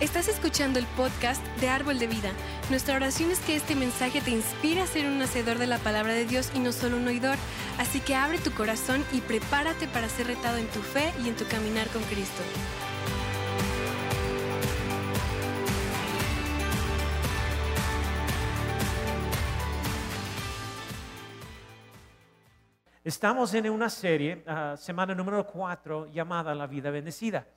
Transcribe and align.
Estás 0.00 0.28
escuchando 0.28 0.78
el 0.78 0.86
podcast 0.86 1.44
de 1.60 1.68
Árbol 1.68 1.98
de 1.98 2.06
Vida. 2.06 2.30
Nuestra 2.70 2.94
oración 2.94 3.32
es 3.32 3.40
que 3.40 3.56
este 3.56 3.74
mensaje 3.74 4.20
te 4.20 4.30
inspire 4.30 4.80
a 4.80 4.86
ser 4.86 5.06
un 5.06 5.20
hacedor 5.20 5.58
de 5.58 5.66
la 5.66 5.78
palabra 5.78 6.12
de 6.12 6.24
Dios 6.24 6.52
y 6.54 6.60
no 6.60 6.70
solo 6.70 6.98
un 6.98 7.08
oidor. 7.08 7.36
Así 7.78 7.98
que 7.98 8.14
abre 8.14 8.38
tu 8.38 8.52
corazón 8.52 9.04
y 9.12 9.20
prepárate 9.20 9.88
para 9.88 10.08
ser 10.08 10.28
retado 10.28 10.56
en 10.58 10.68
tu 10.68 10.78
fe 10.82 11.12
y 11.24 11.28
en 11.28 11.34
tu 11.34 11.44
caminar 11.46 11.88
con 11.88 12.00
Cristo. 12.04 12.44
Estamos 23.02 23.52
en 23.52 23.68
una 23.68 23.90
serie, 23.90 24.44
ah, 24.46 24.76
semana 24.78 25.12
número 25.12 25.44
4, 25.44 26.06
llamada 26.12 26.54
La 26.54 26.68
vida 26.68 26.92
bendecida. 26.92 27.48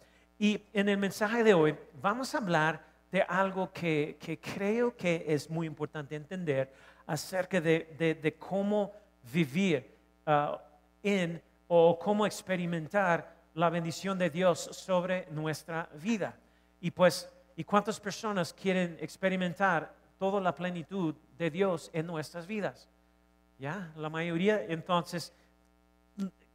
Y 0.42 0.60
en 0.74 0.90
el 0.90 0.98
mensaje 0.98 1.44
de 1.44 1.54
hoy 1.54 1.78
vamos 2.02 2.34
a 2.34 2.40
hablar 2.40 2.84
de 3.12 3.22
algo 3.22 3.72
que, 3.72 4.18
creo 4.42 4.98
que 4.98 5.24
es 5.28 5.48
muy 5.48 5.68
importante 5.68 6.16
entender 6.16 6.74
acerca 7.06 7.62
de, 7.62 8.36
cómo 8.40 8.92
vivir 9.32 9.96
uh, 10.26 10.58
en 11.04 11.40
o 11.68 12.00
cómo 12.00 12.26
experimentar 12.26 13.36
la 13.54 13.70
bendición 13.70 14.18
de 14.18 14.32
Dios 14.32 14.62
sobre 14.72 15.28
nuestra 15.30 15.88
vida. 16.02 16.36
Y 16.80 16.90
pues, 16.90 17.32
¿y 17.56 17.64
cuántas 17.64 18.00
personas 18.00 18.52
quieren 18.52 18.98
experimentar 19.00 19.94
toda 20.18 20.42
la 20.42 20.56
plenitud 20.56 21.14
de 21.38 21.52
Dios 21.52 21.92
en 21.94 22.08
nuestras 22.08 22.48
vidas? 22.48 22.90
¿Ya? 23.60 23.92
La 23.96 24.10
mayoría, 24.10 24.66
entonces, 24.68 25.36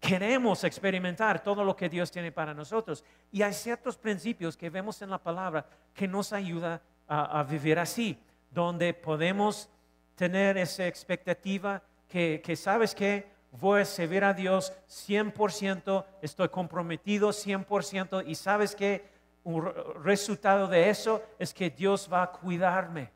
queremos 0.00 0.64
experimentar 0.64 1.42
todo 1.42 1.64
lo 1.64 1.77
que 1.77 1.88
Dios 1.88 2.10
tiene 2.10 2.32
para 2.32 2.55
nosotros. 2.55 3.05
Y 3.32 3.42
hay 3.42 3.52
ciertos 3.52 3.96
principios 3.96 4.56
que 4.56 4.70
vemos 4.70 5.00
en 5.03 5.11
la 5.11 5.19
palabra 5.19 5.66
que 5.94 6.06
nos 6.06 6.33
ayuda 6.33 6.80
a, 7.08 7.42
vivir 7.44 7.78
así, 7.78 8.19
donde 8.50 8.92
podemos 8.92 9.69
tener 10.16 10.58
esa 10.58 10.86
expectativa 10.86 11.83
que, 12.08 12.56
sabes 12.56 12.94
que 12.94 13.30
voy 13.53 13.83
a 13.83 13.84
servir 13.84 14.25
a 14.25 14.34
Dios 14.34 14.72
100%, 14.88 16.05
estoy 16.22 16.48
comprometido 16.48 17.31
100% 17.31 18.25
y 18.27 18.34
sabes 18.34 18.75
que 18.75 19.05
un 19.44 19.72
resultado 20.03 20.66
de 20.66 20.91
eso 20.91 21.22
es 21.38 21.55
que 21.55 21.70
Dios 21.70 22.08
va 22.12 22.25
a 22.25 22.33
cuidarme, 22.33 23.10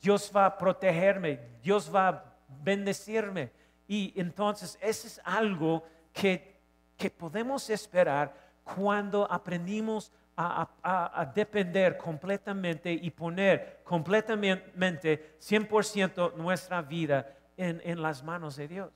Dios 0.00 0.32
va 0.34 0.46
a 0.46 0.56
protegerme, 0.56 1.40
Dios 1.62 1.94
va 1.94 2.08
a 2.08 2.24
bendecirme. 2.62 3.50
Y 3.86 4.14
entonces 4.16 4.78
ese 4.80 5.08
es 5.08 5.20
algo 5.24 5.84
que, 6.14 6.54
podemos 7.18 7.68
esperar 7.68 8.32
cuando 8.62 9.30
aprendimos 9.30 10.10
a, 10.36 11.32
depender 11.34 11.98
completamente 11.98 12.92
y 12.92 13.10
poner 13.10 13.80
completamente 13.84 15.36
100% 15.38 16.34
nuestra 16.34 16.80
vida 16.82 17.36
en, 17.56 18.00
las 18.00 18.22
manos 18.22 18.56
de 18.56 18.68
Dios. 18.68 18.92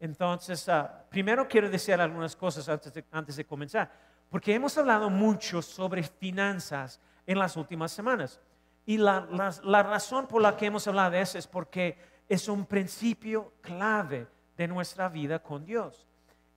Entonces, 0.00 0.68
ah, 0.68 1.04
primero 1.08 1.46
quiero 1.46 1.70
decir 1.70 1.94
algunas 1.94 2.34
cosas 2.34 2.68
antes 2.68 3.36
de, 3.36 3.44
comenzar, 3.44 3.90
porque 4.28 4.54
hemos 4.54 4.76
hablado 4.76 5.08
mucho 5.08 5.62
sobre 5.62 6.02
finanzas 6.02 7.00
en 7.26 7.38
las 7.38 7.56
últimas 7.56 7.92
semanas. 7.92 8.40
Y 8.84 8.98
la, 8.98 9.28
la 9.62 9.82
razón 9.84 10.26
por 10.26 10.42
la 10.42 10.56
que 10.56 10.66
hemos 10.66 10.88
hablado 10.88 11.12
de 11.12 11.20
eso 11.20 11.38
es 11.38 11.46
porque 11.46 11.96
es 12.28 12.48
un 12.48 12.66
principio 12.66 13.52
clave 13.60 14.26
de 14.56 14.66
nuestra 14.66 15.08
vida 15.08 15.38
con 15.38 15.64
Dios. 15.64 16.08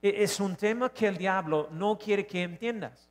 E, 0.06 0.22
es 0.22 0.38
un 0.40 0.54
tema 0.54 0.90
que 0.90 1.08
el 1.08 1.16
diablo 1.16 1.68
no 1.72 1.98
quiere 1.98 2.26
que 2.26 2.42
entiendas, 2.42 3.10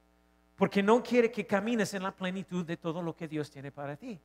porque 0.55 0.81
no 0.81 1.03
quiere 1.03 1.31
que 1.31 1.45
camines 1.45 1.93
en 1.93 2.03
la 2.03 2.11
plenitud 2.11 2.65
de 2.65 2.77
todo 2.77 3.01
lo 3.01 3.15
que 3.15 3.27
Dios 3.27 3.51
tiene 3.51 3.71
para 3.71 3.95
ti. 3.97 4.19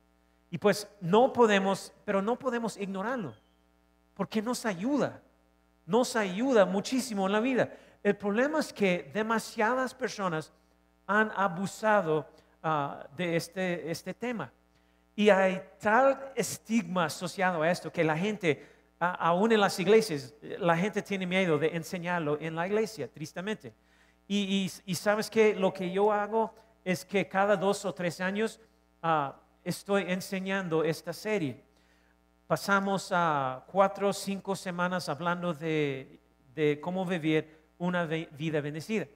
Y 0.49 0.57
pues 0.57 0.87
no 1.01 1.33
podemos, 1.33 1.93
pero 2.05 2.21
no 2.21 2.37
podemos 2.37 2.77
ignorarlo, 2.77 3.33
porque 4.13 4.41
nos 4.41 4.65
ayuda, 4.65 5.21
nos 5.85 6.15
ayuda 6.15 6.65
muchísimo 6.65 7.25
en 7.25 7.31
la 7.33 7.39
vida. 7.39 7.73
El 8.03 8.15
problema 8.15 8.59
es 8.59 8.71
que 8.71 9.11
demasiadas 9.13 9.93
personas 9.93 10.51
han 11.07 11.31
abusado 11.35 12.27
ah, 12.63 13.05
de 13.17 13.35
este, 13.35 13.91
este 13.91 14.13
tema. 14.13 14.51
Y 15.15 15.29
hay 15.29 15.61
tal 15.79 16.31
estigma 16.35 17.05
asociado 17.05 17.61
a 17.61 17.69
esto 17.69 17.91
que 17.91 18.03
la 18.03 18.17
gente 18.17 18.65
aún 19.01 19.51
en 19.51 19.59
las 19.59 19.79
iglesias, 19.79 20.33
la 20.59 20.77
gente 20.77 21.01
tiene 21.01 21.25
miedo 21.25 21.57
de 21.57 21.75
enseñarlo 21.75 22.37
en 22.39 22.55
la 22.55 22.67
iglesia, 22.67 23.11
tristemente. 23.11 23.73
Y, 24.27 24.69
sabes 24.93 25.29
que 25.29 25.55
lo 25.55 25.73
que 25.73 25.91
yo 25.91 26.11
hago 26.11 26.53
es 26.85 27.03
que 27.03 27.27
cada 27.27 27.57
dos 27.57 27.83
o 27.83 27.93
tres 27.93 28.21
años 28.21 28.59
ah, 29.01 29.35
estoy 29.63 30.05
enseñando 30.07 30.83
esta 30.83 31.13
serie. 31.13 31.63
Pasamos 32.45 33.11
cuatro 33.65 34.09
o 34.09 34.13
cinco 34.13 34.55
semanas 34.55 35.09
hablando 35.09 35.51
de, 35.51 36.19
cómo 36.79 37.03
vivir 37.03 37.59
una 37.79 38.05
vida 38.05 38.61
bendecida. 38.61 39.07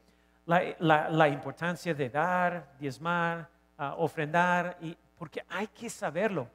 La, 0.47 1.27
importancia 1.29 1.93
de 1.93 2.09
dar, 2.09 2.75
diezmar, 2.79 3.47
ah, 3.77 3.93
ofrendar, 3.99 4.77
y, 4.81 4.97
porque 5.15 5.43
hay 5.47 5.67
que 5.67 5.91
saberlo. 5.91 6.47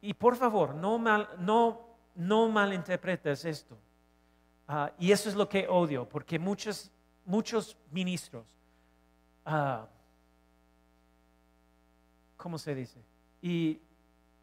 Y 0.00 0.14
por 0.14 0.36
favor, 0.36 0.74
no, 0.74 0.98
mal, 0.98 1.28
no 1.38 1.93
no 2.14 2.48
malinterpretes 2.48 3.44
esto. 3.44 3.76
Ah, 4.66 4.92
y 4.98 5.12
eso 5.12 5.28
es 5.28 5.34
lo 5.34 5.48
que 5.48 5.68
odio, 5.68 6.08
porque 6.08 6.38
muchos, 6.38 6.90
muchos 7.24 7.76
ministros, 7.90 8.44
uh, 9.46 9.84
¿cómo 12.36 12.56
se 12.56 12.74
dice? 12.74 12.98
Y 13.42 13.78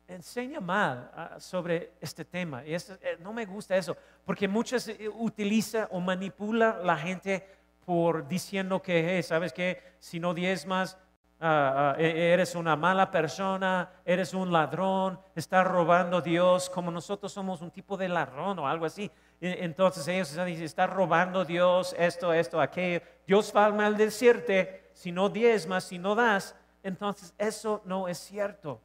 enseña 0.08 0.60
mal 0.60 1.12
ah, 1.16 1.40
sobre 1.40 1.94
este 2.00 2.26
tema. 2.26 2.66
Y 2.66 2.76
eh, 2.76 2.82
no 3.20 3.34
me 3.34 3.46
gusta 3.46 3.76
eso, 3.76 3.98
porque 4.26 4.48
muchos 4.48 4.88
eh, 4.88 5.10
utiliza 5.10 5.88
o 5.92 6.00
manipula 6.00 6.80
la 6.84 6.98
gente 6.98 7.48
por 7.86 8.28
diciendo 8.28 8.82
que, 8.82 9.24
¿sabes 9.24 9.54
qué? 9.54 9.82
Si 10.00 10.20
no 10.20 10.34
diezmas, 10.34 10.98
Ah, 11.44 11.96
e, 11.98 12.34
eres 12.34 12.54
una 12.54 12.76
mala 12.76 13.10
persona, 13.10 13.90
eres 14.06 14.32
un 14.36 14.52
ladrón, 14.52 15.20
estás 15.36 15.66
robando 15.66 16.18
a 16.18 16.22
Dios, 16.22 16.70
como 16.70 16.92
nosotros 16.92 17.32
somos 17.32 17.62
un 17.62 17.72
tipo 17.72 17.98
de 17.98 18.08
ladrón 18.08 18.60
o 18.60 18.68
algo 18.68 18.86
así. 18.86 19.10
E, 19.42 19.66
entonces 19.66 20.08
ellos 20.08 20.30
dicen, 20.46 20.64
estás 20.64 20.88
robando 20.88 21.40
a 21.40 21.46
Dios, 21.46 21.96
esto, 21.98 22.32
esto, 22.32 22.62
aquello. 22.62 23.02
Dios 23.26 23.52
va 23.56 23.66
a 23.66 23.72
maldecirte 23.72 24.92
si 24.94 25.12
no 25.12 25.30
diezmas, 25.30 25.86
si 25.86 25.98
no 25.98 26.14
das. 26.14 26.56
Entonces 26.84 27.34
eso 27.40 27.82
no 27.86 28.08
es 28.08 28.20
cierto. 28.20 28.80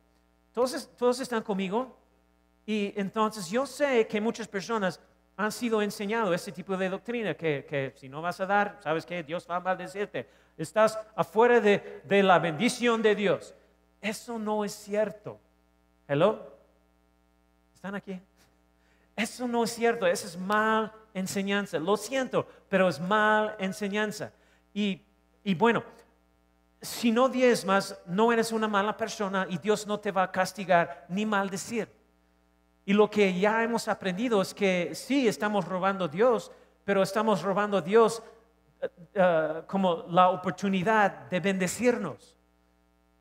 Entonces, 0.48 0.90
todos 0.96 1.20
están 1.20 1.42
conmigo. 1.42 1.94
Y 2.64 2.94
entonces 2.96 3.50
yo 3.50 3.66
sé 3.66 4.06
que 4.06 4.18
muchas 4.18 4.48
personas 4.48 4.98
han 5.36 5.52
sido 5.52 5.82
enseñados 5.82 6.34
ese 6.34 6.52
tipo 6.52 6.74
de 6.78 6.88
doctrina, 6.88 7.34
que, 7.34 7.66
que 7.68 7.92
si 7.96 8.08
no 8.08 8.22
vas 8.22 8.40
a 8.40 8.46
dar, 8.46 8.78
sabes 8.82 9.04
que 9.04 9.22
Dios 9.22 9.46
va 9.48 9.56
a 9.56 9.60
maldecirte 9.60 10.45
estás 10.56 10.98
afuera 11.14 11.60
de, 11.60 12.22
la 12.22 12.38
bendición 12.38 13.02
de 13.02 13.14
Dios. 13.14 13.54
Eso 14.00 14.38
no 14.38 14.64
es 14.64 14.72
cierto. 14.72 15.38
Hello? 16.08 16.54
¿Están 17.74 17.94
aquí? 17.94 18.20
Eso 19.14 19.48
no 19.48 19.64
es 19.64 19.72
cierto, 19.72 20.06
eso 20.06 20.26
es 20.26 20.36
mal 20.36 20.92
enseñanza. 21.14 21.78
Lo 21.78 21.96
siento, 21.96 22.46
pero 22.68 22.88
es 22.88 23.00
mal 23.00 23.56
enseñanza. 23.58 24.32
Y, 24.74 25.02
y 25.42 25.54
bueno, 25.54 25.82
si 26.82 27.10
no 27.10 27.28
diezmas, 27.28 27.98
no 28.06 28.32
eres 28.32 28.52
una 28.52 28.68
mala 28.68 28.96
persona 28.96 29.46
y 29.48 29.58
Dios 29.58 29.86
no 29.86 29.98
te 29.98 30.12
va 30.12 30.24
a 30.24 30.32
castigar 30.32 31.06
ni 31.08 31.24
maldecir. 31.24 31.88
Y 32.84 32.92
lo 32.92 33.10
que 33.10 33.38
ya 33.38 33.64
hemos 33.64 33.88
aprendido 33.88 34.40
es 34.40 34.54
que 34.54 34.94
sí, 34.94 35.26
estamos 35.26 35.64
robando 35.64 36.04
a 36.04 36.08
Dios, 36.08 36.52
pero 36.84 37.02
estamos 37.02 37.42
robando 37.42 37.78
a 37.78 37.82
Dios 37.82 38.22
eh, 39.14 39.62
como 39.66 40.04
la 40.08 40.30
oportunidad 40.30 41.28
de 41.30 41.40
bendecirnos. 41.40 42.36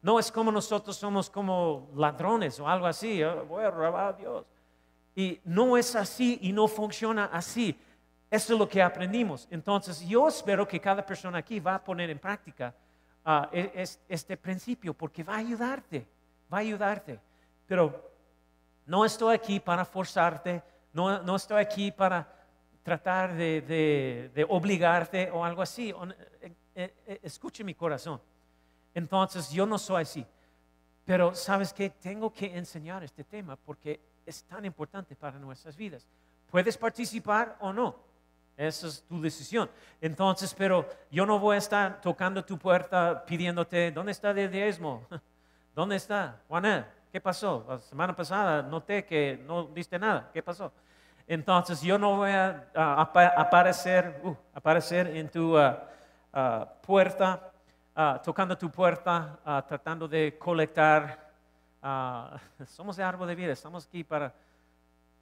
No 0.01 0.19
es 0.19 0.31
como 0.31 0.51
nosotros 0.51 0.95
somos 0.95 1.29
como 1.29 1.89
ladrones 1.95 2.59
o 2.59 2.67
algo 2.67 2.85
así, 2.85 3.23
oh, 3.23 3.45
voy 3.45 3.63
a 3.63 4.13
Dios. 4.13 4.45
Y 5.15 5.39
no 5.45 5.77
es 5.77 5.95
así 5.95 6.39
y 6.41 6.51
no 6.51 6.67
funciona 6.67 7.25
así. 7.31 7.77
Eso 8.29 8.53
es 8.53 8.59
lo 8.59 8.67
que 8.67 8.81
aprendimos. 8.81 9.47
Entonces 9.49 10.01
yo 10.01 10.27
espero 10.27 10.67
que 10.67 10.79
cada 10.79 11.05
persona 11.05 11.39
aquí 11.39 11.59
va 11.59 11.75
a 11.75 11.83
poner 11.83 12.09
en 12.09 12.19
práctica 12.19 12.73
ah, 13.23 13.49
e, 13.51 13.83
este 14.07 14.37
principio 14.37 14.93
porque 14.93 15.23
va 15.23 15.35
a 15.35 15.37
ayudarte, 15.37 16.05
va 16.53 16.57
a 16.57 16.61
ayudarte. 16.61 17.19
Pero 17.65 18.11
no 18.85 19.05
estoy 19.05 19.35
aquí 19.35 19.59
para 19.59 19.85
forzarte, 19.85 20.61
no, 20.93 21.23
no 21.23 21.35
estoy 21.35 21.61
aquí 21.61 21.91
para 21.91 22.27
tratar 22.85 23.33
de, 23.33 24.45
obligarte 24.47 25.31
o 25.31 25.43
algo 25.43 25.63
así. 25.63 25.89
Eh, 25.89 26.53
eh, 26.75 26.93
eh, 27.07 27.19
escuche 27.23 27.63
mi 27.63 27.73
corazón. 27.73 28.21
Entonces 28.93 29.49
yo 29.49 29.65
no 29.65 29.79
soy 29.79 30.03
así. 30.03 30.25
Pero 31.03 31.33
sabes 31.33 31.73
que 31.73 31.89
tengo 31.89 32.31
que 32.31 32.55
enseñar 32.55 33.03
este 33.03 33.23
tema 33.23 33.55
porque 33.55 33.99
es 34.23 34.43
tan 34.43 34.65
importante 34.65 35.15
para 35.15 35.39
nuestras 35.39 35.75
vidas. 35.75 36.07
Puedes 36.51 36.77
participar 36.77 37.57
o 37.59 37.73
no. 37.73 37.95
Esa 38.55 38.87
es 38.87 39.01
tu 39.01 39.19
decisión. 39.19 39.67
Entonces, 39.99 40.53
pero 40.53 40.87
yo 41.09 41.25
no 41.25 41.39
voy 41.39 41.55
a 41.55 41.57
estar 41.57 41.99
tocando 42.01 42.45
tu 42.45 42.59
puerta 42.59 43.25
pidiéndote, 43.25 43.91
¿dónde 43.91 44.11
está 44.11 44.29
el 44.29 44.51
diezmo? 44.51 45.03
¿Dónde 45.75 45.95
está? 45.95 46.39
Juanel, 46.47 46.85
¿qué 47.11 47.19
pasó? 47.19 47.65
La 47.67 47.79
semana 47.79 48.15
pasada 48.15 48.61
noté 48.61 49.05
que 49.05 49.43
no 49.43 49.63
diste 49.63 49.97
nada. 49.97 50.29
¿Qué 50.31 50.43
pasó? 50.43 50.71
Entonces 51.27 51.81
yo 51.81 51.97
no 51.97 52.17
voy 52.17 52.31
a 52.31 52.69
apa- 52.75 53.33
aparecer, 53.35 54.19
uh, 54.23 54.35
aparecer 54.53 55.07
en 55.07 55.29
tu 55.29 55.57
ah, 55.57 55.87
ah, 56.31 56.67
puerta, 56.85 57.51
tocando 58.23 58.57
tu 58.57 58.69
puerta, 58.69 59.39
tratando 59.67 60.07
de 60.07 60.37
colectar. 60.37 61.25
somos 62.67 62.97
de 62.97 63.03
árbol 63.03 63.27
de 63.27 63.35
vida, 63.35 63.53
estamos 63.53 63.85
aquí 63.85 64.03
para 64.03 64.33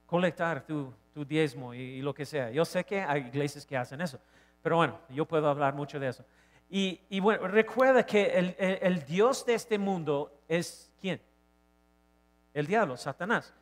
colectar 0.05 0.65
tu, 0.65 0.93
diezmo 1.13 1.73
y, 1.73 2.01
lo 2.01 2.13
que 2.13 2.25
sea. 2.25 2.49
Yo 2.49 2.65
sé 2.65 2.83
que 2.83 3.01
hay 3.01 3.27
iglesias 3.27 3.65
que 3.65 3.77
hacen 3.77 4.01
eso, 4.01 4.19
pero 4.61 4.77
bueno, 4.77 4.97
yo 5.09 5.25
puedo 5.25 5.47
hablar 5.47 5.73
mucho 5.73 5.99
de 5.99 6.07
eso. 6.07 6.25
Y, 6.69 7.19
bueno, 7.19 7.47
recuerda 7.47 8.03
que 8.03 8.55
el 8.81 9.05
Dios 9.05 9.45
de 9.45 9.53
este 9.53 9.77
mundo 9.77 10.39
es 10.47 10.91
quién? 10.99 11.21
El 12.53 12.65
diablo, 12.65 12.97
Satanás. 12.97 13.53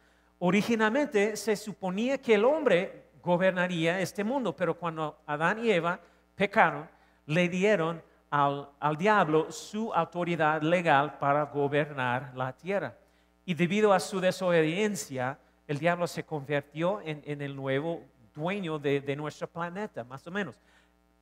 Originalmente 0.44 1.38
se 1.38 1.56
suponía 1.56 2.18
que 2.18 2.34
el 2.34 2.46
hombre 2.46 3.10
gobernaría 3.22 4.00
este 4.00 4.24
mundo, 4.24 4.56
pero 4.56 4.76
cuando 4.76 5.22
Adán 5.28 5.64
y 5.64 5.70
Eva 5.70 6.00
pecaron, 6.36 6.90
le 7.28 7.48
dieron 7.48 8.02
al, 8.32 8.68
al 8.80 8.98
diablo 8.98 9.52
su 9.52 9.94
autoridad 9.94 10.64
legal 10.64 11.20
para 11.20 11.44
gobernar 11.44 12.34
la 12.36 12.54
tierra. 12.54 12.98
Y 13.46 13.54
debido 13.54 13.94
a 13.94 14.00
su 14.00 14.20
desobediencia, 14.20 15.38
el 15.68 15.78
diablo 15.78 16.08
se 16.08 16.24
convirtió 16.24 17.02
en, 17.02 17.22
en 17.24 17.40
el 17.44 17.56
nuevo 17.56 18.02
dueño 18.34 18.80
de, 18.80 19.00
de 19.00 19.16
nuestro 19.16 19.48
planeta, 19.48 20.04
más 20.04 20.26
o 20.26 20.32
menos. 20.32 20.60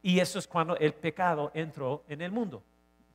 Y 0.01 0.21
eso 0.21 0.39
es 0.39 0.47
cuando 0.47 0.77
el 0.77 0.93
pecado 0.93 1.51
entró 1.53 2.05
en 2.07 2.21
el 2.21 2.31
mundo. 2.31 2.63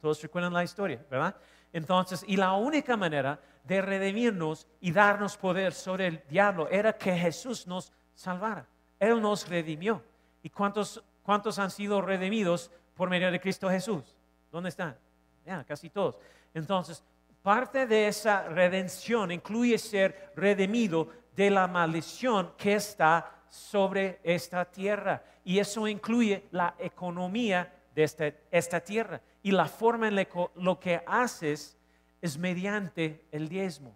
Todos 0.02 0.20
recuerdan 0.20 0.52
la 0.52 0.64
historia, 0.64 1.02
¿verdad? 1.10 1.34
Entonces, 1.74 2.24
y 2.28 2.36
la 2.36 2.52
única 2.52 2.96
manera 2.96 3.40
de 3.64 3.82
redimirnos 3.82 4.64
y 4.80 4.92
darnos 4.92 5.36
poder 5.36 5.72
sobre 5.72 6.06
el 6.06 6.22
diablo 6.28 6.68
era 6.68 6.96
que 6.96 7.12
Jesús 7.16 7.66
nos 7.66 7.92
salvara. 8.14 8.64
Él 9.00 9.20
nos 9.20 9.48
redimió. 9.48 10.00
¿Y 10.40 10.50
cuántos, 10.50 11.02
cuántos 11.24 11.58
han 11.58 11.72
sido 11.72 12.00
redimidos 12.00 12.70
por 12.94 13.10
medio 13.10 13.28
de 13.28 13.40
Cristo 13.40 13.68
Jesús? 13.68 14.04
¿Dónde 14.52 14.68
están? 14.68 14.96
Ya, 15.44 15.64
casi 15.64 15.90
todos. 15.90 16.16
Entonces, 16.54 17.02
parte 17.42 17.88
de 17.88 18.06
esa 18.06 18.44
redención 18.44 19.32
incluye 19.32 19.76
ser 19.76 20.32
redimido 20.36 21.08
de 21.34 21.50
la 21.50 21.66
maldición 21.66 22.52
que 22.56 22.76
está 22.76 23.32
sobre 23.48 24.20
esta 24.22 24.64
tierra. 24.64 25.24
Y 25.42 25.58
eso 25.58 25.88
incluye 25.88 26.46
la 26.52 26.76
economía 26.78 27.68
de 27.94 28.02
esta, 28.04 28.32
esta 28.50 28.80
tierra. 28.80 29.20
Y 29.42 29.52
la 29.52 29.66
forma 29.66 30.08
en 30.08 30.14
la 30.16 30.26
lo 30.56 30.78
que 30.80 31.02
haces 31.06 31.76
es 32.20 32.38
mediante 32.38 33.24
el 33.30 33.48
diezmo. 33.48 33.94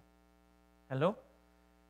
¿Hello? 0.91 1.19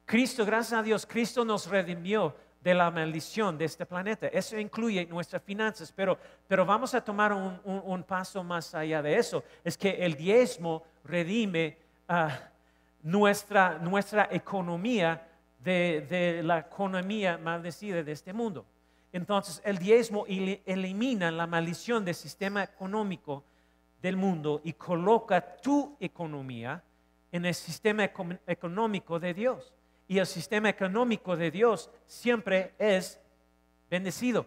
Cristo, 0.05 0.45
gracias 0.47 0.79
a 0.79 0.83
Dios, 0.83 1.05
Cristo 1.07 1.45
nos 1.45 1.67
redimió 1.69 2.35
de 2.63 2.75
la 2.75 2.91
maldición 2.91 3.57
de 3.59 3.67
este 3.67 3.85
planeta. 3.87 4.27
Eso 4.29 4.59
incluye 4.59 5.07
nuestras 5.07 5.43
finanzas, 5.43 5.93
pero, 5.95 6.19
pero 6.47 6.65
vamos 6.65 6.95
a 6.95 7.01
tomar 7.05 7.33
un, 7.33 7.61
un- 7.65 7.83
un 7.85 8.03
paso 8.03 8.43
más 8.43 8.75
allá 8.75 9.01
de 9.03 9.17
eso. 9.17 9.45
Es 9.63 9.77
que 9.77 9.91
el 9.91 10.15
diezmo 10.17 10.83
redime 11.05 11.77
ah, 12.09 12.37
nuestra, 13.03 13.79
nuestra 13.79 14.29
economía 14.31 15.25
de, 15.63 16.07
de 16.09 16.43
la 16.43 16.59
economía 16.61 17.39
maldecida 17.39 18.03
de 18.03 18.13
este 18.13 18.33
mundo. 18.33 18.65
Entonces, 19.13 19.61
el 19.65 19.79
diezmo 19.79 20.25
eli- 20.27 20.63
elimina 20.67 21.31
la 21.31 21.47
maldición 21.47 22.05
del 22.05 22.15
sistema 22.15 22.63
económico 22.63 23.45
del 24.03 24.17
mundo 24.17 24.61
y 24.65 24.75
coloca 24.75 25.57
tu 25.57 25.97
economía 25.99 26.83
en 27.33 27.45
el 27.47 27.55
sistema 27.55 28.05
econ- 28.05 28.39
económico 28.47 29.19
de 29.19 29.35
Dios. 29.35 29.73
Y 30.07 30.19
el 30.19 30.27
sistema 30.27 30.69
económico 30.69 31.37
de 31.37 31.51
Dios 31.51 31.91
siempre 32.07 32.75
es 32.79 33.21
bendecido. 33.91 34.47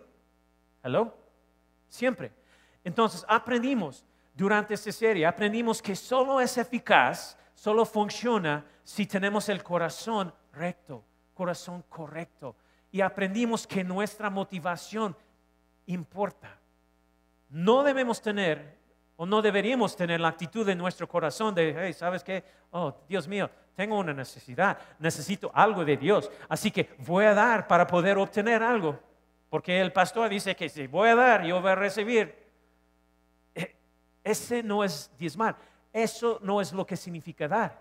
¿Hello? 0.83 1.15
Siempre. 1.89 2.31
Entonces, 2.83 3.25
aprendimos 3.27 4.05
durante 4.33 4.73
esta 4.73 4.91
serie, 4.91 5.25
aprendimos 5.25 5.81
que 5.81 5.95
solo 5.95 6.39
es 6.39 6.57
eficaz, 6.57 7.37
solo 7.53 7.85
funciona 7.85 8.65
si 8.83 9.05
tenemos 9.05 9.49
el 9.49 9.61
corazón 9.61 10.33
recto, 10.53 11.03
corazón 11.33 11.83
correcto. 11.89 12.55
Y 12.91 13.01
aprendimos 13.01 13.65
que 13.65 13.83
nuestra 13.83 14.29
motivación 14.29 15.15
importa. 15.85 16.57
No 17.49 17.83
debemos 17.83 18.21
tener 18.21 18.81
o 19.21 19.25
no 19.27 19.39
deberíamos 19.39 19.95
tener 19.95 20.19
la 20.19 20.29
actitud 20.29 20.67
en 20.67 20.79
nuestro 20.79 21.07
corazón 21.07 21.53
de, 21.53 21.75
hey, 21.77 21.93
¿sabes 21.93 22.23
qué? 22.23 22.43
Oh, 22.71 22.91
Dios 23.07 23.27
mío, 23.27 23.51
tengo 23.75 23.99
una 23.99 24.13
necesidad, 24.13 24.79
necesito 24.97 25.51
algo 25.53 25.85
de 25.85 25.95
Dios, 25.95 26.31
así 26.49 26.71
que 26.71 26.89
voy 27.05 27.25
a 27.25 27.35
dar 27.35 27.67
para 27.67 27.85
poder 27.85 28.17
obtener 28.17 28.63
algo. 28.63 28.99
Porque 29.47 29.79
el 29.79 29.93
pastor 29.93 30.27
dice 30.27 30.55
que 30.55 30.69
si 30.69 30.87
voy 30.87 31.09
a 31.09 31.15
dar, 31.15 31.43
yo 31.43 31.61
voy 31.61 31.69
a 31.69 31.75
recibir. 31.75 32.35
Eh, 33.53 33.75
Ese 34.23 34.63
no 34.63 34.83
es 34.83 35.11
diezmar, 35.19 35.55
eso 35.93 36.39
no 36.41 36.59
es 36.59 36.73
lo 36.73 36.83
que 36.83 36.97
significa 36.97 37.47
dar. 37.47 37.79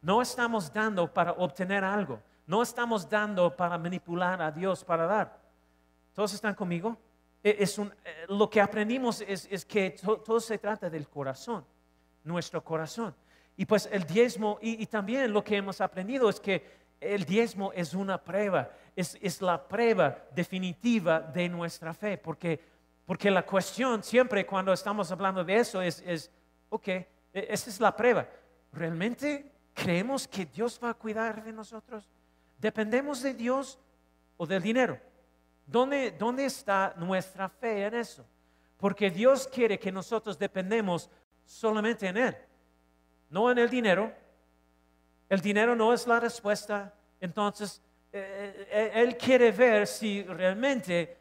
No 0.00 0.22
estamos 0.22 0.72
dando 0.72 1.12
para 1.12 1.32
obtener 1.32 1.82
algo, 1.82 2.20
no 2.46 2.62
estamos 2.62 3.08
dando 3.08 3.54
para 3.54 3.76
manipular 3.78 4.40
a 4.40 4.50
Dios 4.50 4.84
para 4.84 5.06
dar. 5.06 5.40
¿Todos 6.14 6.32
están 6.34 6.54
conmigo? 6.54 6.96
E- 7.42 7.56
Es 7.60 7.78
eh, 7.78 7.84
lo 8.28 8.48
que 8.48 8.60
aprendimos 8.60 9.20
es, 9.20 9.46
que 9.64 9.90
to- 9.90 10.18
todo 10.18 10.40
se 10.40 10.58
trata 10.58 10.88
del 10.88 11.08
corazón, 11.08 11.64
nuestro 12.24 12.62
corazón. 12.62 13.14
Y 13.56 13.64
pues 13.66 13.88
el 13.90 14.04
diezmo, 14.04 14.58
y, 14.60 14.84
también 14.86 15.32
lo 15.32 15.42
que 15.42 15.56
hemos 15.56 15.80
aprendido 15.80 16.28
es 16.28 16.38
que 16.40 16.86
el 17.00 17.24
diezmo 17.24 17.72
es 17.72 17.94
una 17.94 18.22
prueba, 18.22 18.70
es, 18.94 19.18
es 19.20 19.40
la 19.42 19.66
prueba 19.66 20.16
definitiva 20.34 21.20
de 21.20 21.48
nuestra 21.48 21.92
fe, 21.94 22.16
porque, 22.18 22.60
porque 23.04 23.30
la 23.30 23.44
cuestión 23.44 24.02
siempre 24.02 24.46
cuando 24.46 24.72
estamos 24.72 25.10
hablando 25.10 25.42
de 25.44 25.56
eso 25.56 25.80
es, 25.82 26.02
es, 26.06 26.30
ok, 26.68 26.88
e- 26.88 27.06
esa 27.32 27.70
es 27.70 27.80
la 27.80 27.94
prueba. 27.94 28.26
¿Realmente 28.72 29.52
creemos 29.74 30.26
que 30.28 30.46
Dios 30.46 30.78
va 30.82 30.90
a 30.90 30.94
cuidar 30.94 31.42
de 31.42 31.52
nosotros? 31.52 32.06
¿Dependemos 32.58 33.22
de 33.22 33.34
Dios 33.34 33.78
o 34.36 34.46
del 34.46 34.62
dinero? 34.62 34.98
¿Dónde, 35.66 36.12
¿Dónde 36.12 36.44
está 36.44 36.94
nuestra 36.96 37.48
fe 37.48 37.86
en 37.86 37.94
eso? 37.94 38.24
Porque 38.76 39.10
Dios 39.10 39.48
quiere 39.48 39.78
que 39.78 39.90
nosotros 39.90 40.38
dependemos 40.38 41.10
solamente 41.44 42.06
en 42.06 42.16
Él, 42.16 42.36
no 43.30 43.50
en 43.50 43.58
el 43.58 43.68
dinero. 43.68 44.12
El 45.28 45.40
dinero 45.40 45.74
no 45.74 45.92
es 45.92 46.06
la 46.06 46.20
respuesta. 46.20 46.94
Entonces, 47.20 47.82
eh, 48.12 48.68
eh, 48.70 48.92
Él 48.94 49.16
quiere 49.16 49.50
ver 49.52 49.86
si 49.86 50.22
realmente 50.22 51.18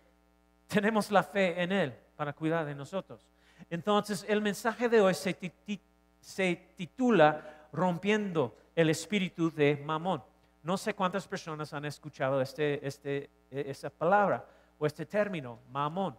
tenemos 0.67 1.09
la 1.11 1.23
fe 1.23 1.61
en 1.61 1.71
Él 1.71 1.93
para 2.15 2.33
cuidar 2.33 2.65
de 2.65 2.75
nosotros. 2.75 3.25
Entonces, 3.69 4.25
el 4.27 4.41
mensaje 4.41 4.89
de 4.89 5.01
hoy 5.01 5.13
se, 5.13 5.35
se 6.19 6.55
titula 6.75 7.67
Rompiendo 7.71 8.55
el 8.75 8.89
espíritu 8.89 9.51
de 9.51 9.77
Mamón. 9.77 10.23
No 10.65 10.77
sé 10.77 10.95
cuántas 10.95 11.27
personas 11.27 11.71
han 11.75 11.85
escuchado 11.85 12.41
este, 12.41 12.85
este, 12.85 13.29
eh, 13.51 13.65
esa 13.67 13.91
palabra 13.91 14.43
o 14.79 14.87
este 14.87 15.05
término, 15.05 15.59
mamón. 15.69 16.17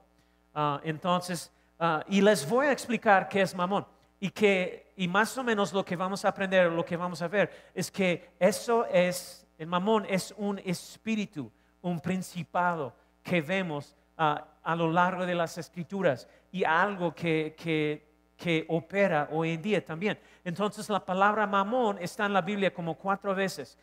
Ah, 0.54 0.80
entonces, 0.84 1.52
ah, 1.80 2.04
y 2.06 2.20
les 2.20 2.48
voy 2.48 2.66
a 2.66 2.70
explicar 2.70 3.28
qué 3.28 3.42
es 3.42 3.56
mamón. 3.56 3.84
Y 4.20 4.30
que, 4.30 4.92
y 4.98 5.08
más 5.08 5.36
o 5.36 5.42
menos 5.42 5.72
lo 5.72 5.84
que 5.84 5.96
vamos 5.96 6.24
a 6.24 6.28
aprender, 6.28 6.70
lo 6.70 6.84
que 6.84 6.96
vamos 6.96 7.20
a 7.22 7.26
ver, 7.26 7.72
es 7.74 7.90
que 7.90 8.36
eso 8.38 8.86
es, 8.86 9.44
el 9.58 9.66
mamón 9.66 10.06
es 10.08 10.32
un 10.36 10.60
espíritu, 10.60 11.50
un 11.82 11.98
principado 11.98 12.94
que 13.24 13.40
vemos 13.40 13.96
ah, 14.16 14.46
a 14.62 14.76
lo 14.76 14.92
largo 14.92 15.26
de 15.26 15.34
las 15.34 15.58
escrituras 15.58 16.28
y 16.52 16.62
algo 16.62 17.12
que, 17.12 17.56
que, 17.58 18.30
que 18.36 18.64
opera 18.68 19.28
hoy 19.32 19.54
en 19.54 19.62
día 19.62 19.84
también. 19.84 20.16
Entonces 20.44 20.88
la 20.88 21.04
palabra 21.04 21.48
mamón 21.48 21.98
está 22.00 22.26
en 22.26 22.32
la 22.32 22.42
Biblia 22.42 22.72
como 22.72 22.94
cuatro 22.94 23.34
veces 23.34 23.76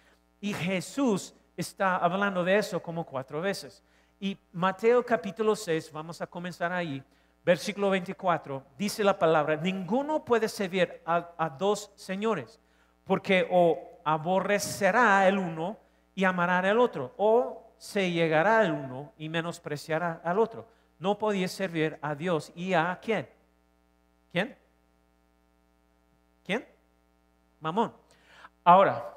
y 0.44 0.54
Jesús 0.54 1.34
está 1.56 1.96
hablando 1.96 2.44
de 2.44 2.58
eso 2.58 2.84
como 2.84 3.06
cuatro 3.06 3.40
veces. 3.40 3.82
Y 4.20 4.38
Mateo 4.52 5.06
capítulo 5.06 5.56
6, 5.56 5.90
vamos 5.94 6.22
a 6.22 6.28
comenzar 6.28 6.74
ahí, 6.74 7.02
versículo 7.46 7.90
24, 7.90 8.62
dice 8.78 9.06
la 9.06 9.18
palabra, 9.18 9.56
ninguno 9.56 10.26
puede 10.26 10.50
servir 10.50 11.02
a, 11.06 11.50
dos 11.58 11.94
señores, 11.96 12.60
porque 13.06 13.48
o 13.50 14.02
aborrecerá 14.04 15.26
el 15.30 15.38
uno 15.38 15.78
y 16.14 16.26
amará 16.26 16.70
el 16.70 16.78
otro, 16.78 17.14
o 17.16 17.72
se 17.78 18.12
llegará 18.12 18.60
al 18.60 18.74
uno 18.74 19.14
y 19.18 19.30
menospreciará 19.30 20.20
al 20.26 20.40
otro. 20.40 20.68
No 21.00 21.18
podía 21.18 21.48
servir 21.48 21.98
a 22.02 22.16
Dios 22.16 22.52
y 22.54 22.74
a 22.74 23.00
quién? 23.02 23.30
¿Quién? 24.34 24.58
¿Quién? 26.44 26.68
Mamón. 27.62 27.94
Ahora, 28.66 29.14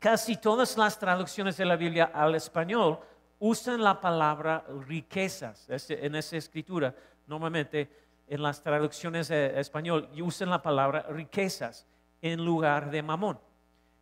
casi 0.00 0.38
todas 0.38 0.76
las 0.76 0.98
traducciones 0.98 1.56
de 1.56 1.66
la 1.66 1.76
Biblia 1.76 2.10
al 2.12 2.34
español 2.34 2.98
usan 3.38 3.84
la 3.84 4.00
palabra 4.00 4.64
riquezas 4.88 5.68
en 5.88 6.16
esa 6.16 6.36
escritura. 6.36 6.94
Normalmente 7.26 7.88
en 8.26 8.42
las 8.42 8.62
traducciones 8.62 9.28
de 9.28 9.60
español 9.60 10.08
y 10.14 10.22
usan 10.22 10.50
la 10.50 10.60
palabra 10.60 11.02
riquezas. 11.10 11.86
en 12.22 12.44
lugar 12.44 12.90
de 12.90 13.02
mamón. 13.02 13.40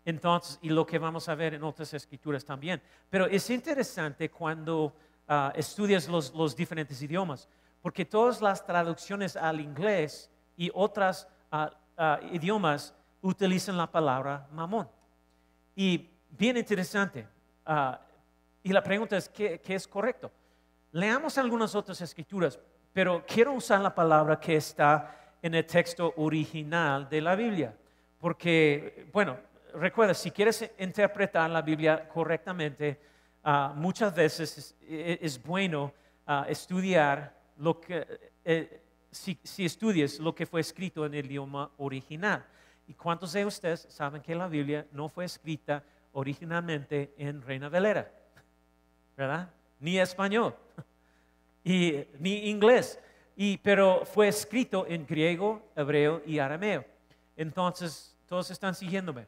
Entonces, 0.05 0.59
y 0.63 0.71
lo 0.71 0.85
que 0.85 0.99
vamos 0.99 1.29
a 1.29 1.37
ver 1.37 1.55
en 1.55 1.63
otras 1.63 1.95
escrituras 1.95 2.45
también. 2.45 2.83
Pero 3.09 3.27
es 3.27 3.49
interesante 3.51 4.29
cuando 4.29 4.93
ah, 5.29 5.53
estudias 5.55 6.09
los, 6.09 6.35
los, 6.35 6.57
diferentes 6.57 7.01
idiomas, 7.01 7.49
porque 7.81 8.05
todas 8.05 8.43
las 8.43 8.67
traducciones 8.67 9.37
al 9.37 9.61
inglés 9.61 10.29
y 10.57 10.69
otros 10.75 11.29
ah, 11.53 11.71
ah, 11.97 12.19
idiomas 12.33 12.93
utilizan 13.23 13.77
la 13.77 13.89
palabra 13.89 14.49
mamón. 14.51 14.89
Y 15.81 16.11
bien 16.31 16.57
interesante. 16.57 17.25
y 18.65 18.73
la 18.73 18.83
pregunta 18.83 19.17
es, 19.17 19.29
¿qué, 19.29 19.61
¿qué 19.61 19.77
es 19.77 19.87
correcto? 19.87 20.29
Leamos 20.91 21.39
algunas 21.39 21.73
otras 21.77 22.01
escrituras, 22.01 22.59
pero 22.93 23.25
quiero 23.25 23.53
usar 23.53 23.81
la 23.81 23.95
palabra 23.95 24.41
que 24.41 24.57
está 24.57 25.37
en 25.41 25.55
el 25.55 25.65
texto 25.65 26.15
original 26.17 27.09
de 27.09 27.21
la 27.21 27.37
Biblia, 27.37 27.73
porque, 28.19 29.07
bueno, 29.13 29.39
recuerda, 29.75 30.15
si 30.15 30.33
quieres 30.33 30.69
interpretar 30.81 31.49
la 31.49 31.63
Biblia 31.63 32.09
correctamente, 32.09 32.99
ah, 33.45 33.73
muchas 33.77 34.13
veces 34.13 34.75
es, 34.85 35.41
bueno 35.41 35.93
ah, 36.27 36.45
estudiar 36.49 37.33
lo 37.59 37.81
que, 37.81 38.05
eh, 38.45 38.83
si, 39.13 39.39
si 39.45 39.65
estudias 39.65 40.19
lo 40.19 40.35
que 40.35 40.45
fue 40.45 40.61
escrito 40.61 41.07
en 41.07 41.15
el 41.15 41.27
idioma 41.27 41.71
original. 41.77 42.45
¿Y 42.89 42.95
cuántos 42.95 43.35
de 43.35 43.45
ustedes 43.45 43.87
saben 43.91 44.23
que 44.23 44.35
la 44.35 44.49
Biblia 44.49 44.87
no 44.93 45.11
fue 45.11 45.27
escrita 45.27 45.85
originalmente 46.13 47.13
en 47.19 47.43
Reina 47.43 47.69
Valera? 47.69 48.11
¿Verdad? 49.15 49.51
Ni 49.79 49.99
español, 49.99 50.57
y, 51.65 52.03
ni 52.19 52.49
inglés, 52.49 52.99
y, 53.37 53.59
pero 53.59 54.07
fue 54.07 54.29
escrito 54.29 54.87
en 54.89 55.07
griego, 55.07 55.63
hebreo 55.77 56.23
y 56.25 56.39
arameo. 56.39 56.85
Entonces, 57.37 58.17
todos 58.27 58.51
están 58.51 58.75
siguiéndome. 58.75 59.27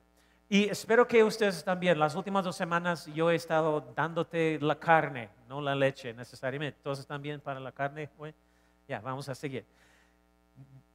Y 0.48 0.64
espero 0.64 1.06
que 1.06 1.22
ustedes 1.22 1.62
también, 1.62 1.98
las 1.98 2.14
últimas 2.14 2.42
dos 2.42 2.56
semanas 2.56 3.06
yo 3.14 3.30
he 3.30 3.34
estado 3.34 3.92
dándote 3.94 4.58
la 4.60 4.80
carne, 4.80 5.28
no 5.48 5.60
la 5.60 5.74
leche 5.74 6.14
necesariamente. 6.14 6.78
Están 6.90 7.20
bien 7.20 7.40
para 7.40 7.60
la 7.60 7.72
carne. 7.72 8.08
ya, 8.88 9.00
vamos 9.00 9.28
a 9.28 9.34
seguir. 9.34 9.66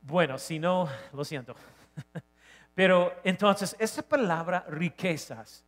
Bueno, 0.02 0.38
si 0.40 0.58
no, 0.58 0.90
lo 1.14 1.24
siento. 1.24 1.56
Pero 2.76 3.14
entonces, 3.24 3.76
esa 3.80 4.04
palabra 4.04 4.66
riquezas 4.70 5.66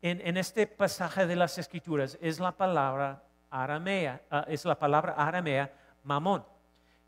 en, 0.00 0.20
en, 0.20 0.36
este 0.36 0.66
pasaje 0.68 1.26
de 1.26 1.34
las 1.34 1.58
Escrituras 1.58 2.16
es 2.20 2.38
la 2.38 2.52
palabra 2.52 3.24
aramea, 3.50 4.22
ah, 4.30 4.44
es 4.48 4.64
la 4.64 4.78
palabra 4.78 5.14
aramea 5.14 5.72
mamón 6.04 6.44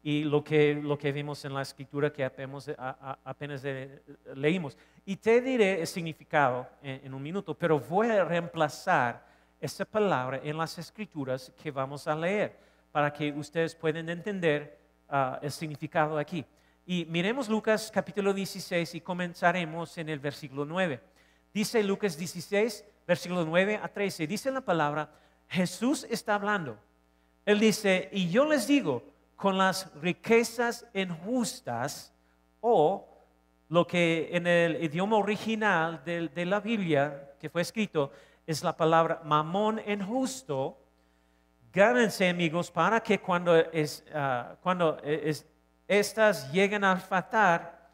y 0.06 0.22
lo 0.22 0.44
que, 0.44 0.74
lo 0.74 0.98
que 0.98 1.10
vimos 1.12 1.42
en 1.46 1.54
la 1.54 1.62
escritura 1.62 2.12
que 2.12 2.22
apenas, 2.22 2.70
apenas 3.24 3.64
leímos. 4.34 4.76
Y 5.06 5.16
te 5.16 5.40
diré 5.40 5.80
el 5.80 5.86
significado 5.86 6.68
en, 6.82 7.14
un 7.14 7.22
minuto, 7.22 7.54
pero 7.54 7.80
voy 7.80 8.10
a 8.10 8.22
reemplazar 8.22 9.24
esa 9.58 9.86
palabra 9.86 10.40
en 10.44 10.58
las 10.58 10.78
escrituras 10.78 11.50
que 11.62 11.70
vamos 11.70 12.06
a 12.06 12.14
leer 12.14 12.54
para 12.92 13.10
que 13.10 13.32
ustedes 13.32 13.74
puedan 13.74 14.06
entender 14.10 14.78
ah, 15.08 15.38
el 15.40 15.50
significado 15.50 16.18
aquí. 16.18 16.44
Y 16.86 17.06
miremos 17.06 17.48
Lucas 17.48 17.90
capítulo 17.92 18.34
16 18.34 18.96
y 18.96 19.00
comenzaremos 19.00 19.96
en 19.96 20.10
el 20.10 20.18
versículo 20.18 20.66
9. 20.66 21.00
Dice 21.54 21.82
Lucas 21.82 22.18
16, 22.18 22.84
versículo 23.06 23.46
9 23.46 23.80
a 23.82 23.88
13, 23.88 24.26
dice 24.26 24.50
la 24.50 24.60
palabra, 24.60 25.10
Jesús 25.48 26.06
está 26.10 26.34
hablando. 26.34 26.76
Él 27.46 27.58
dice, 27.58 28.10
y 28.12 28.28
yo 28.28 28.44
les 28.44 28.66
digo, 28.66 29.02
con 29.34 29.56
las 29.56 29.90
riquezas 30.02 30.86
injustas 30.92 32.12
o 32.60 33.08
lo 33.70 33.86
que 33.86 34.28
en 34.32 34.46
el 34.46 34.84
idioma 34.84 35.16
original 35.16 36.02
de, 36.04 36.44
la 36.44 36.60
Biblia 36.60 37.32
que 37.40 37.48
fue 37.48 37.62
escrito 37.62 38.12
es 38.46 38.62
la 38.62 38.76
palabra 38.76 39.22
mamón 39.24 39.80
injusto. 39.86 40.78
Gánense 41.72 42.28
amigos 42.28 42.70
para 42.70 43.00
que 43.00 43.20
cuando, 43.20 43.56
es, 43.56 44.04
ah, 44.14 44.56
cuando 44.62 44.98
estas 45.86 46.50
lleguen 46.52 46.84
a 46.84 46.96
faltar, 46.96 47.90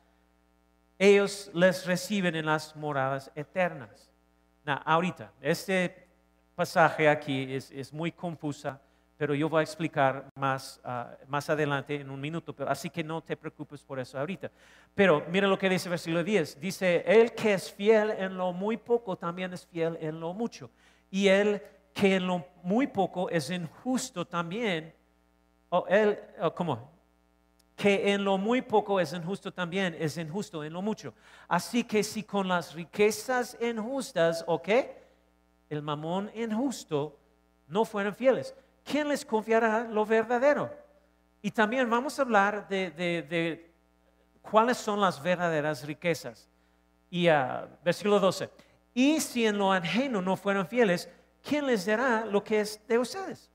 ellos 0.98 1.50
les 1.54 1.86
reciben 1.86 2.34
en 2.36 2.46
las 2.46 2.76
moradas 2.76 3.30
eternas. 3.34 4.10
ahorita, 4.64 5.32
este 5.40 6.08
pasaje 6.54 7.08
aquí 7.08 7.54
es, 7.54 7.70
es 7.70 7.92
muy 7.92 8.12
confusa 8.12 8.80
pero 9.20 9.34
yo 9.34 9.50
voy 9.50 9.60
a 9.60 9.62
explicar 9.62 10.30
más, 10.34 10.80
ah, 10.82 11.14
más 11.28 11.50
adelante 11.50 11.94
en 11.94 12.08
un 12.08 12.18
minuto, 12.18 12.54
pero, 12.54 12.70
así 12.70 12.88
que 12.88 13.04
no 13.04 13.20
te 13.20 13.36
preocupes 13.36 13.84
por 13.84 14.00
eso 14.00 14.18
ahorita. 14.18 14.50
Pero 14.94 15.26
mira 15.30 15.46
lo 15.46 15.58
que 15.58 15.68
dice 15.68 15.88
el 15.88 15.90
versículo 15.90 16.24
10, 16.24 16.58
dice, 16.58 17.04
el 17.06 17.34
que 17.34 17.52
es 17.52 17.70
fiel 17.70 18.12
en 18.12 18.38
lo 18.38 18.54
muy 18.54 18.78
poco 18.78 19.16
también 19.16 19.52
es 19.52 19.66
fiel 19.66 19.98
en 20.00 20.18
lo 20.18 20.32
mucho, 20.32 20.70
y 21.10 21.28
el 21.28 21.60
que 21.92 22.16
en 22.16 22.26
lo 22.26 22.46
muy 22.62 22.86
poco 22.86 23.28
es 23.28 23.50
injusto 23.50 24.26
también, 24.26 24.94
o 25.68 25.86
él, 25.86 26.18
¿cómo? 26.54 26.90
Que 27.80 28.12
en 28.12 28.24
lo 28.24 28.36
muy 28.36 28.60
poco 28.60 29.00
es 29.00 29.12
injusto 29.14 29.52
también, 29.52 29.96
es 29.98 30.18
injusto 30.18 30.62
en 30.62 30.72
lo 30.72 30.82
mucho. 30.82 31.14
Así 31.48 31.84
que 31.84 32.02
si 32.02 32.24
con 32.24 32.46
las 32.46 32.74
riquezas 32.74 33.56
injustas, 33.60 34.44
¿ok? 34.46 34.68
El 35.70 35.80
mamón 35.80 36.30
injusto 36.34 37.16
no 37.68 37.84
fueron 37.84 38.14
fieles 38.14 38.54
¿quién 38.84 39.08
les 39.08 39.24
confiará 39.24 39.84
lo 39.84 40.04
verdadero? 40.04 40.70
Y 41.42 41.50
también 41.50 41.88
vamos 41.88 42.18
a 42.18 42.22
hablar 42.22 42.68
de, 42.68 43.70
cuáles 44.42 44.76
son 44.76 45.00
las 45.00 45.22
verdaderas 45.22 45.86
riquezas. 45.86 46.48
Y 47.08 47.28
uh, 47.28 47.66
versículo 47.84 48.20
12. 48.20 48.50
Y 48.94 49.20
si 49.20 49.46
en 49.46 49.58
lo 49.58 49.72
ajeno 49.72 50.20
no 50.20 50.36
fueron 50.36 50.66
fieles, 50.66 51.08
¿quién 51.42 51.66
les 51.66 51.86
dará 51.86 52.24
lo 52.24 52.42
que 52.42 52.60
es 52.60 52.80
de 52.86 52.98
ustedes? 52.98 53.50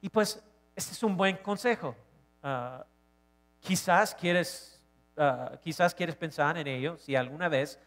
Y 0.00 0.08
pues, 0.08 0.42
este 0.74 0.92
es 0.92 1.02
un 1.02 1.16
buen 1.16 1.36
consejo. 1.38 1.94
Ah, 2.42 2.84
quizás, 3.60 4.14
quieres, 4.14 4.80
ah, 5.16 5.58
quizás 5.62 5.94
quieres 5.94 6.16
pensar 6.16 6.56
en 6.58 6.66
ello, 6.66 6.96
si 6.96 7.16
alguna 7.16 7.48
vez 7.48 7.78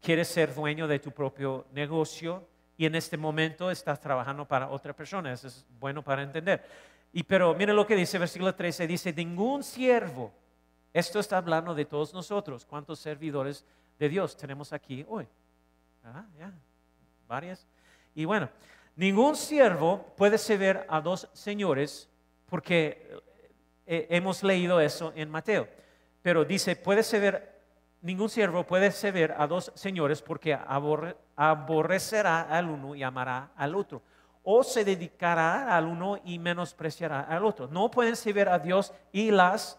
quieres 0.00 0.28
ser 0.28 0.54
dueño 0.54 0.86
de 0.86 0.98
tu 0.98 1.10
propio 1.10 1.66
negocio, 1.72 2.46
y 2.78 2.86
en 2.86 2.94
este 2.94 3.16
momento 3.16 3.70
estás 3.70 4.00
trabajando 4.00 4.46
para 4.46 4.70
otra 4.70 4.94
persona. 4.94 5.32
Eso 5.32 5.48
es 5.48 5.66
bueno 5.80 6.02
para 6.02 6.22
entender. 6.22 6.64
Y 7.12 7.24
pero 7.24 7.52
miren 7.54 7.74
lo 7.74 7.86
que 7.86 7.96
dice 7.96 8.18
versículo 8.18 8.54
13, 8.54 8.86
dice, 8.86 9.12
ningún 9.12 9.64
siervo, 9.64 10.32
esto 10.92 11.18
está 11.18 11.38
hablando 11.38 11.74
de 11.74 11.84
todos 11.84 12.14
nosotros, 12.14 12.64
¿cuántos 12.64 13.00
servidores 13.00 13.64
de 13.98 14.08
Dios 14.08 14.36
tenemos 14.36 14.72
aquí 14.72 15.04
hoy? 15.08 15.26
Ah, 16.04 16.24
ya, 16.38 16.52
varias. 17.26 17.66
Y 18.14 18.24
bueno, 18.24 18.48
ningún 18.94 19.34
siervo 19.34 20.14
puede 20.16 20.38
servir 20.38 20.80
a 20.88 21.00
dos 21.00 21.28
señores, 21.32 22.08
porque 22.48 23.20
eh, 23.88 24.06
hemos 24.10 24.44
leído 24.44 24.80
eso 24.80 25.12
en 25.16 25.28
Mateo, 25.30 25.66
pero 26.22 26.44
dice, 26.44 26.76
puede 26.76 27.02
servir 27.02 27.42
ningún 28.00 28.28
siervo 28.28 28.64
puede 28.64 28.90
servir 28.92 29.34
a 29.36 29.46
dos 29.46 29.72
señores 29.74 30.22
porque 30.22 30.56
aborrecerá 31.36 32.42
al 32.42 32.68
uno 32.68 32.94
y 32.94 33.02
amará 33.02 33.50
al 33.56 33.74
otro. 33.74 34.02
O 34.42 34.62
se 34.62 34.84
dedicará 34.84 35.76
al 35.76 35.86
uno 35.86 36.18
y 36.24 36.38
menospreciará 36.38 37.22
al 37.22 37.44
otro. 37.44 37.66
No 37.68 37.90
pueden 37.90 38.16
servir 38.16 38.48
a 38.48 38.58
Dios 38.58 38.92
y 39.12 39.30
las, 39.30 39.78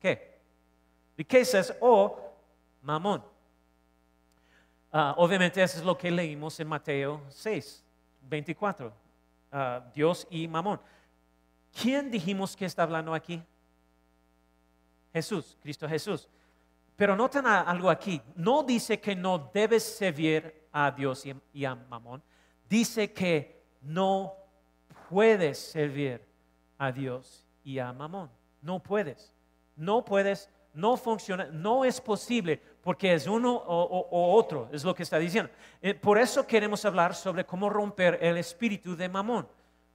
¿qué? 0.00 0.40
Riquezas 1.16 1.74
o 1.80 2.18
mamón. 2.82 3.24
Ah, 4.90 5.14
obviamente 5.16 5.62
eso 5.62 5.78
es 5.78 5.84
lo 5.84 5.96
que 5.96 6.10
leímos 6.10 6.58
en 6.60 6.68
Mateo 6.68 7.22
6, 7.28 7.82
24. 8.22 8.92
Ah, 9.50 9.82
Dios 9.94 10.26
y 10.30 10.46
mamón. 10.46 10.80
¿Quién 11.80 12.10
dijimos 12.10 12.56
que 12.56 12.66
está 12.66 12.82
hablando 12.82 13.14
aquí? 13.14 13.42
Jesús, 15.12 15.56
Cristo 15.62 15.88
Jesús. 15.88 16.28
Pero 16.96 17.16
noten 17.16 17.46
algo 17.46 17.90
aquí. 17.90 18.20
No 18.36 18.62
dice 18.62 19.00
que 19.00 19.14
no 19.14 19.50
debes 19.52 19.82
servir 19.82 20.68
a 20.72 20.90
Dios 20.90 21.24
y 21.52 21.64
a 21.64 21.74
Mamón. 21.74 22.22
Dice 22.68 23.12
que 23.12 23.62
no 23.82 24.34
puedes 25.08 25.58
servir 25.58 26.24
a 26.78 26.92
Dios 26.92 27.46
y 27.64 27.78
a 27.78 27.92
Mamón. 27.92 28.30
No 28.60 28.82
puedes. 28.82 29.34
No 29.76 30.04
puedes. 30.04 30.48
No 30.74 30.96
funciona. 30.96 31.46
No 31.46 31.84
es 31.84 32.00
posible 32.00 32.60
porque 32.82 33.14
es 33.14 33.26
uno 33.26 33.54
o, 33.54 34.34
otro. 34.34 34.68
Es 34.72 34.84
lo 34.84 34.94
que 34.94 35.02
está 35.02 35.18
diciendo. 35.18 35.50
Eh, 35.80 35.94
por 35.94 36.18
eso 36.18 36.46
queremos 36.46 36.84
hablar 36.84 37.14
sobre 37.14 37.44
cómo 37.44 37.68
romper 37.68 38.18
el 38.22 38.36
espíritu 38.36 38.96
de 38.96 39.08
Mamón. 39.08 39.46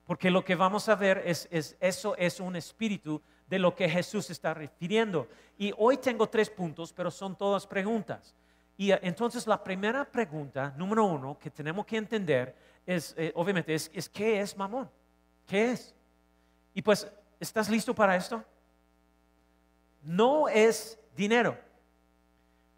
Porque 0.08 0.30
lo 0.30 0.42
que 0.42 0.54
vamos 0.54 0.88
a 0.88 0.94
ver 0.94 1.22
es, 1.26 1.46
es 1.50 1.76
eso 1.80 2.16
es 2.16 2.40
un 2.40 2.56
espíritu 2.56 3.20
de 3.46 3.58
lo 3.58 3.74
que 3.74 3.90
Jesús 3.90 4.30
está 4.30 4.54
refiriendo. 4.54 5.28
Y 5.58 5.70
hoy 5.76 5.98
tengo 5.98 6.26
tres 6.30 6.48
puntos, 6.48 6.94
pero 6.94 7.10
son 7.10 7.36
todas 7.36 7.66
preguntas. 7.66 8.34
Y 8.78 8.90
eh, 8.90 8.98
entonces 9.02 9.46
la 9.46 9.62
primera 9.62 10.06
pregunta, 10.06 10.72
número 10.78 11.04
uno, 11.04 11.38
que 11.38 11.50
tenemos 11.50 11.84
que 11.84 11.98
entender 11.98 12.56
es, 12.86 13.14
eh, 13.18 13.32
obviamente, 13.34 13.74
es, 13.74 13.90
es, 13.92 14.08
¿qué 14.08 14.40
es 14.40 14.56
mamón? 14.56 14.90
¿Qué 15.46 15.72
es? 15.72 15.94
Y 16.72 16.80
pues, 16.80 17.06
¿estás 17.38 17.68
listo 17.68 17.94
para 17.94 18.16
esto? 18.16 18.42
No 20.00 20.48
es 20.48 20.98
dinero. 21.14 21.54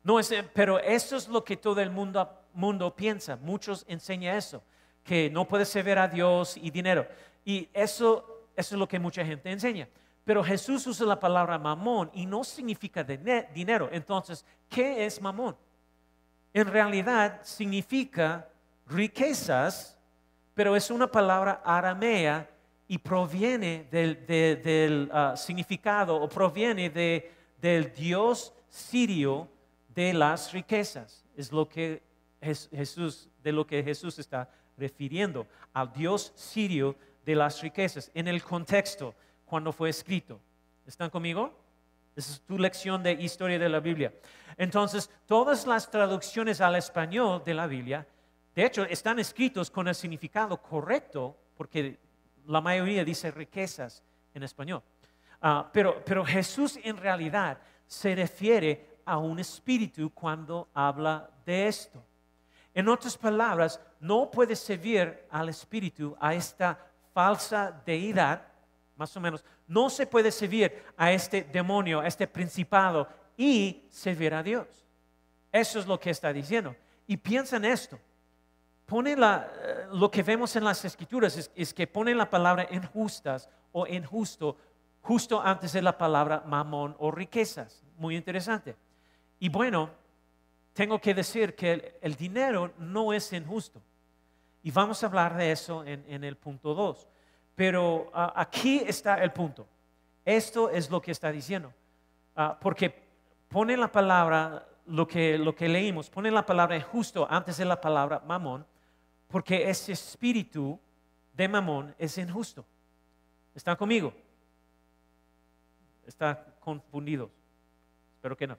No 0.02 0.18
es, 0.18 0.32
eh, 0.32 0.42
pero 0.52 0.80
eso 0.80 1.16
es 1.16 1.28
lo 1.28 1.44
que 1.44 1.56
todo 1.56 1.80
el 1.80 1.90
mundo, 1.90 2.28
mundo 2.54 2.96
piensa. 2.96 3.37
Muchos 3.37 3.84
enseñan 3.87 4.34
eso, 4.34 4.64
que 5.04 5.30
no 5.30 5.47
puedes 5.47 5.69
servir 5.69 5.99
a 5.99 6.09
Dios 6.09 6.57
y 6.57 6.71
dinero. 6.71 7.07
Y 7.45 7.69
eso, 7.73 8.47
eso 8.57 8.75
es 8.75 8.78
lo 8.78 8.88
que 8.88 8.99
mucha 8.99 9.25
gente 9.25 9.50
enseña. 9.50 9.88
Pero 10.25 10.45
Jesús 10.45 10.87
usa 10.87 11.07
la 11.07 11.19
palabra 11.19 11.59
mamón 11.59 12.11
y 12.14 12.26
no 12.26 12.45
significa 12.45 13.02
dinero. 13.02 13.88
Entonces, 13.90 14.45
¿qué 14.69 15.04
es 15.04 15.21
mamón? 15.21 15.57
En 16.52 16.66
realidad 16.66 17.40
significa 17.42 18.49
riquezas, 18.87 19.97
pero 20.54 20.76
es 20.76 20.90
una 20.90 21.07
palabra 21.07 21.62
aramea 21.64 22.49
y 22.87 22.99
proviene 22.99 23.87
del, 23.90 25.11
ah, 25.12 25.35
significado 25.37 26.16
o 26.16 26.28
proviene 26.28 26.90
del 26.90 27.92
Dios 27.92 28.52
sirio 28.69 29.49
de 29.88 30.12
las 30.12 30.52
riquezas. 30.52 31.25
Es 31.37 31.52
lo 31.52 31.69
que 31.69 32.02
Jesús, 32.40 33.28
de 33.42 33.52
lo 33.52 33.66
que 33.66 33.83
Jesús 33.83 34.19
está 34.19 34.49
refiriendo, 34.80 35.46
al 35.72 35.92
Dios 35.92 36.32
sirio 36.34 36.96
de 37.25 37.37
las 37.37 37.60
riquezas, 37.60 38.10
en 38.14 38.26
el 38.26 38.42
contexto 38.42 39.14
cuando 39.44 39.72
fue 39.72 39.90
escrito. 39.90 40.40
¿Están 40.87 41.10
conmigo? 41.10 41.54
Esa 42.16 42.32
es 42.32 42.40
tu 42.40 42.58
lección 42.58 43.02
de 43.02 43.12
historia 43.12 43.58
de 43.58 43.68
la 43.68 43.78
Biblia. 43.78 44.12
Entonces, 44.56 45.08
todas 45.26 45.66
las 45.66 45.90
traducciones 45.90 46.60
al 46.60 46.75
español 46.76 47.42
de 47.44 47.54
la 47.54 47.66
Biblia, 47.66 48.06
de 48.54 48.64
hecho, 48.64 48.84
están 48.84 49.18
escritos 49.18 49.70
con 49.70 49.87
el 49.87 49.94
significado 49.94 50.60
correcto, 50.60 51.37
porque 51.56 51.99
la 52.46 52.60
mayoría 52.60 53.04
dice 53.04 53.30
riquezas 53.30 54.02
en 54.34 54.42
español. 54.42 54.82
Ah, 55.40 55.70
pero, 55.72 56.02
pero 56.04 56.25
Jesús 56.25 56.78
en 56.82 56.96
realidad 56.96 57.58
se 57.87 58.14
refiere 58.14 58.99
a 59.04 59.18
un 59.18 59.38
espíritu 59.38 60.10
cuando 60.10 60.68
habla 60.75 61.30
de 61.46 61.68
esto. 61.68 62.02
En 62.75 62.88
otras 62.88 63.16
palabras, 63.16 63.80
no 64.00 64.30
puede 64.30 64.57
servir 64.57 65.26
al 65.30 65.49
espíritu, 65.49 66.16
a 66.19 66.35
esta 66.35 66.78
falsa 67.12 67.83
deidad, 67.85 68.42
más 68.97 69.16
o 69.16 69.21
menos, 69.21 69.45
no 69.66 69.88
se 69.88 70.07
puede 70.07 70.33
servir 70.33 70.83
a 70.97 71.12
este 71.12 71.42
demonio, 71.45 72.00
a 72.00 72.07
este 72.07 72.26
principado 72.26 73.09
y 73.37 73.85
servir 73.90 74.35
a 74.35 74.42
Dios. 74.42 74.66
Eso 75.52 75.78
es 75.78 75.87
lo 75.87 75.99
que 75.99 76.11
está 76.11 76.33
diciendo. 76.33 76.75
Y 77.07 77.16
piensa 77.16 77.57
en 77.57 77.64
esto. 77.64 77.99
Pone 78.87 79.16
la, 79.16 79.49
eh, 79.54 79.87
lo 79.92 80.11
que 80.11 80.23
vemos 80.23 80.54
en 80.57 80.64
las 80.64 80.85
escrituras 80.85 81.37
es, 81.37 81.50
es 81.54 81.73
que 81.73 81.87
pone 81.87 82.14
la 82.14 82.28
palabra 82.28 82.66
injustas 82.71 83.49
o 83.73 83.87
injusto 83.87 84.57
justo 85.02 85.40
antes 85.40 85.73
de 85.73 85.83
la 85.83 85.97
palabra 85.97 86.42
mamón 86.47 86.97
o 86.99 87.11
riquezas. 87.11 87.83
Muy 87.97 88.16
interesante. 88.16 88.76
Y 89.38 89.49
bueno, 89.49 89.90
tengo 90.73 91.00
que 91.00 91.14
decir 91.14 91.54
que 91.54 91.99
el, 92.00 92.14
dinero 92.14 92.73
no 92.78 93.12
es 93.12 93.33
injusto. 93.33 93.80
Y 94.62 94.71
vamos 94.71 95.02
a 95.02 95.07
hablar 95.07 95.37
de 95.37 95.52
eso 95.52 95.85
en, 95.85 96.25
el 96.25 96.37
punto 96.37 96.75
2. 96.75 97.09
Pero 97.55 98.11
ah, 98.12 98.33
aquí 98.37 98.83
está 98.87 99.23
el 99.23 99.33
punto. 99.33 99.67
Esto 100.25 100.71
es 100.71 100.90
lo 100.90 101.00
que 101.00 101.12
está 101.12 101.33
diciendo. 101.33 101.73
Ah, 102.37 102.59
porque 102.61 102.95
pone 103.49 103.76
la 103.76 103.90
palabra, 103.90 104.67
lo 104.87 105.07
que, 105.07 105.38
lo 105.38 105.55
que 105.55 105.69
leímos, 105.69 106.11
pone 106.11 106.31
la 106.31 106.45
palabra 106.45 106.76
injusto 106.76 107.26
antes 107.29 107.57
de 107.57 107.64
la 107.64 107.81
palabra 107.81 108.23
mamón, 108.26 108.67
porque 109.29 109.69
ese 109.69 109.93
espíritu 109.93 110.79
de 111.33 111.49
mamón 111.49 111.95
es 111.99 112.17
injusto. 112.19 112.64
¿Están 113.55 113.76
conmigo? 113.76 114.12
¿Están 116.07 116.38
confundidos? 116.61 117.31
Espero 118.17 118.37
que 118.37 118.47
no. 118.47 118.59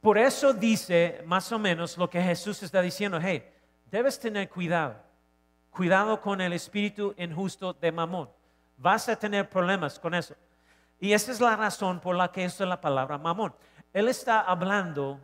Por 0.00 0.18
eso 0.18 0.52
dice 0.52 1.22
más 1.26 1.50
o 1.52 1.58
menos 1.58 1.96
lo 1.96 2.08
que 2.08 2.22
Jesús 2.22 2.62
está 2.62 2.80
diciendo, 2.82 3.18
hey, 3.20 3.48
debes 3.90 4.18
tener 4.18 4.48
cuidado, 4.48 4.96
cuidado 5.70 6.20
con 6.20 6.40
el 6.40 6.52
espíritu 6.52 7.14
injusto 7.16 7.72
de 7.72 7.92
Mamón. 7.92 8.28
Vas 8.76 9.08
a 9.08 9.16
tener 9.16 9.48
problemas 9.48 9.98
con 9.98 10.14
eso. 10.14 10.34
Y 11.00 11.12
esa 11.12 11.32
es 11.32 11.40
la 11.40 11.56
razón 11.56 12.00
por 12.00 12.16
la 12.16 12.30
que 12.30 12.46
usa 12.46 12.66
la 12.66 12.80
palabra 12.80 13.18
Mamón. 13.18 13.54
Él 13.92 14.08
está 14.08 14.40
hablando, 14.40 15.20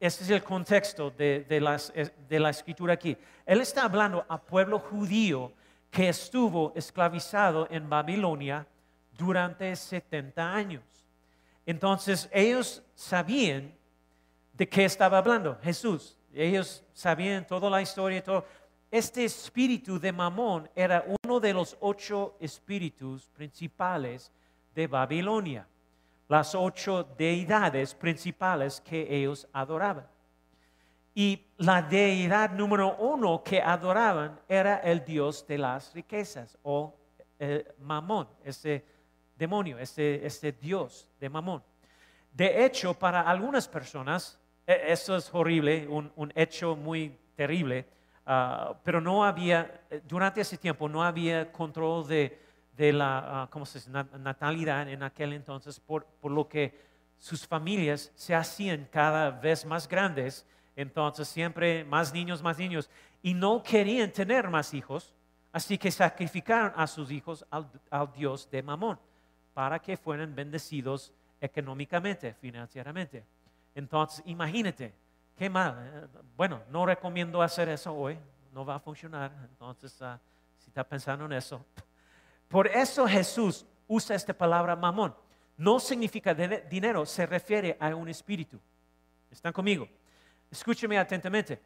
ese 0.00 0.24
es 0.24 0.30
el 0.30 0.42
contexto 0.42 1.10
de, 1.10 1.44
de 1.44 2.40
la 2.40 2.50
escritura 2.50 2.94
aquí. 2.94 3.16
Él 3.44 3.60
está 3.60 3.84
hablando 3.84 4.24
a 4.28 4.40
pueblo 4.40 4.78
judío 4.78 5.52
que 5.90 6.08
estuvo 6.08 6.72
esclavizado 6.74 7.66
en 7.70 7.88
Babilonia 7.88 8.66
durante 9.16 9.74
70 9.74 10.54
años. 10.54 10.82
Entonces 11.66 12.28
ellos 12.32 12.82
sabían 12.94 13.74
de 14.54 14.68
qué 14.68 14.84
estaba 14.84 15.18
hablando 15.18 15.58
Jesús. 15.62 16.16
Ellos 16.34 16.84
sabían 16.92 17.46
toda 17.46 17.68
la 17.68 17.82
historia, 17.82 18.22
todo. 18.22 18.44
Este 18.90 19.24
espíritu 19.24 19.98
de 19.98 20.12
Mamón 20.12 20.68
era 20.74 21.04
uno 21.24 21.40
de 21.40 21.52
los 21.52 21.76
ocho 21.80 22.36
espíritus 22.40 23.28
principales 23.28 24.32
de 24.74 24.86
Babilonia, 24.86 25.66
las 26.28 26.54
ocho 26.54 27.04
deidades 27.04 27.94
principales 27.94 28.80
que 28.80 29.06
ellos 29.14 29.46
adoraban. 29.52 30.06
Y 31.14 31.46
la 31.58 31.82
deidad 31.82 32.52
número 32.52 32.96
uno 32.96 33.42
que 33.42 33.60
adoraban 33.60 34.40
era 34.48 34.78
el 34.78 35.04
Dios 35.04 35.46
de 35.46 35.58
las 35.58 35.92
riquezas 35.92 36.56
o 36.62 36.94
Mamón, 37.80 38.28
ese 38.44 38.84
demonio, 39.36 39.78
ese, 39.78 40.24
ese 40.24 40.52
Dios 40.52 41.08
de 41.20 41.28
Mamón. 41.28 41.62
De 42.32 42.64
hecho, 42.64 42.94
para 42.94 43.22
algunas 43.22 43.68
personas, 43.68 44.38
e, 44.66 44.92
eso 44.92 45.16
es 45.16 45.28
horrible, 45.32 45.86
un, 45.88 46.32
hecho 46.34 46.76
muy 46.76 47.18
terrible, 47.34 47.86
ah, 48.28 48.74
pero 48.84 49.00
no 49.00 49.24
había, 49.24 49.80
durante 50.06 50.42
ese 50.42 50.56
tiempo 50.56 50.88
no 50.88 51.02
había 51.02 51.50
control 51.50 52.06
de, 52.06 52.38
la 52.92 53.42
ah, 53.42 53.48
¿cómo 53.50 53.66
se 53.66 53.78
dice? 53.78 53.90
natalidad 53.90 54.88
en 54.88 55.02
aquel 55.02 55.32
entonces, 55.32 55.80
por, 55.80 56.06
lo 56.22 56.48
que 56.48 56.78
sus 57.18 57.46
familias 57.46 58.12
se 58.14 58.34
hacían 58.34 58.86
cada 58.92 59.30
vez 59.30 59.64
más 59.64 59.88
grandes, 59.88 60.46
entonces 60.76 61.26
siempre 61.26 61.84
más 61.84 62.12
niños, 62.12 62.42
más 62.42 62.58
niños, 62.58 62.88
y 63.22 63.34
no 63.34 63.62
querían 63.62 64.12
tener 64.12 64.48
más 64.48 64.72
hijos, 64.74 65.12
así 65.50 65.76
que 65.76 65.90
sacrificaron 65.90 66.72
a 66.76 66.86
sus 66.86 67.10
hijos 67.10 67.44
al, 67.50 67.68
al 67.90 68.12
Dios 68.12 68.48
de 68.50 68.62
Mamón 68.62 69.00
para 69.54 69.80
que 69.80 69.96
fueran 69.96 70.36
bendecidos 70.36 71.12
económicamente, 71.40 72.34
financieramente. 72.34 73.24
Entonces, 73.74 74.22
imagínate, 74.26 74.94
qué 75.38 75.48
mal. 75.48 75.76
Eh, 75.80 76.06
bueno, 76.36 76.62
no 76.70 76.84
recomiendo 76.84 77.40
hacer 77.40 77.68
eso 77.68 77.94
hoy, 77.94 78.18
no 78.52 78.64
va 78.66 78.74
a 78.74 78.80
funcionar. 78.80 79.32
Entonces, 79.48 80.02
ah, 80.02 80.18
si 80.58 80.68
está 80.68 80.84
pensando 80.84 81.24
en 81.24 81.32
eso. 81.32 81.64
Por 82.48 82.66
eso 82.66 83.06
Jesús 83.06 83.64
usa 83.86 84.16
esta 84.16 84.34
palabra 84.34 84.74
mamón. 84.74 85.14
No 85.56 85.80
significa 85.80 86.34
dinero, 86.34 87.06
se 87.06 87.26
refiere 87.26 87.76
a 87.80 87.94
un 87.94 88.08
espíritu. 88.08 88.58
¿Están 89.30 89.52
conmigo? 89.52 89.88
Escúcheme 90.50 90.98
atentamente. 90.98 91.60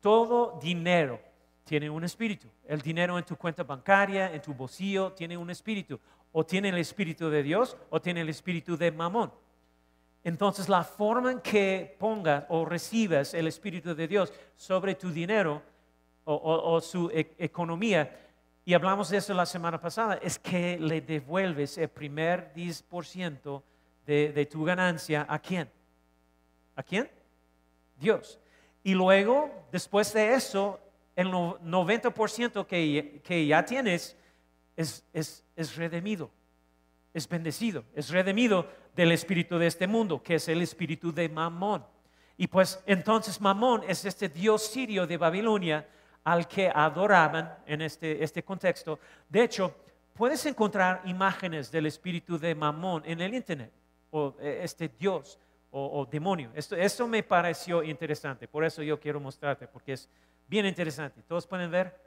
Todo 0.00 0.58
dinero 0.60 1.20
tiene 1.64 1.88
un 1.88 2.04
espíritu. 2.04 2.48
El 2.66 2.82
dinero 2.82 3.18
en 3.18 3.24
tu 3.24 3.36
cuenta 3.36 3.62
bancaria, 3.62 4.32
en 4.32 4.42
tu 4.42 4.52
bolsillo, 4.52 5.12
tiene 5.12 5.36
un 5.36 5.50
espíritu. 5.50 5.98
O 6.32 6.44
tiene 6.44 6.68
el 6.68 6.78
espíritu 6.78 7.30
de 7.30 7.42
Dios 7.42 7.76
o 7.90 8.00
tiene 8.00 8.20
el 8.20 8.28
espíritu 8.28 8.76
de 8.76 8.90
mamón. 8.90 9.32
Entonces 10.24 10.68
la 10.70 10.82
forma 10.82 11.32
en 11.32 11.40
que 11.40 11.96
pongas 11.98 12.44
o 12.48 12.64
recibes 12.64 13.34
el 13.34 13.46
Espíritu 13.46 13.94
de 13.94 14.08
Dios 14.08 14.32
sobre 14.56 14.94
tu 14.94 15.10
dinero 15.10 15.62
o, 16.24 16.80
su 16.80 17.10
e, 17.10 17.34
economía, 17.38 18.18
y 18.64 18.72
hablamos 18.72 19.10
de 19.10 19.18
eso 19.18 19.34
la 19.34 19.44
semana 19.44 19.78
pasada, 19.78 20.18
es 20.22 20.38
que 20.38 20.78
le 20.78 21.02
devuelves 21.02 21.76
el 21.76 21.90
primer 21.90 22.50
10% 22.54 23.62
de, 24.06 24.32
de 24.32 24.46
tu 24.46 24.64
ganancia 24.64 25.26
a 25.28 25.38
quién? 25.38 25.68
¿A 26.74 26.82
quién? 26.82 27.10
Dios. 28.00 28.40
Y 28.82 28.94
luego, 28.94 29.50
después 29.70 30.14
de 30.14 30.32
eso, 30.32 30.80
el 31.14 31.28
90% 31.28 32.66
que, 32.66 33.20
que 33.22 33.46
ya 33.46 33.64
tienes 33.64 34.16
es, 34.76 35.04
es, 35.12 35.44
es 35.56 35.76
redimido, 35.76 36.30
es 37.12 37.28
bendecido, 37.28 37.84
es 37.94 38.08
redimido 38.10 38.66
del 38.94 39.12
espíritu 39.12 39.58
de 39.58 39.66
este 39.66 39.86
mundo, 39.86 40.22
que 40.22 40.36
es 40.36 40.48
el 40.48 40.62
espíritu 40.62 41.12
de 41.12 41.28
Mamón. 41.28 41.84
Y 42.36 42.46
pues 42.46 42.82
entonces 42.86 43.40
Mamón 43.40 43.82
es 43.86 44.04
este 44.04 44.28
dios 44.28 44.66
sirio 44.66 45.06
de 45.06 45.16
Babilonia 45.16 45.86
al 46.24 46.48
que 46.48 46.70
adoraban 46.74 47.54
en 47.66 47.82
este, 47.82 48.22
este 48.22 48.42
contexto. 48.42 48.98
De 49.28 49.42
hecho, 49.42 49.74
puedes 50.14 50.44
encontrar 50.46 51.02
imágenes 51.04 51.70
del 51.70 51.86
espíritu 51.86 52.38
de 52.38 52.54
Mamón 52.54 53.02
en 53.04 53.20
el 53.20 53.34
Internet, 53.34 53.72
o 54.10 54.34
eh, 54.40 54.60
este 54.62 54.88
dios 54.88 55.38
o, 55.76 56.06
demonio. 56.08 56.52
Esto, 56.54 56.76
esto 56.76 57.08
me 57.08 57.24
pareció 57.24 57.82
interesante, 57.82 58.46
por 58.46 58.64
eso 58.64 58.80
yo 58.80 59.00
quiero 59.00 59.18
mostrarte, 59.18 59.66
porque 59.66 59.94
es 59.94 60.08
bien 60.46 60.66
interesante. 60.66 61.20
Todos 61.26 61.48
pueden 61.48 61.68
ver. 61.68 62.00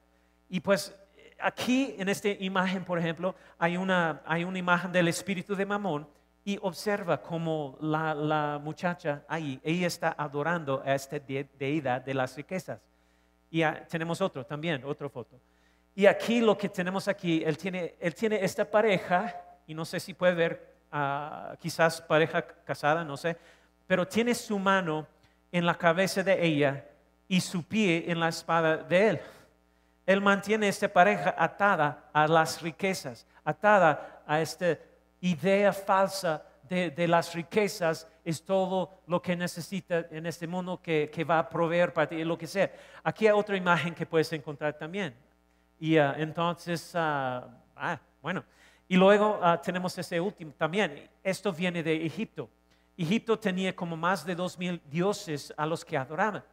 Y 0.48 0.62
pues 0.62 0.96
aquí 1.38 1.94
en 1.98 2.08
esta 2.08 2.30
imagen, 2.30 2.86
por 2.86 2.98
ejemplo, 2.98 3.36
hay 3.60 3.76
una, 3.76 4.22
hay 4.26 4.46
una 4.46 4.58
imagen 4.58 4.94
del 4.94 5.10
espíritu 5.10 5.54
de 5.54 5.66
Mamón 5.66 6.08
y 6.48 6.58
observa 6.62 7.22
cómo 7.22 7.78
la, 7.82 8.16
la 8.16 8.58
muchacha 8.64 9.22
ahí, 9.28 9.60
ella 9.62 9.88
está 9.88 10.16
adorando 10.18 10.82
a 10.86 10.96
esta 10.96 11.20
de- 11.20 11.46
deidad 11.60 12.00
de 12.00 12.14
las 12.14 12.38
riquezas. 12.38 12.80
Y 13.52 13.64
ah, 13.64 13.86
tenemos 13.90 14.22
otro 14.22 14.46
también, 14.46 14.82
otra 14.86 15.10
foto. 15.10 15.38
Y 15.94 16.06
aquí 16.06 16.40
lo 16.40 16.58
que 16.58 16.70
tenemos 16.70 17.10
aquí, 17.10 17.44
él 17.46 17.58
tiene, 17.58 17.96
él 18.00 18.16
tiene 18.16 18.40
esta 18.42 18.64
pareja, 18.64 19.36
y 19.68 19.74
no 19.74 19.84
sé 19.84 20.00
si 20.00 20.14
puede 20.14 20.36
ver, 20.36 20.74
ah, 20.90 21.54
quizás 21.60 22.02
pareja 22.02 22.42
casada, 22.42 23.04
no 23.04 23.18
sé, 23.18 23.36
pero 23.86 24.08
tiene 24.08 24.34
su 24.34 24.58
mano 24.58 25.06
en 25.52 25.66
la 25.66 25.76
cabeza 25.76 26.24
de 26.24 26.46
ella 26.46 26.86
y 27.28 27.42
su 27.42 27.62
pie 27.64 28.06
en 28.10 28.22
la 28.22 28.30
espada 28.30 28.78
de 28.78 29.10
él. 29.10 29.22
Él 30.06 30.22
mantiene 30.22 30.70
esta 30.70 30.88
pareja 30.88 31.36
atada 31.38 32.06
a 32.14 32.26
las 32.26 32.62
riquezas, 32.62 33.26
atada 33.44 34.22
a 34.26 34.40
esta 34.40 34.78
idea 35.22 35.74
falsa 35.74 36.44
de, 36.64 36.92
de 36.92 37.08
las 37.08 37.34
riquezas, 37.34 38.08
es 38.24 38.44
todo 38.44 39.02
lo 39.08 39.22
que 39.22 39.36
necesita 39.36 40.06
en 40.12 40.26
este 40.26 40.48
mundo 40.48 40.82
que, 40.82 41.10
que 41.10 41.24
va 41.24 41.40
a 41.40 41.48
proveer 41.50 41.94
para 41.94 42.10
ti, 42.10 42.24
lo 42.26 42.38
que 42.38 42.46
sea. 42.46 42.70
Aquí 43.04 43.26
hay 43.26 43.32
otra 43.32 43.56
imagen 43.56 43.96
que 43.96 44.06
puedes 44.06 44.32
encontrar 44.34 44.78
también. 44.78 45.16
Y 45.80 45.98
ah, 45.98 46.16
entonces, 46.18 46.92
ah, 46.96 47.48
ah, 47.76 48.00
bueno, 48.22 48.44
y 48.88 48.98
luego 48.98 49.40
ah, 49.42 49.62
tenemos 49.62 49.98
ese 49.98 50.20
último 50.20 50.54
también. 50.58 51.10
Esto 51.24 51.54
viene 51.54 51.84
de 51.84 52.06
Egipto. 52.06 52.50
Egipto 52.98 53.38
tenía 53.38 53.76
como 53.76 53.96
más 53.96 54.26
de 54.26 54.36
dos 54.36 54.58
mil 54.58 54.82
dioses 54.90 55.54
a 55.56 55.66
los 55.66 55.86
que 55.86 55.98
adoraban. 55.98 56.44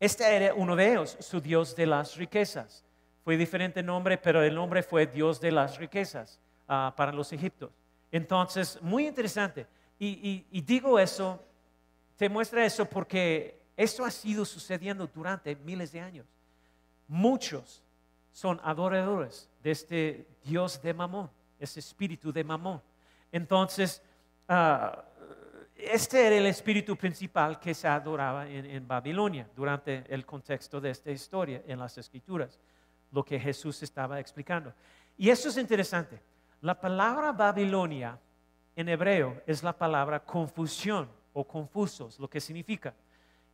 Este 0.00 0.24
era 0.24 0.54
uno 0.54 0.76
de 0.76 0.92
ellos, 0.92 1.16
su 1.20 1.40
Dios 1.40 1.74
de 1.74 1.86
las 1.86 2.16
riquezas. 2.16 2.84
Fue 3.24 3.36
diferente 3.36 3.82
nombre, 3.82 4.18
pero 4.18 4.42
el 4.42 4.54
nombre 4.54 4.82
fue 4.82 5.06
Dios 5.06 5.40
de 5.40 5.52
las 5.52 5.78
riquezas 5.78 6.40
para 6.66 7.12
los 7.12 7.32
egipcios. 7.32 7.70
Entonces, 8.10 8.80
muy 8.82 9.06
interesante. 9.06 9.66
Y, 9.98 10.60
digo 10.62 10.98
eso, 10.98 11.42
te 12.16 12.28
muestra 12.28 12.64
eso 12.64 12.84
porque 12.84 13.60
esto 13.76 14.04
ha 14.04 14.10
sido 14.10 14.44
sucediendo 14.44 15.06
durante 15.06 15.56
miles 15.56 15.92
de 15.92 16.00
años. 16.00 16.26
Muchos 17.08 17.82
son 18.32 18.60
adoradores 18.62 19.48
de 19.62 19.70
este 19.70 20.26
Dios 20.44 20.80
de 20.80 20.94
Mamón, 20.94 21.30
ese 21.58 21.80
espíritu 21.80 22.32
de 22.32 22.44
Mamón. 22.44 22.80
Entonces, 23.32 24.02
ah, 24.48 25.04
este 25.76 26.26
era 26.26 26.36
el 26.36 26.46
espíritu 26.46 26.96
principal 26.96 27.58
que 27.58 27.74
se 27.74 27.88
adoraba 27.88 28.48
en, 28.48 28.66
en 28.66 28.86
Babilonia 28.86 29.48
durante 29.54 30.04
el 30.08 30.24
contexto 30.24 30.80
de 30.80 30.90
esta 30.90 31.10
historia 31.10 31.62
en 31.66 31.78
las 31.78 31.98
escrituras, 31.98 32.58
lo 33.10 33.24
que 33.24 33.38
Jesús 33.38 33.82
estaba 33.82 34.20
explicando. 34.20 34.72
Y 35.16 35.30
esto 35.30 35.48
es 35.48 35.56
interesante. 35.56 36.20
La 36.60 36.80
palabra 36.80 37.32
Babilonia 37.32 38.18
en 38.74 38.88
hebreo 38.88 39.42
es 39.46 39.62
la 39.62 39.72
palabra 39.72 40.24
confusión 40.24 41.08
o 41.32 41.46
confusos, 41.46 42.18
lo 42.18 42.28
que 42.28 42.40
significa. 42.40 42.94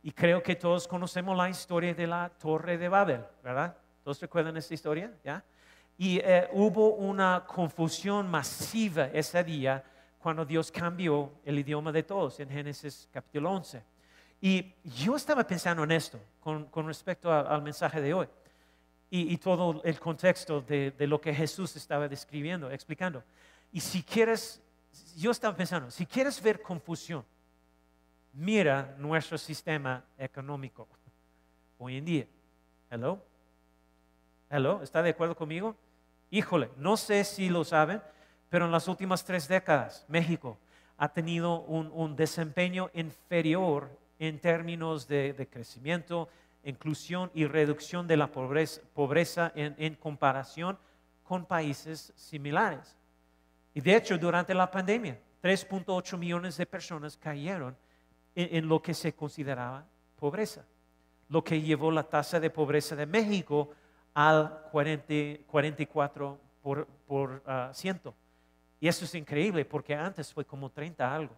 Y 0.01 0.11
creo 0.11 0.41
que 0.41 0.55
todos 0.55 0.87
conocemos 0.87 1.37
la 1.37 1.49
historia 1.49 1.93
de 1.93 2.07
la 2.07 2.29
Torre 2.29 2.77
de 2.77 2.89
Babel, 2.89 3.23
¿verdad? 3.43 3.77
¿Todos 4.03 4.19
recuerdan 4.21 4.57
esta 4.57 4.73
historia? 4.73 5.11
¿Ya? 5.23 5.43
Y 5.97 6.19
eh, 6.19 6.49
hubo 6.53 6.95
una 6.95 7.43
confusión 7.45 8.29
masiva 8.29 9.05
ese 9.07 9.43
día 9.43 9.83
cuando 10.19 10.43
Dios 10.43 10.71
cambió 10.71 11.31
el 11.45 11.59
idioma 11.59 11.91
de 11.91 12.03
todos 12.03 12.39
en 12.39 12.49
Génesis 12.49 13.07
capítulo 13.11 13.51
11. 13.51 13.83
Y 14.41 14.73
yo 14.83 15.15
estaba 15.15 15.45
pensando 15.45 15.83
en 15.83 15.91
esto 15.91 16.19
con, 16.39 16.87
respecto 16.87 17.31
al 17.31 17.61
mensaje 17.61 18.01
de 18.01 18.13
hoy 18.13 18.27
y, 19.09 19.33
y 19.33 19.37
todo 19.37 19.81
el 19.83 19.99
contexto 19.99 20.61
de, 20.61 20.91
de 20.91 21.07
lo 21.07 21.19
que 21.21 21.33
Jesús 21.33 21.75
estaba 21.75 22.07
describiendo, 22.07 22.69
explicando. 22.71 23.23
Y 23.71 23.79
si 23.79 24.03
quieres, 24.03 24.61
yo 25.17 25.31
estaba 25.31 25.55
pensando, 25.55 25.91
si 25.91 26.05
quieres 26.05 26.41
ver 26.41 26.61
confusión, 26.61 27.25
mira 28.33 28.95
nuestro 28.97 29.37
sistema 29.37 30.03
económico 30.17 30.87
hoy 31.77 31.97
en 31.97 32.05
día. 32.05 32.27
Hello? 32.89 33.21
Hello, 34.49 34.81
¿está 34.81 35.01
de 35.01 35.09
acuerdo 35.09 35.35
conmigo? 35.35 35.75
Híjole, 36.31 36.69
no 36.77 36.97
sé 36.97 37.23
si 37.23 37.49
lo 37.49 37.63
saben, 37.63 38.01
pero 38.49 38.65
en 38.65 38.71
las 38.71 38.87
últimas 38.87 39.23
tres 39.23 39.47
décadas 39.47 40.05
México 40.07 40.57
ha 40.97 41.09
tenido 41.09 41.61
un, 41.61 41.91
un 41.93 42.15
desempeño 42.15 42.89
inferior 42.93 43.89
en 44.19 44.39
términos 44.39 45.07
de, 45.07 45.33
de 45.33 45.47
crecimiento, 45.47 46.29
inclusión 46.65 47.31
y 47.33 47.45
reducción 47.45 48.07
de 48.07 48.17
la 48.17 48.27
pobreza, 48.27 48.81
pobreza 48.93 49.51
en, 49.55 49.75
en 49.77 49.95
comparación 49.95 50.77
con 51.23 51.45
países 51.45 52.11
similares. 52.15 52.97
Y 53.73 53.81
de 53.81 53.95
hecho, 53.95 54.17
durante 54.17 54.53
la 54.53 54.69
pandemia, 54.69 55.19
3.8 55.41 56.17
millones 56.17 56.57
de 56.57 56.65
personas 56.65 57.17
cayeron 57.17 57.75
en, 58.35 58.57
en 58.57 58.67
lo 58.67 58.81
que 58.81 58.93
se 58.93 59.13
consideraba 59.13 59.85
pobreza, 60.15 60.65
lo 61.29 61.43
que 61.43 61.61
llevó 61.61 61.91
la 61.91 62.03
tasa 62.03 62.39
de 62.39 62.49
pobreza 62.49 62.95
de 62.95 63.05
México 63.05 63.71
al 64.13 64.61
40 64.71 65.43
44 65.45 66.39
por, 66.63 66.87
por 67.07 67.43
ah, 67.45 67.69
ciento. 67.73 68.15
Y 68.79 68.87
eso 68.87 69.05
es 69.05 69.13
increíble 69.13 69.65
porque 69.65 69.93
antes 69.93 70.33
fue 70.33 70.45
como 70.45 70.69
30 70.69 71.13
algo. 71.13 71.33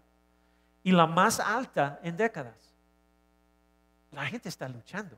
Y 0.84 0.92
la 0.92 1.06
más 1.06 1.40
alta 1.40 2.00
en 2.04 2.16
décadas. 2.16 2.77
La 4.12 4.26
gente 4.26 4.50
está 4.50 4.68
luchando. 4.68 5.16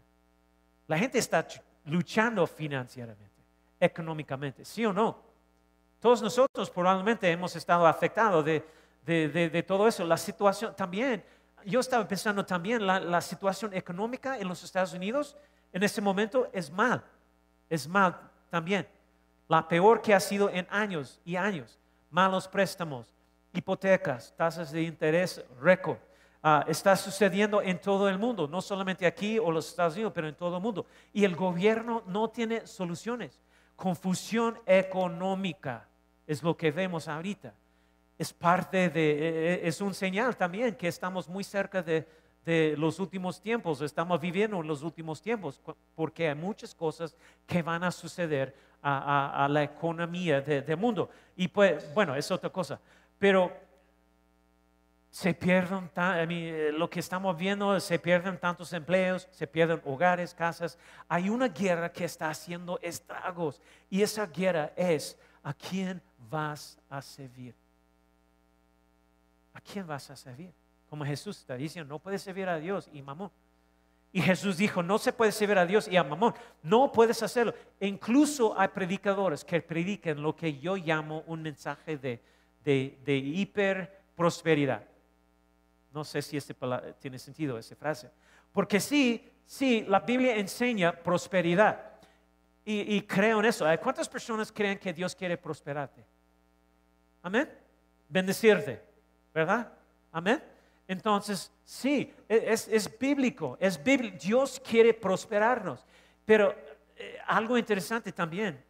La 0.88 0.98
gente 0.98 1.20
está 1.20 1.48
ch- 1.48 1.62
luchando 1.86 2.46
financieramente, 2.48 3.42
económicamente, 3.80 4.66
¿sí 4.66 4.86
o 4.86 4.92
no? 4.94 5.18
Todos 6.00 6.22
nosotros 6.22 6.70
probablemente 6.70 7.30
hemos 7.30 7.56
estado 7.56 7.86
afectados 7.86 8.44
de, 8.46 8.66
de- 9.06 9.30
de- 9.30 9.50
de 9.50 9.64
todo 9.64 9.88
eso. 9.88 10.04
La 10.06 10.18
situación 10.18 10.76
también, 10.76 11.24
yo 11.66 11.80
estaba 11.80 12.08
pensando 12.08 12.46
también, 12.46 12.86
la, 12.86 13.00
la 13.00 13.22
situación 13.22 13.74
económica 13.74 14.38
en 14.40 14.48
los 14.48 14.64
Estados 14.64 14.94
Unidos 14.94 15.36
en 15.72 15.84
este 15.84 16.02
momento 16.02 16.50
es 16.54 16.72
mal, 16.72 17.04
es 17.70 17.88
mal 17.88 18.20
también. 18.50 18.88
La 19.48 19.68
peor 19.68 20.02
que 20.02 20.14
ha 20.14 20.20
sido 20.20 20.50
en 20.50 20.66
años 20.70 21.20
y 21.26 21.36
años. 21.36 21.78
Malos 22.12 22.48
préstamos, 22.48 23.14
hipotecas, 23.54 24.34
tasas 24.36 24.72
de 24.72 24.82
interés 24.84 25.44
récord. 25.62 25.98
Ah, 26.42 26.64
está 26.68 26.96
sucediendo 26.96 27.62
en 27.62 27.80
todo 27.82 28.08
el 28.08 28.18
mundo, 28.18 28.48
no 28.48 28.62
solamente 28.62 29.06
aquí 29.06 29.38
o 29.40 29.52
los 29.52 29.68
Estados 29.70 29.96
Unidos, 29.96 30.14
pero 30.16 30.28
en 30.28 30.36
todo 30.36 30.56
el 30.56 30.64
mundo. 30.64 30.86
Y 31.12 31.26
el 31.26 31.36
gobierno 31.36 32.02
no 32.08 32.30
tiene 32.30 32.66
soluciones. 32.66 33.42
Confusión 33.76 34.58
económica 34.66 35.86
es 36.28 36.42
lo 36.44 36.56
que 36.56 36.72
vemos 36.72 37.08
ahorita. 37.08 37.54
Es 38.18 38.34
parte 38.34 38.90
de, 38.90 39.12
eh, 39.12 39.54
eh, 39.56 39.60
es 39.64 39.82
un 39.82 39.94
señal 39.94 40.36
también 40.38 40.76
que 40.76 40.88
estamos 40.88 41.28
muy 41.28 41.44
cerca 41.44 41.82
de, 41.82 42.08
de 42.46 42.76
los 42.78 43.00
últimos 43.00 43.42
tiempos, 43.42 43.82
estamos 43.82 44.20
viviendo 44.20 44.60
en 44.62 44.68
los 44.68 44.82
últimos 44.84 45.22
tiempos, 45.22 45.60
porque 45.96 46.30
hay 46.30 46.36
muchas 46.36 46.74
cosas 46.76 47.16
que 47.46 47.62
van 47.62 47.84
a 47.84 47.92
suceder 47.92 48.56
a, 48.82 48.98
a- 49.42 49.46
a 49.46 49.48
la 49.50 49.64
economía 49.64 50.40
de- 50.42 50.62
del 50.62 50.78
mundo. 50.78 51.10
Y 51.36 51.48
pues, 51.50 51.94
bueno, 51.94 52.16
es 52.16 52.30
otra 52.32 52.50
cosa. 52.50 52.80
Pero 53.18 53.52
se 55.12 55.34
pierden, 55.34 55.90
eh, 55.96 56.72
lo 56.72 56.90
que 56.90 57.00
estamos 57.00 57.36
viendo, 57.36 57.80
se 57.80 57.98
pierden 57.98 58.38
tantos 58.38 58.72
empleos, 58.74 59.28
se 59.32 59.48
pierden 59.48 59.82
hogares, 59.86 60.34
casas. 60.34 60.78
Hay 61.08 61.30
una 61.30 61.48
guerra 61.48 61.92
que 61.92 62.06
está 62.06 62.30
haciendo 62.30 62.80
estragos 62.82 63.62
y 63.90 64.02
esa 64.04 64.28
guerra 64.28 64.72
es 64.76 65.18
a 65.42 65.54
quién 65.54 66.02
vas 66.30 66.78
a 66.90 67.02
servir. 67.02 67.56
¿A 69.54 69.62
quién 69.62 69.88
vas 69.88 70.10
a 70.12 70.16
servir? 70.16 70.54
Como 70.90 71.04
Jesús 71.04 71.40
está 71.40 71.56
diciendo, 71.56 71.96
no 71.96 72.00
puedes 72.00 72.22
servir 72.22 72.48
a 72.48 72.60
Dios 72.60 72.88
y 72.94 73.02
mamón. 73.02 73.32
Y 74.12 74.22
Jesús 74.22 74.58
dijo, 74.58 74.82
no 74.82 74.98
se 74.98 75.14
puede 75.14 75.32
servir 75.32 75.58
a 75.58 75.66
Dios 75.66 75.88
y 75.88 75.98
a 75.98 76.04
mamón. 76.04 76.34
No 76.64 76.92
puedes 76.92 77.22
hacerlo. 77.22 77.54
Incluso 77.80 78.60
hay 78.60 78.70
predicadores 78.70 79.44
que 79.44 79.62
predican 79.62 80.22
lo 80.22 80.36
que 80.36 80.58
yo 80.60 80.76
llamo 80.76 81.24
un 81.28 81.42
mensaje 81.42 81.98
de, 81.98 82.22
de, 82.64 83.00
de 83.06 83.18
hiperprosperidad. 83.18 84.89
No 85.92 86.04
sé 86.04 86.22
si 86.22 86.38
este 86.38 86.56
tiene 87.00 87.18
sentido 87.18 87.58
esa 87.58 87.76
frase. 87.76 88.12
Porque 88.52 88.80
sí, 88.80 89.28
sí, 89.46 89.86
la 89.88 90.00
Biblia 90.00 90.36
enseña 90.36 90.92
prosperidad. 90.92 91.86
Y, 92.66 93.02
creo 93.02 93.40
en 93.40 93.46
eso. 93.46 93.66
¿Hay 93.66 93.80
¿Cuántas 93.80 94.08
personas 94.08 94.52
creen 94.52 94.78
que 94.78 94.94
Dios 94.94 95.16
quiere 95.16 95.36
prosperarte? 95.38 96.06
Amén. 97.24 97.50
Bendecirte, 98.08 98.80
¿verdad? 99.34 99.72
Amén. 100.12 100.44
Entonces, 100.88 101.52
sí, 101.64 102.14
e- 102.28 102.44
es, 102.48 102.68
es 102.68 103.00
bíblico, 103.00 103.58
es 103.60 103.84
bíblico. 103.84 104.18
Dios 104.22 104.62
quiere 104.64 104.94
prosperarnos. 104.94 105.84
Pero 106.26 106.56
eh, 106.96 107.18
algo 107.26 107.58
interesante 107.58 108.12
también, 108.12 108.64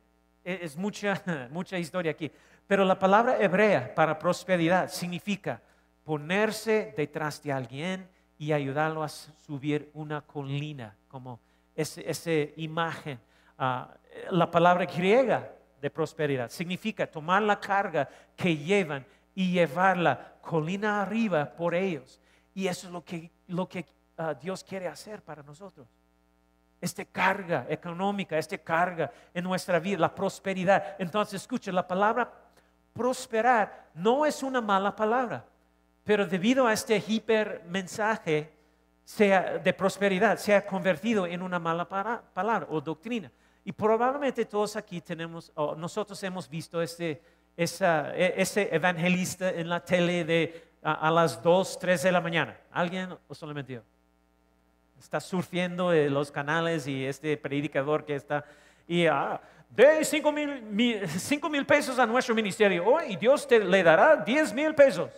e- 0.45 0.59
es 0.61 0.77
mucha, 0.77 1.21
mucha 1.51 1.77
historia 1.77 2.11
aquí, 2.11 2.31
pero 2.67 2.85
la 2.85 2.97
palabra 2.97 3.37
hebrea 3.41 3.93
para 3.93 4.17
prosperidad 4.17 4.89
significa 4.89 5.61
ponerse 6.09 6.91
detrás 6.97 7.39
de 7.43 7.53
alguien 7.53 8.09
y 8.39 8.51
ayudarlo 8.51 9.03
a 9.03 9.09
subir 9.09 9.91
una 9.93 10.21
colina, 10.21 10.97
como 11.07 11.39
esa 11.75 12.31
imagen. 12.55 13.19
Ah, 13.59 13.93
la 14.31 14.49
palabra 14.49 14.87
griega 14.87 15.51
de 15.79 15.91
prosperidad 15.91 16.49
significa 16.49 17.05
tomar 17.05 17.43
la 17.43 17.59
carga 17.59 18.09
que 18.35 18.57
llevan 18.57 19.05
y 19.35 19.51
llevarla 19.51 20.33
colina 20.41 21.03
arriba 21.03 21.47
por 21.47 21.75
ellos. 21.75 22.19
Y 22.55 22.65
eso 22.65 22.87
es 22.87 22.93
lo 22.93 23.05
que, 23.05 23.29
lo 23.45 23.69
que 23.69 23.85
ah, 24.17 24.33
Dios 24.33 24.63
quiere 24.63 24.87
hacer 24.87 25.21
para 25.21 25.43
nosotros. 25.43 25.87
Esta 26.81 27.05
carga 27.05 27.67
económica, 27.69 28.35
esta 28.35 28.57
carga 28.57 29.11
en 29.31 29.43
nuestra 29.43 29.77
vida, 29.77 29.99
la 29.99 30.15
prosperidad. 30.15 30.95
Entonces, 30.97 31.39
escucha, 31.39 31.71
la 31.71 31.87
palabra 31.87 32.33
prosperar 32.93 33.89
no 33.93 34.25
es 34.25 34.41
una 34.41 34.59
mala 34.59 34.95
palabra, 34.95 35.45
pero 36.09 36.25
debido 36.25 36.65
a 36.65 36.73
este 36.73 37.03
hiper 37.07 37.61
mensaje 37.67 38.49
sea, 39.05 39.59
de 39.59 39.73
prosperidad, 39.73 40.39
se 40.39 40.55
ha 40.55 40.65
convertido 40.65 41.27
en 41.27 41.43
una 41.43 41.59
mala 41.59 41.87
palabra 41.87 42.65
o 42.71 42.81
doctrina. 42.81 43.31
Y 43.63 43.71
probablemente 43.71 44.43
todos 44.45 44.75
aquí 44.75 45.01
tenemos, 45.01 45.51
o 45.53 45.75
nosotros 45.75 46.23
hemos 46.23 46.49
visto 46.49 46.81
este, 46.81 47.21
e, 47.55 48.33
ese 48.37 48.69
evangelista 48.75 49.51
en 49.51 49.69
la 49.69 49.85
tele 49.85 50.25
de 50.25 50.63
a, 50.81 51.11
las 51.11 51.43
2, 51.43 51.77
3 51.77 52.01
de 52.01 52.11
la 52.11 52.21
mañana. 52.21 52.57
¿Alguien 52.71 53.15
o 53.27 53.35
solamente 53.35 53.73
yo? 53.73 53.81
Está 54.99 55.19
surfiendo 55.19 55.93
los 55.93 56.31
canales 56.31 56.87
y 56.87 57.05
este 57.05 57.37
predicador 57.37 58.03
que 58.03 58.15
está, 58.15 58.43
y 58.87 59.05
ah, 59.05 59.39
de 59.69 60.03
5 60.03 60.31
mil, 60.31 61.65
pesos 61.67 61.99
a 61.99 62.07
nuestro 62.07 62.33
ministerio 62.33 62.83
oh, 62.83 62.99
y 63.07 63.15
Dios 63.15 63.47
te 63.47 63.59
le 63.59 63.83
dará 63.83 64.15
10 64.15 64.53
mil 64.55 64.73
pesos. 64.73 65.11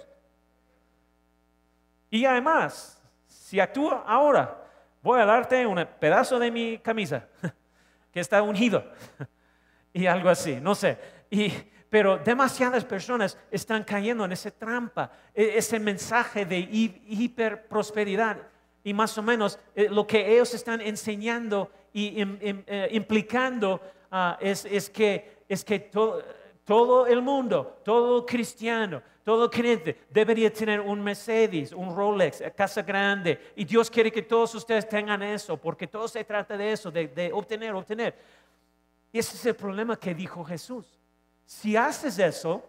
Y 2.12 2.26
además, 2.26 3.02
si 3.26 3.60
actúa 3.60 4.04
ahora, 4.06 4.63
voy 5.02 5.21
a 5.21 5.26
darte 5.26 5.65
un 5.65 5.84
pedazo 5.97 6.38
de 6.38 6.52
mi 6.52 6.78
camisa 6.78 7.26
que 8.12 8.19
está 8.19 8.43
ungido 8.43 8.84
y 9.93 10.06
algo 10.06 10.30
así, 10.30 10.60
no 10.62 10.76
sé. 10.76 10.97
Y, 11.30 11.52
pero 11.89 12.17
demasiadas 12.17 12.84
personas 12.84 13.38
están 13.50 13.86
cayendo 13.86 14.26
en 14.26 14.34
esa 14.34 14.52
trampa, 14.52 15.10
e, 15.34 15.58
ese 15.58 15.80
mensaje 15.80 16.45
de 16.45 16.60
hiperprosperidad. 16.60 18.38
Y 18.84 18.93
más 18.93 19.17
o 19.17 19.24
menos 19.24 19.58
eh, 19.74 19.88
lo 19.89 20.06
que 20.06 20.34
ellos 20.34 20.54
están 20.54 20.82
enseñando 20.82 21.71
y 21.93 22.21
eh, 22.21 22.89
implicando 22.91 23.80
ah, 24.12 24.38
es, 24.41 24.89
que, 24.89 25.43
es 25.47 25.63
que 25.63 25.80
todo 25.80 26.21
el 27.07 27.21
mundo, 27.21 27.81
todo 27.84 28.25
cristiano, 28.25 29.01
todo 29.23 29.49
creyente 29.49 30.05
debería 30.10 30.51
tener 30.51 30.79
un 30.79 31.01
Mercedes, 31.01 31.73
un 31.73 31.95
Rolex, 31.95 32.41
casa 32.55 32.81
grande. 32.81 33.51
Y 33.55 33.65
Dios 33.65 33.89
quiere 33.89 34.12
que 34.12 34.21
todos 34.21 34.55
ustedes 34.55 34.88
tengan 34.88 35.21
eso, 35.21 35.57
porque 35.57 35.88
todo 35.88 36.07
se 36.07 36.23
trata 36.23 36.57
de 36.57 36.71
eso, 36.71 36.89
de, 36.89 37.31
obtener, 37.34 37.73
obtener. 37.73 38.17
Y 39.12 39.19
ese 39.19 39.36
es 39.36 39.45
el 39.45 39.55
problema 39.55 39.97
que 39.97 40.15
dijo 40.15 40.43
Jesús. 40.43 40.99
Si 41.45 41.75
haces 41.75 42.17
eso, 42.17 42.63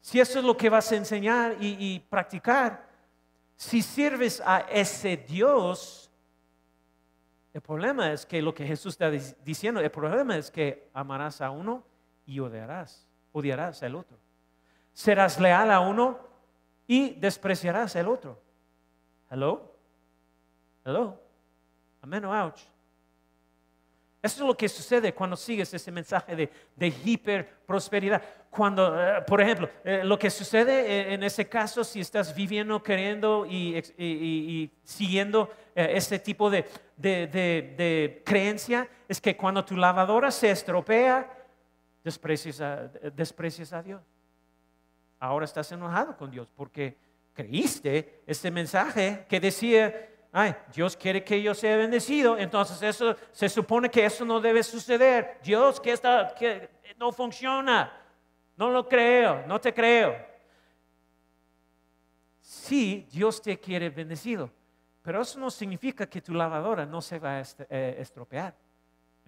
si 0.00 0.20
eso 0.20 0.38
es 0.38 0.44
lo 0.44 0.56
que 0.56 0.68
vas 0.68 0.92
a 0.92 0.96
enseñar 0.96 1.56
y, 1.60 1.98
practicar, 2.08 2.88
si 3.56 3.82
sirves 3.82 4.42
a 4.44 4.60
ese 4.70 5.16
Dios, 5.16 6.10
el 7.52 7.60
problema 7.60 8.12
es 8.12 8.24
que 8.24 8.40
lo 8.40 8.54
que 8.54 8.66
Jesús 8.66 8.94
está 8.94 9.10
diciendo, 9.10 9.80
el 9.80 9.90
problema 9.90 10.36
es 10.36 10.50
que 10.50 10.88
amarás 10.94 11.40
a 11.40 11.50
uno 11.50 11.82
y 12.24 12.38
odiarás, 12.38 13.09
odiarás 13.32 13.82
al 13.82 13.94
otro. 13.94 14.16
Serás 14.92 15.40
leal 15.40 15.70
a 15.70 15.80
uno 15.80 16.18
y 16.86 17.10
despreciarás 17.14 17.94
al 17.96 18.08
otro. 18.08 18.40
Hello? 19.30 19.74
Hello? 20.84 21.20
Amen 22.02 22.24
o 22.24 22.32
ouch? 22.32 22.60
Eso 24.22 24.42
es 24.42 24.46
lo 24.46 24.56
que 24.56 24.68
sucede 24.68 25.14
cuando 25.14 25.34
sigues 25.34 25.72
ese 25.72 25.90
mensaje 25.90 26.36
de, 26.36 26.50
de 26.76 26.92
hiperprosperidad. 27.04 28.22
Cuando, 28.50 29.00
eh, 29.00 29.22
por 29.26 29.40
ejemplo, 29.40 29.70
eh, 29.82 30.02
lo 30.04 30.18
que 30.18 30.28
sucede 30.28 30.80
eh, 30.80 31.14
en 31.14 31.22
ese 31.22 31.48
caso, 31.48 31.84
si 31.84 32.00
estás 32.00 32.34
viviendo, 32.34 32.82
queriendo 32.82 33.46
y, 33.48 34.70
siguiendo 34.84 35.50
ese 35.74 36.18
tipo 36.18 36.50
de, 36.50 36.66
de, 36.98 38.22
creencia, 38.26 38.86
es 39.08 39.20
que 39.20 39.36
cuando 39.36 39.64
tu 39.64 39.76
lavadora 39.76 40.30
se 40.30 40.50
estropea, 40.50 41.39
desprecias 42.02 42.90
desprecias 43.14 43.72
a 43.72 43.82
Dios. 43.82 44.02
Ahora 45.18 45.44
estás 45.44 45.70
enojado 45.72 46.16
con 46.16 46.30
Dios 46.30 46.50
porque 46.54 46.96
creíste 47.32 48.22
ese 48.26 48.50
mensaje 48.50 49.26
que 49.28 49.38
decía, 49.38 50.08
ay, 50.32 50.54
Dios 50.74 50.96
quiere 50.96 51.22
que 51.22 51.42
yo 51.42 51.54
sea 51.54 51.76
bendecido, 51.76 52.38
entonces 52.38 52.82
eso 52.82 53.16
se 53.32 53.48
supone 53.48 53.90
que 53.90 54.04
eso 54.04 54.24
no 54.24 54.40
debe 54.40 54.62
suceder. 54.62 55.38
Dios 55.42 55.80
que 55.80 55.92
está 55.92 56.34
que 56.34 56.70
no 56.98 57.12
funciona. 57.12 57.96
No 58.56 58.70
lo 58.70 58.86
creo, 58.86 59.46
no 59.46 59.58
te 59.58 59.72
creo. 59.72 60.14
Sí, 62.40 63.06
Dios 63.10 63.40
te 63.40 63.58
quiere 63.58 63.88
bendecido, 63.88 64.50
pero 65.02 65.22
eso 65.22 65.38
no 65.38 65.50
significa 65.50 66.06
que 66.06 66.20
tu 66.20 66.34
lavadora 66.34 66.84
no 66.84 67.00
se 67.00 67.18
va 67.18 67.38
a 67.38 67.42
eh, 67.70 67.96
estropear. 67.98 68.54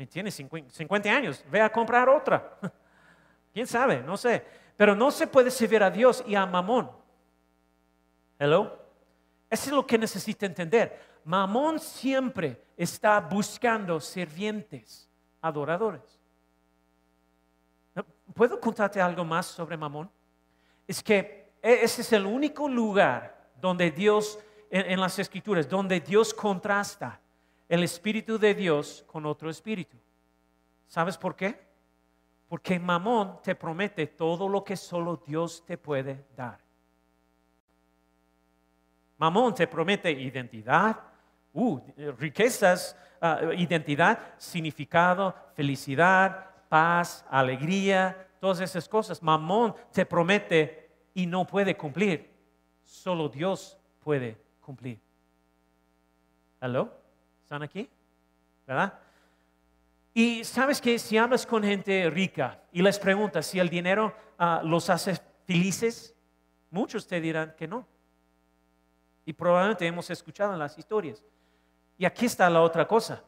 ¿Me 0.03 0.05
entiendes? 0.05 0.35
50 0.35 1.09
años, 1.09 1.45
ve 1.49 1.61
a 1.61 1.71
comprar 1.71 2.09
otra. 2.09 2.59
¿Quién 3.55 3.69
sabe? 3.69 4.01
No 4.01 4.17
sé. 4.17 4.45
Pero 4.77 4.97
no 4.97 5.12
se 5.12 5.29
puede 5.29 5.49
servir 5.49 5.81
a 5.81 5.93
Dios 5.93 6.25
y 6.27 6.35
a 6.35 6.45
Mamón. 6.45 6.91
Hello. 8.37 8.81
Eso 9.49 9.71
es 9.71 9.73
lo 9.73 9.87
que 9.87 9.97
necesita 9.97 10.45
entender. 10.45 11.21
Mamón 11.25 11.79
siempre 11.79 12.61
está 12.77 13.21
buscando 13.21 14.01
sirvientes, 14.01 15.09
adoradores. 15.41 16.19
¿Puedo 18.35 18.59
contarte 18.59 19.01
algo 19.01 19.25
más 19.25 19.47
sobre 19.47 19.77
Mamón? 19.77 20.11
Es 20.85 21.01
que 21.01 21.53
e, 21.62 21.85
ese 21.85 22.01
es 22.01 22.12
el 22.12 22.27
único 22.27 22.69
lugar 22.69 23.53
donde 23.61 23.93
Dios, 23.93 24.37
en, 24.69 24.99
las 24.99 25.17
escrituras, 25.21 25.69
donde 25.69 26.01
Dios 26.01 26.35
contrasta 26.35 27.22
el 27.73 27.85
Espíritu 27.85 28.39
de 28.39 28.55
Dios 28.55 29.03
con 29.07 29.25
otro 29.25 29.49
espíritu. 29.49 29.97
¿Sabes 30.87 31.17
por 31.17 31.35
qué? 31.35 31.59
Porque 32.47 32.79
Mamón 32.79 33.41
te 33.43 33.55
promete 33.55 34.09
todo 34.09 34.47
lo 34.47 34.63
que 34.63 34.77
solo 34.77 35.23
Dios 35.27 35.65
te 35.65 35.79
puede 35.79 36.27
dar. 36.37 36.61
Mamón 39.17 39.55
te 39.55 39.67
promete 39.67 40.11
identidad, 40.11 41.01
uh, 41.55 41.81
riquezas, 42.19 42.95
ah, 43.23 43.41
identidad, 43.57 44.35
significado, 44.37 45.35
felicidad, 45.55 46.51
paz, 46.69 47.25
alegría, 47.31 48.29
todas 48.39 48.61
esas 48.61 48.87
cosas. 48.87 49.23
Mamón 49.23 49.75
te 49.93 50.05
promete 50.05 50.91
y 51.15 51.25
no 51.25 51.47
puede 51.47 51.75
cumplir. 51.75 52.31
Solo 52.85 53.31
Dios 53.31 53.79
puede 53.99 54.37
cumplir. 54.61 55.01
¿Aló? 56.61 57.02
¿Están 57.53 57.65
aquí? 57.65 57.87
¿Verdad? 58.67 58.99
Y 60.15 60.43
sabes 60.43 60.81
que 60.81 60.99
si 60.99 61.19
hablas 61.19 61.45
con 61.45 61.62
gente 61.62 62.09
rica 62.09 62.62
y 62.73 62.81
les 62.81 62.99
preguntas 62.99 63.45
si 63.45 63.59
el 63.59 63.69
dinero 63.69 64.17
ah, 64.38 64.62
los 64.65 64.88
hace 64.88 65.21
felices, 65.45 66.15
muchos 66.71 67.07
te 67.07 67.21
dirán 67.21 67.55
que 67.55 67.69
no. 67.69 67.87
Y 69.27 69.35
probablemente 69.35 69.87
hemos 69.87 70.09
escuchado 70.09 70.55
en 70.55 70.61
las 70.61 70.79
historias. 70.79 71.23
Y 71.99 72.07
aquí 72.07 72.25
está 72.25 72.49
la 72.49 72.62
otra 72.62 72.88
cosa. 72.88 73.23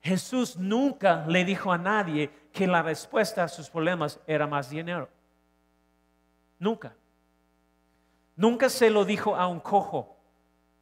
Jesús 0.00 0.56
nunca 0.56 1.26
le 1.26 1.44
dijo 1.44 1.72
a 1.72 1.76
nadie 1.76 2.30
que 2.52 2.68
la 2.68 2.82
respuesta 2.82 3.42
a 3.42 3.48
sus 3.48 3.68
problemas 3.68 4.20
era 4.28 4.46
más 4.46 4.70
dinero. 4.70 5.08
Nunca. 6.60 6.94
Nunca 8.36 8.68
se 8.68 8.90
lo 8.90 9.04
dijo 9.04 9.34
a 9.34 9.48
un 9.48 9.58
cojo. 9.58 10.15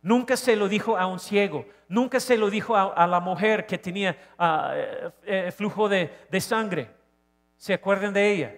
Nunca 0.05 0.37
se 0.37 0.55
lo 0.55 0.69
dijo 0.69 0.97
a 0.97 1.07
un 1.07 1.19
ciego. 1.19 1.67
Nunca 1.89 2.21
se 2.21 2.37
lo 2.37 2.49
dijo 2.49 2.77
a, 2.77 3.07
la 3.09 3.19
mujer 3.19 3.67
que 3.67 3.79
tenía 3.79 4.17
ah, 4.39 4.73
eh, 4.73 5.11
eh, 5.25 5.51
flujo 5.51 5.89
de, 5.89 6.41
sangre. 6.41 6.89
¿Se 7.57 7.75
acuerdan 7.75 8.13
de 8.13 8.33
ella? 8.33 8.55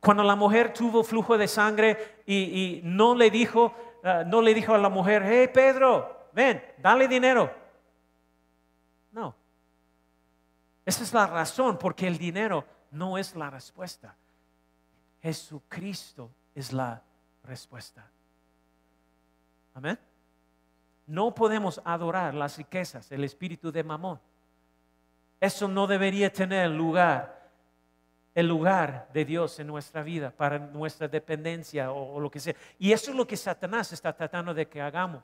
Cuando 0.00 0.22
la 0.22 0.36
mujer 0.36 0.70
tuvo 0.74 1.02
flujo 1.02 1.38
de 1.38 1.48
sangre 1.48 2.22
y 2.26 2.82
no 2.84 3.14
le 3.14 3.30
dijo, 3.30 3.74
Ah, 4.04 4.22
no 4.22 4.42
le 4.42 4.52
dijo 4.52 4.74
a 4.74 4.78
la 4.78 4.90
mujer, 4.90 5.22
hey 5.24 5.48
Pedro, 5.52 6.28
ven, 6.34 6.62
dale 6.76 7.08
dinero. 7.08 7.50
No. 9.12 9.34
Esa 10.84 11.02
es 11.02 11.14
la 11.14 11.26
razón 11.26 11.78
porque 11.78 12.06
el 12.06 12.18
dinero 12.18 12.66
no 12.90 13.16
es 13.16 13.34
la 13.34 13.48
respuesta. 13.48 14.14
Jesucristo 15.22 16.30
es 16.54 16.74
la 16.74 17.02
respuesta. 17.44 18.06
Amén. 19.74 19.98
No 21.06 21.34
podemos 21.34 21.80
adorar 21.84 22.34
las 22.34 22.56
riquezas, 22.56 23.10
el 23.12 23.24
espíritu 23.24 23.70
de 23.70 23.84
Mamón. 23.84 24.18
Eso 25.40 25.68
no 25.68 25.86
debería 25.86 26.32
tener 26.32 26.70
lugar 26.70 27.44
el 28.34 28.48
lugar 28.48 29.08
de 29.12 29.24
Dios 29.24 29.60
en 29.60 29.68
nuestra 29.68 30.02
vida, 30.02 30.30
para 30.30 30.58
nuestra 30.58 31.06
dependencia 31.06 31.92
o, 31.92 32.18
lo 32.18 32.30
que 32.30 32.40
sea. 32.40 32.54
Y 32.78 32.92
eso 32.92 33.10
es 33.10 33.16
lo 33.16 33.26
que 33.26 33.36
Satanás 33.36 33.92
está 33.92 34.12
tratando 34.12 34.52
de 34.52 34.66
que 34.66 34.80
hagamos. 34.80 35.22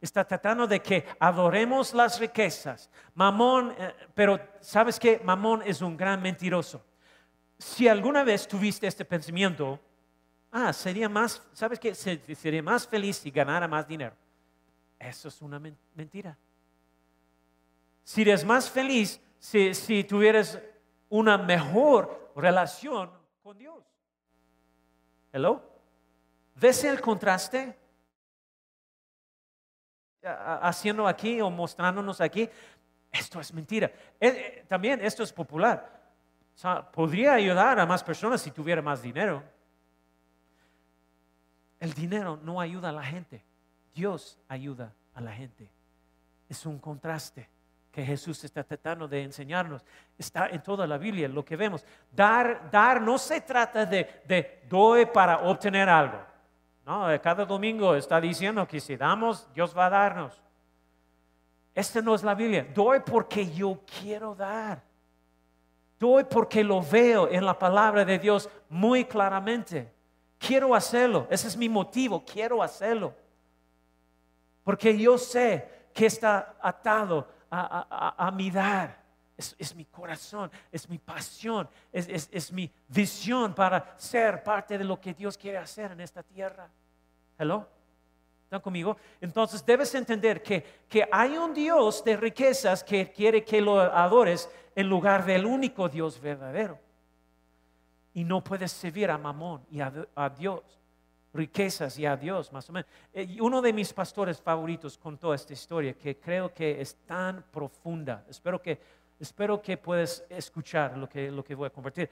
Está 0.00 0.24
tratando 0.24 0.66
de 0.66 0.80
que 0.80 1.06
adoremos 1.18 1.94
las 1.94 2.18
riquezas. 2.18 2.90
Mamón, 3.14 3.74
eh, 3.78 3.94
pero 4.14 4.38
¿sabes 4.60 4.98
qué? 4.98 5.20
Mamón 5.24 5.62
es 5.64 5.80
un 5.80 5.96
gran 5.96 6.20
mentiroso. 6.20 6.84
Si 7.56 7.88
alguna 7.88 8.24
vez 8.24 8.46
tuviste 8.46 8.86
este 8.86 9.04
pensamiento, 9.04 9.78
ah, 10.52 10.72
sería 10.72 11.08
más, 11.08 11.42
¿sabes 11.52 11.80
qué? 11.80 11.94
Sería 11.94 12.62
más 12.62 12.86
feliz 12.86 13.16
si 13.16 13.30
ganara 13.30 13.66
más 13.66 13.88
dinero. 13.88 14.14
Eso 14.98 15.28
es 15.28 15.42
una 15.42 15.60
mentira. 15.94 16.38
Serías 18.04 18.44
más 18.44 18.70
feliz 18.70 19.20
si, 19.38 19.74
si 19.74 20.04
tuvieras 20.04 20.60
una 21.08 21.36
mejor 21.36 22.32
relación 22.36 23.10
con 23.42 23.58
Dios. 23.58 23.84
Hello? 25.32 25.62
¿Ves 26.54 26.84
el 26.84 27.00
contraste? 27.00 27.78
Haciendo 30.22 31.08
aquí 31.08 31.40
o 31.40 31.50
mostrándonos 31.50 32.20
aquí, 32.20 32.48
esto 33.10 33.40
es 33.40 33.52
mentira. 33.52 33.88
Eh, 34.20 34.28
eh, 34.28 34.64
también 34.68 35.00
esto 35.00 35.22
es 35.22 35.32
popular. 35.32 36.00
podría 36.92 37.34
ayudar 37.34 37.80
a 37.80 37.86
más 37.86 38.04
personas 38.04 38.40
si 38.40 38.50
tuviera 38.50 38.80
más 38.80 39.02
dinero. 39.02 39.42
El 41.82 41.94
dinero 41.94 42.38
no 42.44 42.60
ayuda 42.60 42.90
a 42.90 42.92
la 42.92 43.02
gente. 43.02 43.42
Dios 43.92 44.38
ayuda 44.46 44.92
a 45.14 45.20
la 45.20 45.32
gente. 45.32 45.68
Es 46.48 46.64
un 46.64 46.78
contraste 46.78 47.48
que 47.90 48.04
Jesús 48.04 48.44
está 48.44 48.62
tratando 48.62 49.08
de 49.08 49.24
enseñarnos. 49.24 49.84
Está 50.16 50.46
en 50.46 50.62
toda 50.62 50.86
la 50.86 50.96
Biblia 50.96 51.26
lo 51.26 51.44
que 51.44 51.56
vemos. 51.56 51.84
Dar, 52.12 52.70
dar 52.70 53.02
no 53.02 53.18
se 53.18 53.40
trata 53.40 53.84
de, 53.84 54.62
doy 54.68 55.06
para 55.06 55.38
obtener 55.40 55.88
algo. 55.88 56.18
No, 56.86 57.08
cada 57.20 57.44
domingo 57.44 57.96
está 57.96 58.20
diciendo 58.20 58.64
que 58.68 58.78
si 58.78 58.96
damos, 58.96 59.52
Dios 59.52 59.76
va 59.76 59.86
a 59.86 59.90
darnos. 59.90 60.40
Esta 61.74 62.00
no 62.00 62.14
es 62.14 62.22
la 62.22 62.36
Biblia. 62.36 62.64
Doy 62.72 63.00
porque 63.00 63.50
yo 63.50 63.80
quiero 64.00 64.36
dar. 64.36 64.80
Doy 65.98 66.22
porque 66.30 66.62
lo 66.62 66.80
veo 66.80 67.28
en 67.28 67.44
la 67.44 67.58
palabra 67.58 68.04
de 68.04 68.20
Dios 68.20 68.48
muy 68.68 69.04
claramente. 69.04 69.92
Quiero 70.44 70.74
hacerlo. 70.74 71.28
Ese 71.30 71.46
es 71.46 71.56
mi 71.56 71.68
motivo. 71.68 72.24
Quiero 72.24 72.62
hacerlo. 72.62 73.14
Porque 74.64 74.98
yo 74.98 75.16
sé 75.16 75.68
que 75.94 76.06
está 76.06 76.56
atado 76.60 77.28
a, 77.48 78.30
mi 78.34 78.50
dar. 78.50 79.00
Es, 79.36 79.74
mi 79.74 79.84
corazón, 79.84 80.50
es 80.70 80.88
mi 80.88 80.98
pasión, 80.98 81.68
es, 81.92 82.28
es, 82.30 82.52
mi 82.52 82.70
visión 82.86 83.54
para 83.54 83.94
ser 83.96 84.42
parte 84.42 84.78
de 84.78 84.84
lo 84.84 85.00
que 85.00 85.14
Dios 85.14 85.36
quiere 85.36 85.58
hacer 85.58 85.92
en 85.92 86.00
esta 86.00 86.22
tierra. 86.22 86.68
Hello. 87.38 87.66
¿Están 88.44 88.60
conmigo? 88.60 88.96
Entonces 89.20 89.64
debes 89.64 89.94
entender 89.94 90.42
que, 90.42 90.62
que 90.88 91.08
hay 91.10 91.36
un 91.38 91.54
Dios 91.54 92.04
de 92.04 92.16
riquezas 92.16 92.84
que 92.84 93.10
quiere 93.10 93.44
que 93.44 93.60
lo 93.60 93.80
adores 93.80 94.48
en 94.76 94.88
lugar 94.88 95.24
del 95.24 95.46
único 95.46 95.88
Dios 95.88 96.20
verdadero. 96.20 96.78
Y 98.14 98.24
no 98.24 98.42
puedes 98.42 98.72
servir 98.72 99.10
a 99.10 99.18
Mamón 99.18 99.62
y 99.70 99.80
a, 99.80 100.30
Dios, 100.36 100.62
riquezas 101.32 101.98
y 101.98 102.06
a 102.06 102.16
Dios, 102.16 102.52
más 102.52 102.68
o 102.68 102.72
menos. 102.72 102.88
Eh, 103.12 103.38
uno 103.40 103.62
de 103.62 103.72
mis 103.72 103.92
pastores 103.92 104.40
favoritos 104.40 104.98
contó 104.98 105.32
esta 105.32 105.52
historia 105.52 105.94
que 105.94 106.18
creo 106.18 106.52
que 106.52 106.80
es 106.80 106.96
tan 107.06 107.44
profunda. 107.50 108.24
Espero 108.28 108.60
que, 108.60 108.78
espero 109.18 109.62
que 109.62 109.76
puedas 109.76 110.24
escuchar 110.28 110.96
lo 110.98 111.08
que, 111.08 111.30
lo 111.30 111.42
que 111.42 111.54
voy 111.54 111.66
a 111.66 111.70
compartir. 111.70 112.10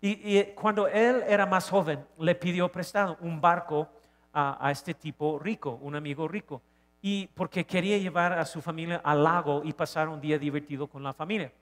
Y, 0.00 0.38
y 0.38 0.44
cuando 0.54 0.88
él 0.88 1.22
era 1.28 1.46
más 1.46 1.68
joven, 1.70 2.04
le 2.18 2.34
pidió 2.34 2.70
prestado 2.70 3.18
un 3.20 3.40
barco 3.40 3.88
a, 4.32 4.70
este 4.70 4.94
tipo 4.94 5.38
rico, 5.38 5.78
un 5.82 5.96
amigo 5.96 6.28
rico, 6.28 6.62
y 7.02 7.26
porque 7.28 7.64
quería 7.64 7.98
llevar 7.98 8.32
a 8.32 8.44
su 8.44 8.60
familia 8.60 9.00
al 9.02 9.24
lago 9.24 9.62
y 9.64 9.72
pasar 9.72 10.08
un 10.08 10.20
día 10.20 10.38
divertido 10.38 10.86
con 10.86 11.02
la 11.02 11.12
familia. 11.12 11.52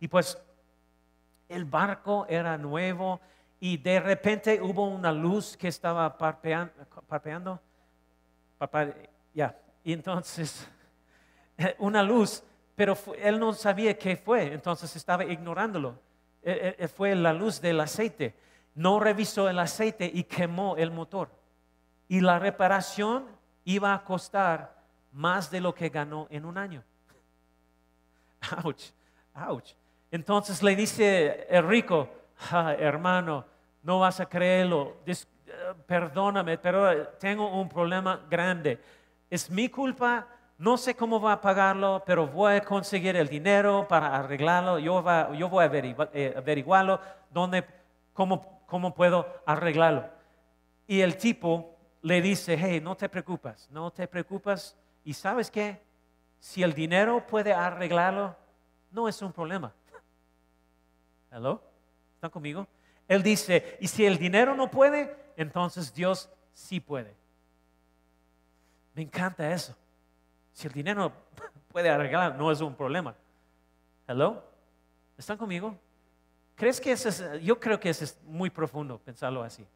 Y 0.00 0.08
pues 0.08 0.38
el 1.48 1.64
barco 1.64 2.26
era 2.28 2.56
nuevo 2.58 3.20
y 3.60 3.76
de 3.76 4.00
repente 4.00 4.60
hubo 4.60 4.86
una 4.88 5.12
luz 5.12 5.56
que 5.56 5.68
estaba 5.68 6.16
parpeando, 6.16 7.60
ya, 9.34 9.58
y 9.84 9.92
entonces 9.92 10.68
una 11.78 12.02
luz, 12.02 12.42
pero 12.74 12.96
él 13.18 13.38
no 13.38 13.52
sabía 13.52 13.96
qué 13.96 14.16
fue, 14.16 14.52
entonces 14.52 14.94
estaba 14.96 15.24
ignorándolo. 15.24 15.98
E, 16.42 16.76
e, 16.78 16.88
fue 16.88 17.14
la 17.16 17.32
luz 17.32 17.60
del 17.60 17.80
aceite. 17.80 18.34
No 18.74 19.00
revisó 19.00 19.48
el 19.48 19.58
aceite 19.58 20.08
y 20.12 20.24
quemó 20.24 20.76
el 20.76 20.90
motor 20.90 21.28
y 22.08 22.20
la 22.20 22.38
reparación 22.38 23.26
iba 23.64 23.94
a 23.94 24.04
costar 24.04 24.74
más 25.12 25.50
de 25.50 25.60
lo 25.60 25.74
que 25.74 25.88
ganó 25.88 26.26
en 26.30 26.44
un 26.44 26.58
año. 26.58 26.84
Ouch, 28.64 28.92
ouch. 29.34 29.72
Entonces 30.16 30.62
le 30.62 30.74
dice 30.74 31.46
el 31.50 31.68
rico, 31.68 32.08
hermano, 32.78 33.44
no 33.82 34.00
vas 34.00 34.18
a 34.18 34.24
creerlo, 34.24 34.96
perdóname, 35.86 36.56
pero 36.56 37.08
tengo 37.18 37.50
un 37.50 37.68
problema 37.68 38.22
grande. 38.30 38.80
Es 39.28 39.50
mi 39.50 39.68
culpa, 39.68 40.26
no 40.56 40.78
sé 40.78 40.96
cómo 40.96 41.20
va 41.20 41.32
a 41.32 41.40
pagarlo, 41.42 42.02
pero 42.06 42.26
voy 42.26 42.54
a 42.54 42.62
conseguir 42.62 43.14
el 43.14 43.28
dinero 43.28 43.86
para 43.86 44.16
arreglarlo. 44.16 44.78
Yo, 44.78 45.02
voy 45.02 45.64
a 45.64 45.70
eh, 46.14 46.34
averiguarlo, 46.34 46.98
dónde, 47.30 47.66
cómo, 48.14 48.62
cómo 48.64 48.94
puedo 48.94 49.26
arreglarlo. 49.44 50.06
Y 50.86 51.02
el 51.02 51.18
tipo 51.18 51.76
le 52.00 52.22
dice, 52.22 52.56
hey, 52.58 52.80
no 52.82 52.96
te 52.96 53.10
preocupes, 53.10 53.68
no 53.70 53.90
te 53.90 54.08
preocupes. 54.08 54.74
Y 55.04 55.12
sabes 55.12 55.50
qué? 55.50 55.78
Si 56.38 56.62
el 56.62 56.72
dinero 56.72 57.26
puede 57.26 57.52
arreglarlo, 57.52 58.34
no 58.90 59.08
es 59.08 59.20
un 59.20 59.30
problema. 59.30 59.74
¿Hello? 61.36 61.62
¿Están 62.14 62.30
conmigo? 62.30 62.66
Él 63.06 63.22
dice, 63.22 63.76
y 63.78 63.88
si 63.88 64.06
el 64.06 64.16
dinero 64.16 64.56
no 64.56 64.70
puede, 64.70 65.14
entonces 65.36 65.92
Dios 65.92 66.30
sí 66.54 66.80
puede. 66.80 67.14
Me 68.94 69.02
encanta 69.02 69.52
eso. 69.52 69.76
Si 70.54 70.66
el 70.66 70.72
dinero 70.72 71.12
puede 71.68 71.90
arreglar, 71.90 72.36
no 72.36 72.50
es 72.50 72.62
un 72.62 72.74
problema. 72.74 73.14
¿Hello? 74.08 74.42
¿Están 75.18 75.36
conmigo? 75.36 75.76
¿Crees 76.54 76.80
que 76.80 76.92
eso 76.92 77.10
es, 77.10 77.22
yo 77.42 77.60
creo 77.60 77.78
que 77.78 77.90
eso 77.90 78.04
es 78.04 78.18
muy 78.24 78.48
profundo 78.48 78.98
pensarlo 78.98 79.42
así. 79.42 79.66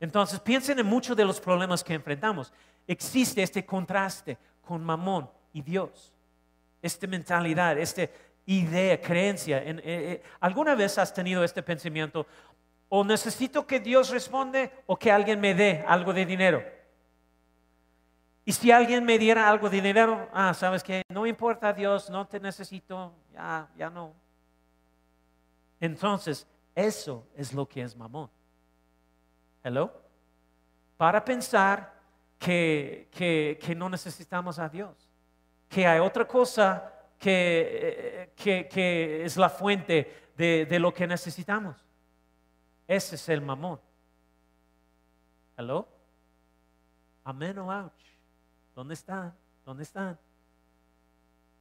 Entonces 0.00 0.38
piensen 0.40 0.78
en 0.78 0.86
muchos 0.86 1.16
de 1.16 1.24
los 1.24 1.40
problemas 1.40 1.82
que 1.82 1.94
enfrentamos. 1.94 2.52
Existe 2.86 3.42
este 3.42 3.64
contraste 3.64 4.36
con 4.60 4.84
Mamón 4.84 5.30
y 5.54 5.62
Dios. 5.62 6.12
Esta 6.82 7.06
mentalidad, 7.06 7.78
esta 7.78 8.02
idea, 8.48 9.00
creencia. 9.00 9.58
Eh, 9.58 9.80
eh, 9.84 10.22
¿Alguna 10.40 10.74
vez 10.74 10.96
has 10.98 11.12
tenido 11.12 11.44
este 11.44 11.62
pensamiento? 11.62 12.26
O 12.88 13.04
necesito 13.04 13.66
que 13.66 13.78
Dios 13.78 14.08
responde 14.08 14.72
o 14.86 14.96
que 14.96 15.12
alguien 15.12 15.38
me 15.38 15.54
dé 15.54 15.84
algo 15.86 16.12
de 16.12 16.24
dinero. 16.24 16.64
Y 18.46 18.52
si 18.52 18.72
alguien 18.72 19.04
me 19.04 19.18
diera 19.18 19.48
algo 19.48 19.68
de 19.68 19.82
dinero, 19.82 20.26
ah, 20.32 20.54
sabes 20.54 20.82
que 20.82 21.02
no 21.10 21.26
importa 21.26 21.74
Dios, 21.74 22.08
no 22.08 22.26
te 22.26 22.40
necesito, 22.40 23.12
ya, 23.34 23.68
ya 23.76 23.90
no. 23.90 24.14
Entonces, 25.78 26.46
eso 26.74 27.26
es 27.36 27.52
lo 27.52 27.68
que 27.68 27.82
es 27.82 27.94
mamón. 27.94 28.30
Hello. 29.62 29.92
Para 30.96 31.22
pensar 31.22 31.92
que, 32.38 33.08
que, 33.10 33.74
no 33.74 33.90
necesitamos 33.90 34.58
a 34.58 34.68
Dios, 34.70 35.10
que 35.68 35.86
hay 35.86 36.00
otra 36.00 36.26
cosa 36.26 36.90
que, 37.18 38.32
que, 38.36 39.24
es 39.24 39.36
la 39.36 39.50
fuente 39.50 40.30
de, 40.36 40.66
de, 40.66 40.78
lo 40.78 40.92
que 40.94 41.06
necesitamos. 41.06 41.76
Ese 42.86 43.16
es 43.16 43.28
el 43.28 43.40
mamón. 43.40 43.80
Hello. 45.56 45.88
Amén 47.24 47.58
o 47.58 47.70
ouch. 47.70 47.92
¿Dónde 48.74 48.94
están? 48.94 49.34
¿Dónde 49.64 49.82
están? 49.82 50.18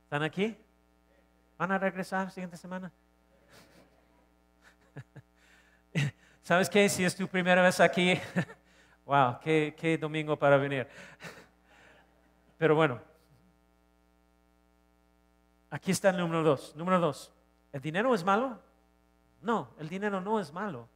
¿Están 0.03 0.23
aquí? 0.23 0.55
¿Van 1.57 1.71
a 1.71 1.77
regresar 1.77 2.25
la 2.25 2.31
siguiente 2.31 2.55
semana? 2.55 2.91
¿Sabes 6.41 6.69
qué? 6.69 6.87
Si 6.87 7.03
es 7.03 7.15
tu 7.15 7.27
primera 7.27 7.61
vez 7.61 7.79
aquí, 7.79 8.17
wow, 9.05 9.39
qué, 9.41 9.97
domingo 9.99 10.37
para 10.37 10.57
venir. 10.57 10.87
Pero 12.57 12.75
bueno, 12.75 13.01
aquí 15.69 15.91
está 15.91 16.09
el 16.09 16.17
número 16.17 16.43
dos. 16.43 16.75
Número 16.75 16.99
dos, 16.99 17.31
¿el 17.73 17.81
dinero 17.81 18.13
es 18.13 18.23
malo? 18.23 18.59
No, 19.41 19.69
el 19.79 19.89
dinero 19.89 20.21
no 20.21 20.39
es 20.39 20.51
malo. 20.51 20.87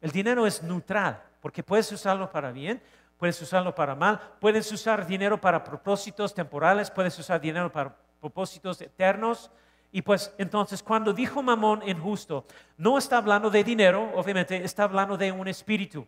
El 0.00 0.10
dinero 0.10 0.46
es 0.46 0.62
neutral, 0.62 1.22
porque 1.40 1.62
puedes 1.62 1.90
usarlo 1.90 2.30
para 2.30 2.52
bien, 2.52 2.82
puedes 3.16 3.40
usarlo 3.40 3.74
para 3.74 3.94
mal, 3.94 4.20
puedes 4.40 4.70
usar 4.70 5.06
dinero 5.06 5.40
para 5.40 5.64
propósitos 5.64 6.34
temporales, 6.34 6.90
puedes 6.90 7.18
usar 7.18 7.40
dinero 7.40 7.72
para 7.72 7.96
propósitos 8.20 8.80
eternos. 8.80 9.50
Y 9.90 10.02
pues 10.02 10.34
entonces 10.38 10.82
cuando 10.82 11.12
dijo 11.12 11.42
Mamón 11.42 11.88
injusto, 11.88 12.44
no 12.76 12.98
está 12.98 13.18
hablando 13.18 13.48
de 13.48 13.62
dinero, 13.62 14.10
obviamente 14.14 14.64
está 14.64 14.84
hablando 14.84 15.16
de 15.16 15.30
un 15.30 15.48
espíritu. 15.48 16.06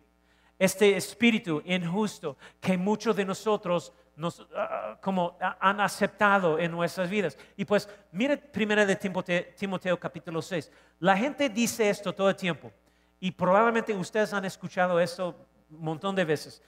Este 0.59 0.97
espíritu 0.97 1.61
injusto 1.65 2.37
que 2.59 2.77
muchos 2.77 3.15
de 3.15 3.25
nosotros 3.25 3.93
nos, 4.17 4.45
ah, 4.55 4.97
como 4.99 5.37
han 5.39 5.79
aceptado 5.79 6.59
en 6.59 6.71
nuestras 6.71 7.09
vidas. 7.09 7.37
Y 7.55 7.63
pues 7.63 7.87
mire 8.11 8.35
primera 8.35 8.85
de 8.85 8.95
Timoteo, 8.95 9.99
capítulo 9.99 10.41
6. 10.41 10.71
La 10.99 11.15
gente 11.15 11.49
dice 11.49 11.89
esto 11.89 12.13
todo 12.13 12.29
el 12.29 12.35
tiempo. 12.35 12.71
Y 13.19 13.31
probablemente 13.31 13.93
ustedes 13.93 14.33
han 14.33 14.43
escuchado 14.45 14.99
esto 14.99 15.35
un 15.69 15.81
montón 15.81 16.15
de 16.15 16.25
veces. 16.25 16.61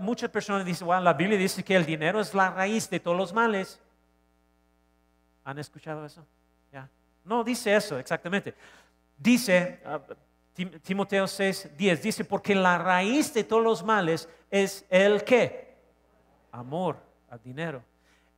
muchas 0.00 0.30
personas 0.30 0.64
dicen, 0.64 0.86
bueno, 0.86 1.02
la 1.02 1.12
Biblia 1.12 1.38
dice 1.38 1.62
que 1.62 1.76
el 1.76 1.86
dinero 1.86 2.20
es 2.20 2.34
la 2.34 2.50
raíz 2.50 2.90
de 2.90 2.98
todos 2.98 3.16
los 3.16 3.32
males. 3.32 3.80
¿Han 5.44 5.58
escuchado 5.58 6.04
eso? 6.04 6.26
¿Ya? 6.72 6.88
No 7.24 7.44
dice 7.44 7.74
eso 7.74 7.98
exactamente. 7.98 8.52
Dice, 9.16 9.80
ah, 9.86 10.00
Timoteo 10.82 11.28
6, 11.28 11.70
10, 11.76 12.02
dice, 12.02 12.24
porque 12.24 12.54
la 12.54 12.78
raíz 12.78 13.32
de 13.32 13.44
todos 13.44 13.62
los 13.62 13.84
males 13.84 14.28
es 14.50 14.84
el 14.90 15.22
qué? 15.22 15.73
Amor 16.54 16.96
al 17.30 17.42
dinero. 17.42 17.82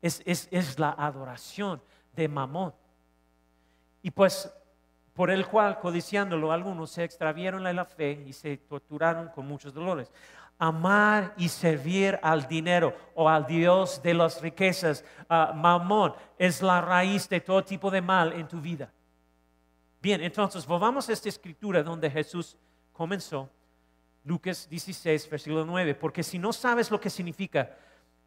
Es, 0.01 0.23
es, 0.25 0.49
es 0.51 0.79
la 0.79 0.91
adoración 0.91 1.81
de 2.15 2.29
mamón. 2.29 2.73
Y 4.03 4.11
pues 4.11 4.51
por 5.17 5.31
el 5.31 5.47
cual, 5.47 5.79
codiciándolo, 5.79 6.53
algunos 6.53 6.91
se 6.91 7.03
extravieron 7.03 7.65
de 7.65 7.73
la 7.73 7.87
fe 7.87 8.23
y 8.27 8.35
se 8.35 8.59
torturaron 8.59 9.29
con 9.29 9.47
muchos 9.47 9.73
dolores. 9.73 10.13
Amar 10.59 11.33
y 11.39 11.49
servir 11.49 12.19
al 12.23 12.47
dinero 12.47 12.95
o 13.15 13.29
al 13.29 13.47
Dios 13.47 14.03
de 14.03 14.13
las 14.13 14.41
riquezas, 14.43 15.05
mamón, 15.29 16.15
es 16.39 16.61
la 16.63 16.83
raíz 16.83 17.29
de 17.31 17.41
todo 17.41 17.65
tipo 17.65 17.91
de 17.91 18.03
mal 18.03 18.35
en 18.35 18.47
tu 18.47 18.61
vida. 18.61 18.93
Bien, 20.03 20.23
entonces 20.23 20.67
volvamos 20.67 21.09
a 21.09 21.15
esta 21.15 21.31
escritura 21.31 21.83
donde 21.83 22.11
Jesús 22.11 22.57
comenzó, 22.93 23.49
Lucas 24.25 24.69
16, 24.69 25.31
versículo 25.31 25.65
9, 25.65 25.95
porque 25.95 26.23
si 26.23 26.39
no 26.39 26.53
sabes 26.53 26.91
lo 26.91 27.01
que 27.01 27.09
significa, 27.09 27.75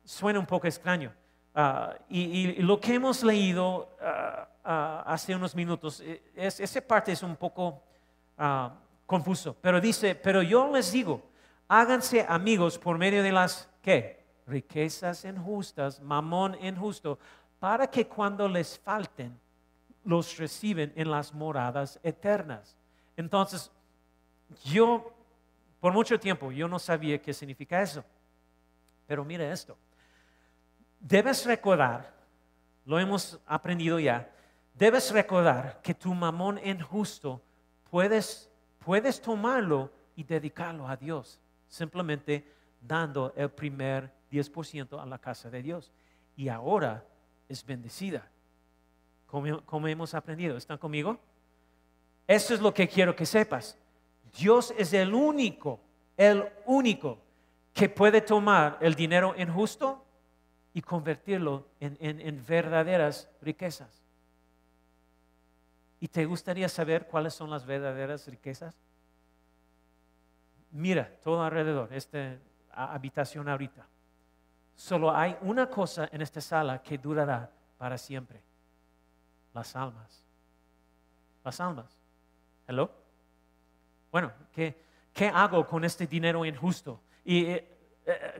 suena 0.10 0.39
un 0.39 0.45
poco 0.47 0.66
extraño. 0.66 1.14
Ah, 1.53 1.95
y, 2.10 2.62
lo 2.64 2.80
que 2.80 2.95
hemos 2.95 3.24
leído 3.24 3.95
ah, 4.01 4.47
ah, 4.64 5.03
hace 5.05 5.36
unos 5.36 5.55
minutos, 5.55 6.01
eh, 6.01 6.24
es, 6.36 6.60
esa 6.60 6.82
parte 6.82 7.12
es 7.12 7.22
un 7.22 7.36
poco 7.36 7.84
confuso, 9.05 9.57
pero 9.60 9.82
dice, 9.82 10.16
pero 10.16 10.41
yo 10.41 10.72
les 10.74 10.93
digo, 10.93 11.22
háganse 11.68 12.26
amigos 12.28 12.80
por 12.80 12.97
medio 12.97 13.22
de 13.22 13.34
las, 13.34 13.70
¿qué? 13.82 14.24
Riquezas 14.47 15.26
injustas, 15.26 15.99
mamón 15.99 16.55
injusto, 16.64 17.20
para 17.60 17.86
que 17.86 18.07
cuando 18.07 18.47
les 18.47 18.80
falten, 18.80 19.38
los 20.05 20.38
reciben 20.38 20.93
en 20.95 21.12
las 21.12 21.34
moradas 21.34 21.99
eternas. 22.01 22.78
Entonces, 23.18 23.70
yo, 24.64 25.14
por 25.82 25.91
mucho 25.91 26.18
tiempo, 26.18 26.51
yo 26.53 26.70
no 26.70 26.80
sabía 26.80 27.22
qué 27.22 27.34
significa 27.34 27.82
eso. 27.82 28.03
Pero 29.05 29.26
mire 29.26 29.51
esto 29.51 29.78
debes 31.00 31.45
recordar, 31.45 32.14
lo 32.86 33.00
hemos 33.00 33.39
aprendido 33.45 34.00
ya, 34.00 34.30
debes 34.74 35.12
recordar 35.12 35.82
que 35.82 35.93
tu 35.93 36.14
mamón 36.14 36.60
injusto 36.64 37.41
puedes, 37.89 38.50
puedes 38.80 39.22
tomarlo 39.22 39.91
y 40.16 40.24
dedicarlo 40.24 40.88
a 40.88 40.95
Dios, 40.95 41.39
simplemente 41.68 42.45
dando 42.82 43.34
el 43.36 43.50
primer 43.50 44.12
10% 44.32 45.02
a 45.02 45.06
la 45.06 45.18
casa 45.18 45.50
de 45.50 45.62
Dios. 45.62 45.91
Y 46.36 46.50
ahora 46.50 47.04
es 47.47 47.66
bendecida, 47.66 48.28
como, 49.26 49.62
como 49.66 49.88
hemos 49.88 50.14
aprendido. 50.14 50.58
¿Están 50.58 50.78
conmigo? 50.78 51.20
Eso 52.28 52.54
es 52.54 52.62
lo 52.62 52.74
que 52.74 52.88
quiero 52.88 53.16
que 53.16 53.26
sepas. 53.26 53.78
Dios 54.38 54.74
es 54.78 54.93
el 54.93 55.14
único, 55.14 55.80
el 56.16 56.47
único 56.66 57.20
que 57.74 57.89
puede 57.89 58.22
tomar 58.22 58.78
el 58.82 58.93
dinero 58.95 59.34
injusto 59.38 60.06
y 60.74 60.82
convertirlo 60.82 61.68
en, 61.80 62.46
verdaderas 62.46 63.30
riquezas. 63.42 64.04
¿Y 66.00 66.08
te 66.08 66.26
gustaría 66.26 66.70
saber 66.70 67.08
cuáles 67.08 67.34
son 67.34 67.50
las 67.50 67.66
verdaderas 67.66 68.28
riquezas? 68.28 68.76
Mira 70.72 71.12
todo 71.24 71.44
alrededor, 71.44 71.92
esta 71.92 72.38
habitación 72.72 73.50
ahorita. 73.50 73.86
Solo 74.76 75.14
hay 75.14 75.36
una 75.42 75.70
cosa 75.70 76.08
en 76.12 76.22
esta 76.22 76.40
sala 76.40 76.82
que 76.82 76.98
durará 76.98 77.52
para 77.78 77.98
siempre. 77.98 78.42
Las 79.54 79.76
almas. 79.76 80.24
Las 81.44 81.60
almas. 81.60 81.98
¿Hello? 82.68 82.90
Bueno, 84.12 84.32
¿qué, 84.54 84.82
qué 85.12 85.28
hago 85.28 85.68
con 85.68 85.84
este 85.84 86.08
dinero 86.08 86.46
injusto? 86.46 87.02
Y 87.26 87.46
eh, 87.46 87.79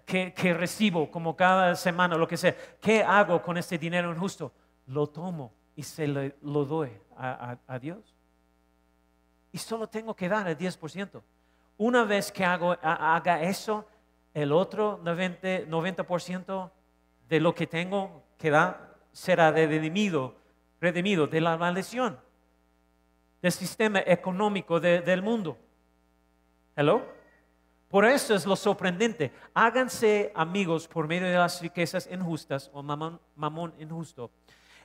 que, 0.06 0.54
recibo 0.54 1.10
como 1.10 1.36
cada 1.36 1.76
semana, 1.76 2.16
lo 2.16 2.28
que 2.28 2.38
sea, 2.38 2.56
¿qué 2.80 3.04
hago 3.04 3.42
con 3.42 3.58
este 3.58 3.78
dinero 3.78 4.12
injusto? 4.12 4.52
Lo 4.88 5.08
tomo 5.08 5.54
y 5.76 5.84
se 5.84 6.08
lo, 6.08 6.66
doy 6.66 6.92
a, 7.16 7.80
Dios. 7.80 8.16
Y 9.52 9.58
solo 9.58 9.88
tengo 9.88 10.16
que 10.16 10.30
dar 10.30 10.48
el 10.48 10.58
10%. 10.58 11.22
Una 11.78 12.04
vez 12.04 12.32
que 12.32 12.44
hago, 12.44 12.76
haga 12.82 13.42
eso, 13.42 13.88
el 14.34 14.52
otro 14.52 15.00
90%, 15.04 15.68
90 15.68 16.72
de 17.28 17.40
lo 17.40 17.54
que 17.54 17.68
tengo 17.68 18.24
que 18.38 18.50
dar 18.50 18.96
será 19.12 19.52
redimido, 19.52 20.36
redimido 20.80 21.28
de 21.28 21.42
la 21.42 21.58
maldición 21.58 22.20
del 23.42 23.52
sistema 23.52 24.00
económico 24.06 24.80
del 24.80 25.22
mundo. 25.22 25.58
¿Hello? 26.76 27.19
Por 27.90 28.06
eso 28.06 28.36
es 28.36 28.46
lo 28.46 28.56
sorprendente. 28.56 29.32
Háganse 29.54 30.32
amigos 30.36 30.88
por 30.88 31.08
medio 31.08 31.28
de 31.28 31.38
las 31.38 31.60
riquezas 31.60 32.08
injustas 32.12 32.70
o 32.72 32.84
mamón, 32.84 33.74
injusto. 33.80 34.30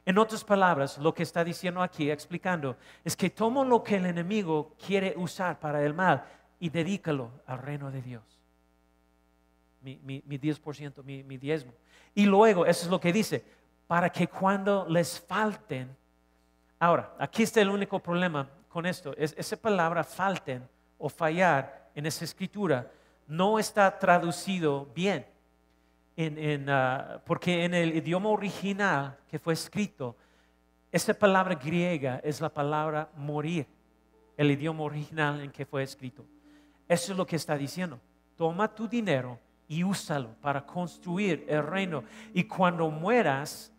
En 0.06 0.16
otras 0.16 0.42
palabras, 0.42 0.96
lo 0.98 1.12
que 1.12 1.22
está 1.22 1.44
diciendo 1.44 1.82
aquí, 1.82 2.10
explicando, 2.10 2.76
es 3.04 3.14
que 3.14 3.28
toma 3.28 3.62
lo 3.64 3.82
que 3.82 3.96
el 3.96 4.06
enemigo 4.06 4.74
quiere 4.86 5.14
usar 5.16 5.60
para 5.60 5.84
el 5.84 5.92
mal 5.92 6.24
y 6.58 6.70
dedícalo 6.70 7.30
al 7.46 7.58
reino 7.58 7.90
de 7.90 8.00
Dios. 8.00 8.22
Mi, 9.82 10.00
mi, 10.02 10.22
mi 10.24 10.38
10%, 10.38 11.02
mi, 11.04 11.22
mi 11.22 11.36
diezmo. 11.36 11.72
Y 12.14 12.24
luego, 12.24 12.64
eso 12.64 12.86
es 12.86 12.90
lo 12.90 13.00
que 13.00 13.12
dice, 13.12 13.44
para 13.86 14.10
que 14.10 14.28
cuando 14.28 14.86
les 14.88 15.20
falten, 15.20 15.94
ahora, 16.78 17.14
aquí 17.18 17.42
está 17.42 17.60
el 17.60 17.68
único 17.68 17.98
problema 17.98 18.48
con 18.70 18.86
esto, 18.86 19.14
es 19.16 19.34
esa 19.36 19.58
palabra 19.58 20.02
falten 20.04 20.66
o 20.96 21.10
fallar 21.10 21.83
en 21.94 22.06
esa 22.06 22.24
escritura 22.24 22.90
no 23.26 23.58
está 23.58 23.98
traducido 23.98 24.86
bien, 24.94 25.26
ah, 26.68 27.20
porque 27.24 27.64
en 27.64 27.74
el 27.74 27.96
idioma 27.96 28.28
original 28.28 29.18
que 29.28 29.38
fue 29.38 29.54
escrito, 29.54 30.16
esa 30.92 31.14
palabra 31.14 31.54
griega 31.54 32.20
es 32.22 32.40
la 32.40 32.48
palabra 32.48 33.08
morir, 33.16 33.66
el 34.36 34.50
idioma 34.50 34.84
original 34.84 35.40
en 35.40 35.50
que 35.50 35.66
fue 35.66 35.82
escrito. 35.82 36.24
Eso 36.88 37.12
es 37.12 37.18
lo 37.18 37.26
que 37.26 37.36
está 37.36 37.56
diciendo. 37.56 37.98
Toma 38.36 38.72
tu 38.72 38.86
dinero 38.86 39.38
y 39.66 39.82
úsalo 39.82 40.34
para 40.40 40.64
construir 40.64 41.44
el 41.48 41.62
reino. 41.62 42.04
Y 42.32 42.44
cuando 42.44 42.90
mueras, 42.90 43.72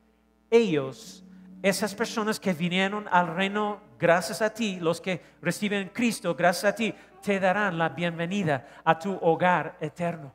ellos, 0.50 1.24
esas 1.62 1.94
personas 1.96 2.40
que 2.40 2.54
vinieron 2.54 3.08
al 3.12 3.34
reino 3.36 3.80
gracias 3.98 4.42
a 4.42 4.54
ti, 4.54 4.80
los 4.80 5.00
que 5.00 5.22
reciben 5.42 5.90
Cristo 5.94 6.36
gracias 6.36 6.74
a 6.74 6.76
ti, 6.76 6.94
te 7.26 7.40
darán 7.40 7.76
la 7.76 7.90
bienvenida 7.90 8.68
a 8.84 9.00
tu 9.00 9.18
hogar 9.20 9.78
eterno. 9.82 10.32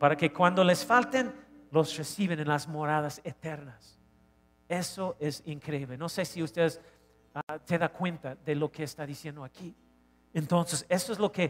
Para 0.00 0.16
que 0.16 0.32
cuando 0.32 0.64
les 0.64 0.84
falten, 0.84 1.32
los 1.70 1.96
reciben 1.96 2.40
en 2.40 2.48
las 2.48 2.66
moradas 2.66 3.20
eternas. 3.22 3.96
Eso 4.68 5.16
es 5.20 5.44
increíble. 5.46 5.96
No 5.96 6.08
sé 6.08 6.24
si 6.24 6.42
ustedes 6.42 6.80
uh, 7.36 7.58
te 7.64 7.78
dan 7.78 7.90
cuenta 7.90 8.34
de 8.34 8.56
lo 8.56 8.72
que 8.72 8.82
está 8.82 9.06
diciendo 9.06 9.44
aquí. 9.44 9.72
Entonces, 10.32 10.84
eso 10.88 11.12
es 11.12 11.20
lo 11.20 11.30
que, 11.30 11.44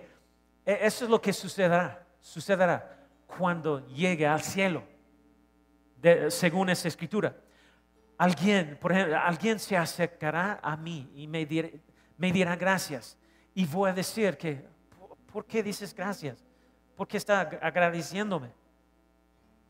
e, 0.67 0.79
eso 0.83 1.05
es 1.07 1.11
lo 1.11 1.19
que 1.23 1.33
sucederá, 1.33 2.07
sucederá 2.21 3.09
cuando 3.27 3.87
llegue 3.89 4.27
al 4.27 4.43
cielo, 4.43 4.83
según 6.29 6.69
esa 6.69 6.89
escritura. 6.89 7.35
Alguien, 8.19 8.77
por 8.79 8.93
ejemplo, 8.93 9.19
alguien 9.19 9.59
se 9.59 9.79
acercará 9.79 10.61
a 10.63 10.77
mí 10.77 11.11
y 11.15 11.27
me, 11.27 11.49
me 12.19 12.33
dirá 12.33 12.55
gracias. 12.55 13.17
Y 13.55 13.67
voy 13.67 13.91
a 13.91 13.93
decir 13.93 14.37
que, 14.37 14.65
¿por 15.33 15.45
qué 15.45 15.63
dices 15.63 15.95
gracias? 15.95 16.45
¿Por 16.97 17.07
qué 17.07 17.17
está 17.17 17.41
agradeciéndome? 17.41 18.51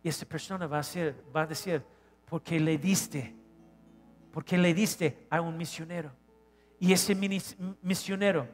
Y 0.02 0.08
esa 0.08 0.26
persona 0.26 0.66
va 0.66 0.78
a, 0.78 0.80
decir, 0.80 1.14
va 1.34 1.42
a 1.42 1.46
decir, 1.46 1.82
porque 2.26 2.58
le 2.60 2.76
diste, 2.78 3.34
porque 4.32 4.58
le 4.58 4.74
diste 4.74 5.26
a 5.30 5.40
un 5.40 5.56
misionero. 5.56 6.10
Y 6.78 6.92
ese 6.92 7.14
misionero 7.14 8.46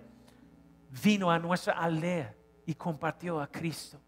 vino 1.03 1.31
a 1.31 1.39
nuestra 1.39 1.75
aldea 1.75 2.35
y 2.67 2.75
compartió 2.75 3.41
a 3.41 3.47
Cristo. 3.47 3.99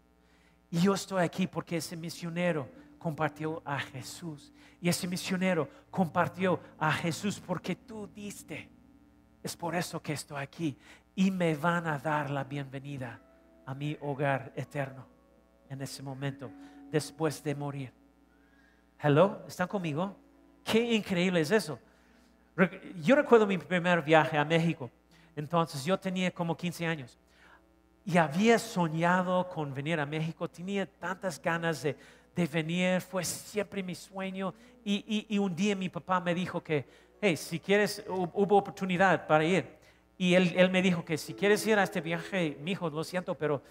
Y 0.69 0.79
yo 0.79 0.93
estoy 0.93 1.23
aquí 1.23 1.47
porque 1.47 1.77
ese 1.77 1.95
misionero 1.97 2.67
compartió 2.97 3.61
a 3.65 3.79
Jesús. 3.79 4.53
Y 4.81 4.87
ese 4.89 5.07
misionero 5.07 5.69
compartió 5.91 6.59
a 6.77 6.91
Jesús 6.91 7.41
porque 7.45 7.75
tú 7.75 8.07
diste. 8.07 8.69
Es 9.41 9.57
por 9.57 9.75
eso 9.75 10.01
que 10.01 10.13
estoy 10.13 10.41
aquí 10.41 10.77
y 11.15 11.31
me 11.31 11.55
van 11.55 11.87
a 11.87 11.99
dar 11.99 12.29
la 12.29 12.43
bienvenida 12.43 13.19
a 13.65 13.73
mi 13.73 13.97
hogar 14.01 14.51
eterno 14.55 15.05
en 15.69 15.81
ese 15.81 16.01
momento, 16.01 16.51
después 16.91 17.43
de 17.43 17.55
morir. 17.55 17.93
Hello, 18.99 19.43
¿están 19.47 19.67
conmigo? 19.67 20.15
Qué 20.63 20.93
increíble 20.93 21.41
es 21.41 21.51
eso. 21.51 21.79
Yo 23.01 23.15
recuerdo 23.15 23.45
mi 23.45 23.57
primer 23.57 24.01
viaje 24.01 24.37
a 24.37 24.45
México. 24.45 24.89
Entonces 25.35 25.83
yo 25.83 25.99
tenía 25.99 26.31
como 26.31 26.55
15 26.55 26.85
años. 26.85 27.17
y 28.05 28.17
había 28.17 28.59
soñado 28.59 29.47
con 29.47 29.73
venir 29.73 29.97
a 29.97 30.05
México, 30.05 30.49
tenía 30.49 30.85
tantas 30.85 31.41
ganas 31.41 31.81
de, 31.83 31.95
venir, 32.51 32.99
fue 32.99 33.23
siempre 33.23 33.81
mi 33.81 33.95
sueño. 33.95 34.53
Y, 34.83 35.25
y, 35.29 35.37
un 35.37 35.55
día 35.55 35.73
mi 35.73 35.87
papá 35.87 36.19
me 36.19 36.35
dijo 36.35 36.61
que, 36.61 36.85
hey, 37.21 37.37
si 37.37 37.59
quieres, 37.59 38.03
hubo 38.07 38.57
oportunidad 38.57 39.25
para 39.25 39.45
ir. 39.45 39.82
Y 40.23 40.35
él, 40.35 40.69
me 40.71 40.81
dijo 40.81 41.03
que 41.03 41.17
si 41.17 41.33
quieres 41.33 41.67
ir 41.67 41.77
a 41.77 41.83
este 41.83 41.99
viaje, 41.99 42.57
mi 42.61 42.71
hijo, 42.71 42.89
lo 42.89 43.03
siento, 43.03 43.35
pero, 43.35 43.61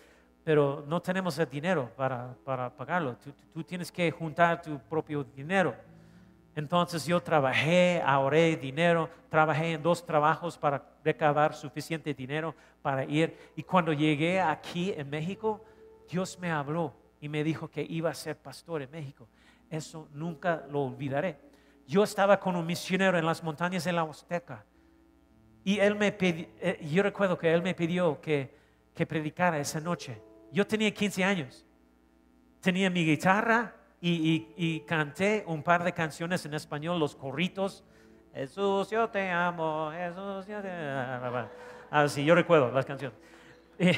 pero 0.44 0.84
no 0.86 1.00
tenemos 1.00 1.38
el 1.38 1.48
dinero 1.48 1.90
para, 1.96 2.36
para 2.44 2.68
pagarlo. 2.68 3.16
Tú, 3.54 3.64
tienes 3.64 3.90
que 3.90 4.10
juntar 4.10 4.60
tu 4.60 4.78
propio 4.78 5.24
dinero. 5.24 5.74
Entonces 6.54 7.06
yo 7.06 7.22
trabajé, 7.22 8.02
ahorré 8.04 8.54
dinero, 8.58 9.08
trabajé 9.30 9.72
en 9.72 9.82
dos 9.82 10.04
trabajos 10.04 10.58
para 10.58 10.84
recabar 11.02 11.54
suficiente 11.54 12.12
dinero 12.12 12.54
para 12.82 13.06
ir. 13.06 13.34
Y 13.56 13.62
cuando 13.62 13.94
llegué 13.94 14.38
aquí 14.38 14.92
en 14.94 15.08
México, 15.08 15.64
Dios 16.06 16.38
me 16.38 16.50
habló 16.50 16.92
y 17.18 17.30
me 17.30 17.42
dijo 17.42 17.66
que 17.66 17.80
iba 17.82 18.10
a 18.10 18.14
ser 18.14 18.36
pastor 18.36 18.82
en 18.82 18.90
México. 18.90 19.26
Eso 19.70 20.06
nunca 20.12 20.66
lo 20.70 20.82
olvidaré. 20.82 21.38
Yo 21.86 22.04
estaba 22.04 22.38
con 22.38 22.56
un 22.56 22.66
misionero 22.66 23.16
en 23.16 23.24
las 23.24 23.42
montañas 23.42 23.84
de 23.84 23.92
la 23.92 24.02
Azteca 24.02 24.66
y 25.64 25.78
él 25.78 25.94
me 25.94 26.16
eh, 26.20 26.78
yo 26.90 27.02
recuerdo 27.02 27.38
que 27.38 27.52
él 27.52 27.62
me 27.62 27.74
pidió 27.74 28.20
que, 28.20 28.60
predicara 29.06 29.58
esa 29.58 29.80
noche. 29.80 30.20
Yo 30.52 30.66
tenía 30.66 30.92
15 30.92 31.24
años. 31.24 31.66
Tenía 32.60 32.88
mi 32.88 33.04
guitarra, 33.04 33.74
y, 34.04 34.80
canté 34.80 35.44
un 35.46 35.62
par 35.62 35.84
de 35.84 35.92
canciones 35.92 36.44
en 36.44 36.54
español, 36.54 36.98
los 36.98 37.14
corritos. 37.14 37.84
Jesús, 38.34 38.90
yo 38.90 39.08
te 39.08 39.30
amo, 39.30 39.92
Jesús, 39.92 40.46
yo 40.46 40.60
te 40.60 40.70
amo. 40.70 41.48
Así, 41.90 42.24
yo 42.24 42.34
recuerdo 42.34 42.70
las 42.72 42.84
canciones. 42.84 43.16
Eh, 43.78 43.96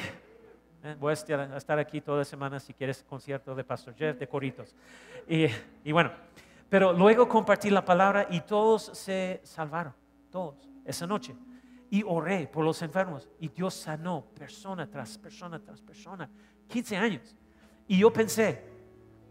voy 0.99 1.11
a 1.11 1.13
estar 1.57 1.79
aquí 1.79 2.01
toda 2.01 2.19
la 2.19 2.25
semana 2.25 2.59
si 2.59 2.73
quieres 2.73 3.03
concierto 3.03 3.55
de 3.55 3.63
Pastor 3.63 3.95
Jeff 3.95 4.19
de 4.19 4.27
corritos. 4.27 4.75
Y, 5.27 5.47
y 5.83 5.91
bueno, 5.91 6.11
pero 6.69 6.93
luego 6.93 7.27
compartí 7.27 7.71
la 7.71 7.83
palabra 7.83 8.27
y 8.29 8.41
todos 8.41 8.91
se 8.93 9.41
salvaron, 9.43 9.93
todos, 10.29 10.69
esa 10.85 11.07
noche. 11.07 11.35
Y 11.89 12.03
oré 12.03 12.47
por 12.47 12.65
los 12.65 12.81
enfermos 12.81 13.29
y 13.39 13.47
Dios 13.47 13.73
sanó 13.73 14.25
persona 14.33 14.89
tras 14.89 15.17
persona 15.17 15.59
tras 15.59 15.81
persona. 15.81 16.29
15 16.67 16.97
años. 16.97 17.35
Y 17.87 17.99
yo 17.99 18.11
pensé, 18.11 18.63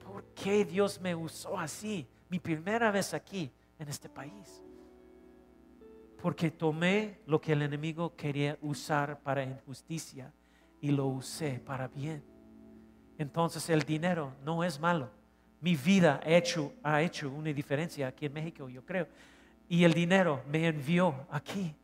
¿por 0.02 0.24
qué 0.34 0.64
Dios 0.64 1.00
me 1.00 1.14
usó 1.14 1.58
así? 1.58 2.06
Mi 2.28 2.38
primera 2.38 2.90
vez 2.90 3.12
aquí, 3.12 3.50
en 3.78 3.88
este 3.88 4.08
país. 4.08 4.62
Porque 6.22 6.50
tomé 6.50 7.18
lo 7.26 7.40
que 7.40 7.52
el 7.52 7.62
enemigo 7.62 8.14
quería 8.16 8.56
usar 8.62 9.20
para 9.20 9.42
injusticia 9.42 10.32
y 10.80 10.90
lo 10.90 11.06
usé 11.06 11.60
para 11.60 11.88
bien. 11.88 12.22
Entonces 13.18 13.68
el 13.68 13.82
dinero 13.82 14.32
no 14.44 14.64
es 14.64 14.80
malo. 14.80 15.10
Mi 15.60 15.76
vida 15.76 16.20
ha 16.24 16.30
hecho, 16.30 16.72
ha 16.82 17.02
hecho 17.02 17.30
una 17.30 17.52
diferencia 17.52 18.08
aquí 18.08 18.26
en 18.26 18.32
México, 18.32 18.68
yo 18.68 18.84
creo. 18.84 19.06
Y 19.68 19.84
el 19.84 19.92
dinero 19.92 20.42
me 20.50 20.66
envió 20.66 21.26
aquí. 21.30 21.74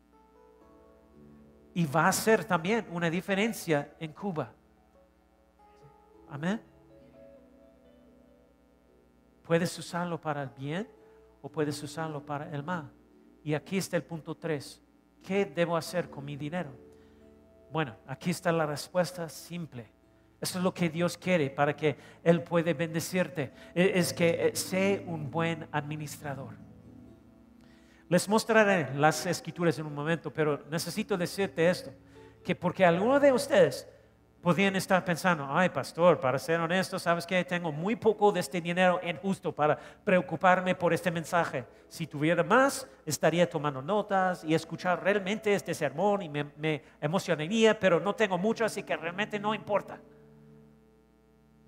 Y 1.73 1.85
va 1.85 2.05
a 2.05 2.09
hacer 2.09 2.43
también 2.43 2.85
una 2.91 3.09
diferencia 3.09 3.95
en 3.99 4.11
Cuba. 4.13 4.51
Amén. 6.29 6.61
Puedes 9.43 9.77
usarlo 9.77 10.19
para 10.19 10.43
el 10.43 10.49
bien 10.49 10.87
o 11.41 11.49
puedes 11.49 11.81
usarlo 11.83 12.25
para 12.25 12.49
el 12.51 12.63
mal. 12.63 12.89
Y 13.43 13.53
aquí 13.53 13.77
está 13.77 13.97
el 13.97 14.03
punto 14.03 14.35
3. 14.35 14.81
¿Qué 15.23 15.45
debo 15.45 15.75
hacer 15.75 16.09
con 16.09 16.25
mi 16.25 16.35
dinero? 16.35 16.71
Bueno, 17.71 17.95
aquí 18.07 18.29
está 18.29 18.51
la 18.51 18.65
respuesta 18.65 19.27
simple. 19.29 19.87
Eso 20.39 20.57
es 20.57 20.63
lo 20.63 20.73
que 20.73 20.89
Dios 20.89 21.17
quiere 21.17 21.49
para 21.49 21.75
que 21.75 21.95
Él 22.23 22.41
pueda 22.41 22.73
bendecirte. 22.73 23.51
E, 23.75 23.99
es 23.99 24.11
que 24.11 24.47
eh, 24.47 24.55
sé 24.55 25.03
un 25.07 25.29
buen 25.29 25.67
administrador. 25.71 26.55
Les 28.11 28.27
mostraré 28.27 28.93
las 28.97 29.25
escrituras 29.25 29.79
en 29.79 29.85
un 29.85 29.95
momento, 29.95 30.33
pero 30.33 30.59
necesito 30.69 31.15
decirte 31.15 31.69
esto, 31.69 31.93
que 32.43 32.53
porque 32.53 32.83
alguno 32.83 33.21
de 33.21 33.31
ustedes 33.31 33.87
podían 34.41 34.75
estar 34.75 35.05
pensando, 35.05 35.47
ay 35.49 35.69
pastor, 35.69 36.19
para 36.19 36.37
ser 36.37 36.59
honesto, 36.59 36.99
sabes 36.99 37.25
que 37.25 37.41
tengo 37.45 37.71
muy 37.71 37.95
poco 37.95 38.33
de 38.33 38.41
este 38.41 38.59
dinero 38.59 38.99
injusto 39.01 39.53
para 39.53 39.77
preocuparme 40.03 40.75
por 40.75 40.91
este 40.91 41.09
mensaje. 41.09 41.63
Si 41.87 42.05
tuviera 42.05 42.43
más, 42.43 42.85
estaría 43.05 43.49
tomando 43.49 43.81
notas 43.81 44.43
y 44.43 44.53
escuchar 44.53 45.01
realmente 45.01 45.53
este 45.53 45.73
sermón 45.73 46.21
y 46.21 46.27
me, 46.27 46.83
emocionaría, 46.99 47.79
pero 47.79 48.01
no 48.01 48.13
tengo 48.13 48.37
mucho, 48.37 48.65
así 48.65 48.83
que 48.83 48.97
realmente 48.97 49.39
no 49.39 49.55
importa. 49.55 50.01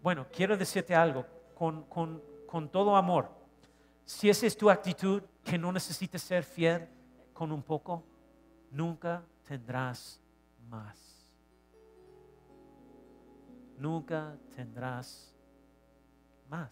Bueno, 0.02 0.28
quiero 0.30 0.58
decirte 0.58 0.94
algo 0.94 1.26
con, 1.56 1.84
con 1.84 2.68
todo 2.70 2.98
amor. 2.98 3.32
Si 4.04 4.30
esa 4.30 4.46
es 4.46 4.58
tu 4.58 4.70
actitud, 4.70 5.24
que 5.44 5.58
no 5.58 5.72
necesites 5.72 6.22
ser 6.22 6.44
fiel 6.44 6.88
con 7.34 7.52
un 7.52 7.62
poco, 7.62 8.04
nunca 8.72 9.24
tendrás 9.46 10.22
más 10.70 11.14
nunca 13.84 14.38
tendrás 14.56 15.36
más. 16.50 16.72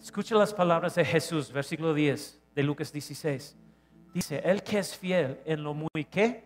Escucha 0.00 0.36
las 0.36 0.54
palabras 0.54 0.94
de 0.94 1.04
Jesús, 1.04 1.50
versículo 1.50 1.92
10 1.92 2.40
de 2.54 2.62
Lucas 2.62 2.92
16. 2.92 3.56
Dice, 4.14 4.38
el 4.44 4.62
que 4.62 4.78
es 4.78 4.96
fiel 4.96 5.40
en 5.44 5.62
lo 5.62 5.74
muy 5.74 6.04
que 6.08 6.44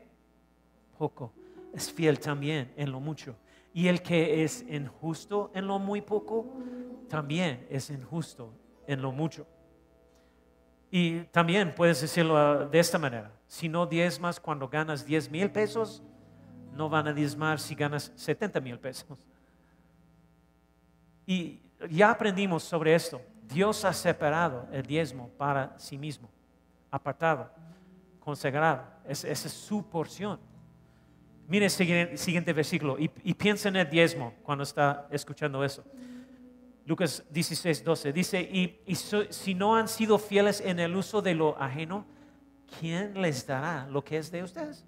poco, 0.98 1.32
es 1.74 1.92
fiel 1.92 2.18
también 2.18 2.72
en 2.76 2.90
lo 2.90 3.00
mucho. 3.00 3.36
Y 3.72 3.86
el 3.86 4.02
que 4.02 4.42
es 4.42 4.64
injusto 4.68 5.50
en 5.54 5.66
lo 5.66 5.78
muy 5.78 6.00
poco, 6.00 6.46
también 7.08 7.66
es 7.70 7.90
injusto 7.90 8.52
en 8.92 9.02
lo 9.02 9.12
mucho. 9.12 9.46
Y 10.90 11.20
también 11.24 11.74
puedes 11.74 12.00
decirlo 12.00 12.68
de 12.68 12.78
esta 12.78 12.98
manera, 12.98 13.30
si 13.46 13.68
no 13.68 13.86
diezmas 13.86 14.40
cuando 14.40 14.68
ganas 14.68 15.06
10 15.06 15.30
mil 15.30 15.50
pesos, 15.50 16.02
no 16.72 16.88
van 16.88 17.08
a 17.08 17.12
diezmar 17.12 17.60
si 17.60 17.74
ganas 17.74 18.12
70 18.16 18.60
mil 18.60 18.78
pesos. 18.78 19.24
Y 21.26 21.60
ya 21.88 22.10
aprendimos 22.10 22.64
sobre 22.64 22.94
esto. 22.94 23.20
Dios 23.42 23.84
ha 23.84 23.92
separado 23.92 24.66
el 24.72 24.84
diezmo 24.84 25.28
para 25.36 25.78
sí 25.78 25.96
mismo, 25.96 26.28
apartado, 26.90 27.50
consagrado. 28.20 28.84
esa 29.06 29.28
es 29.28 29.52
su 29.52 29.84
porción. 29.88 30.38
Mire 31.50 31.64
el 31.64 32.16
siguiente, 32.16 32.52
versículo 32.52 32.96
y, 32.96 33.08
piensa 33.34 33.68
en 33.68 33.74
el 33.74 33.90
diezmo 33.90 34.34
cuando 34.44 34.62
está 34.62 35.08
escuchando 35.10 35.64
eso. 35.64 35.84
Lucas 36.90 37.22
16, 37.30 37.84
12 37.84 38.12
dice, 38.12 38.40
y, 38.40 38.96
si 39.30 39.54
no 39.54 39.76
han 39.76 39.86
sido 39.86 40.18
fieles 40.18 40.60
en 40.60 40.80
el 40.80 40.96
uso 40.96 41.22
de 41.22 41.36
lo 41.36 41.56
ajeno, 41.56 42.04
¿quién 42.80 43.22
les 43.22 43.46
dará 43.46 43.86
lo 43.86 44.02
que 44.02 44.16
es 44.16 44.28
de 44.32 44.42
ustedes? 44.42 44.84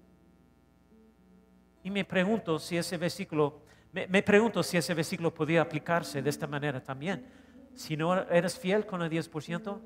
Y 1.81 1.89
me 1.89 2.03
pregunto 2.03 2.59
si 2.59 2.75
ese 2.75 2.97
versículo, 2.97 3.61
me, 3.93 4.21
pregunto 4.21 4.61
si 4.63 4.75
ese 4.75 4.93
versículo 4.93 5.33
podía 5.33 5.61
aplicarse 5.61 6.21
de 6.21 6.29
esta 6.29 6.45
manera 6.45 6.83
también. 6.83 7.25
Si 7.73 7.95
no 7.95 8.13
eres 8.23 8.59
fiel 8.59 8.85
con 8.85 9.01
el 9.01 9.09
10%, 9.09 9.79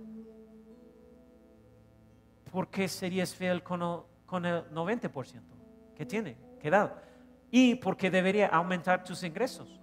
¿por 2.52 2.68
qué 2.70 2.88
serías 2.88 3.36
fiel 3.36 3.62
con 3.62 3.84
el, 3.84 4.00
con 4.26 4.44
el 4.44 4.68
90% 4.72 5.40
que 5.96 6.04
tiene, 6.04 6.36
que 6.60 6.72
dado? 6.72 6.96
Y 7.52 7.76
porque 7.76 8.10
debería 8.10 8.48
aumentar 8.48 9.04
tus 9.04 9.22
ingresos. 9.22 9.77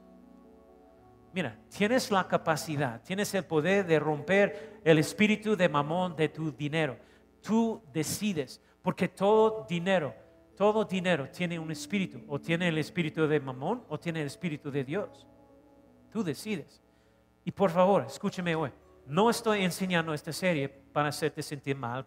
Mira, 1.35 1.59
tienes 1.68 2.11
la 2.11 2.26
capacidad, 2.28 3.03
tienes 3.03 3.35
el 3.35 3.45
poder 3.45 3.85
de 3.87 3.99
romper 3.99 4.80
el 4.85 4.99
espíritu 4.99 5.57
de 5.57 5.68
mamón 5.68 6.14
de 6.14 6.28
tu 6.28 6.53
dinero. 6.53 6.97
Tú 7.43 7.82
decides, 7.93 8.61
porque 8.80 9.09
todo 9.09 9.66
dinero 9.68 10.14
todo 10.57 10.85
dinero 10.85 11.28
tiene 11.30 11.59
un 11.59 11.70
espíritu, 11.70 12.22
o 12.28 12.41
tiene 12.41 12.68
el 12.68 12.78
espíritu 12.78 13.26
de 13.26 13.41
Mamón 13.41 13.82
o 13.89 13.99
tiene 13.99 14.20
el 14.20 14.28
espíritu 14.28 14.70
de 14.70 14.85
Dios. 14.85 15.26
Tú 16.12 16.22
decides. 16.22 16.80
Y 17.45 17.51
por 17.51 17.70
favor, 17.70 18.05
escúcheme 18.07 18.55
hoy. 18.55 18.70
No 19.07 19.28
estoy 19.28 19.64
enseñando 19.64 20.14
esta 20.14 20.32
serie 20.32 20.68
para 20.68 21.09
hacerte 21.09 21.43
sentir 21.43 21.76
mal 21.76 22.07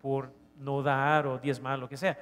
por 0.00 0.32
no 0.56 0.82
dar 0.82 1.26
o 1.26 1.38
diezmar, 1.38 1.78
lo 1.78 1.88
que 1.88 1.96
sea. 1.96 2.16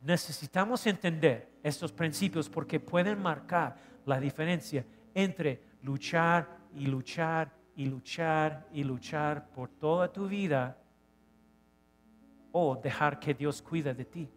Necesitamos 0.00 0.86
entender 0.86 1.48
estos 1.62 1.92
principios 1.92 2.48
porque 2.48 2.80
pueden 2.80 3.20
marcar 3.20 3.76
la 4.06 4.18
diferencia 4.18 4.84
entre 5.14 5.62
luchar 5.84 6.48
y 6.74 6.86
luchar 6.86 7.52
y 7.76 7.84
luchar 7.84 8.66
y 8.72 8.82
luchar 8.82 9.50
por 9.50 9.68
toda 9.68 10.10
tu 10.10 10.26
vida 10.26 10.76
o 12.52 12.76
dejar 12.76 13.20
que 13.20 13.34
Dios 13.34 13.60
cuida 13.60 13.92
de 13.92 14.04
ti. 14.04 14.30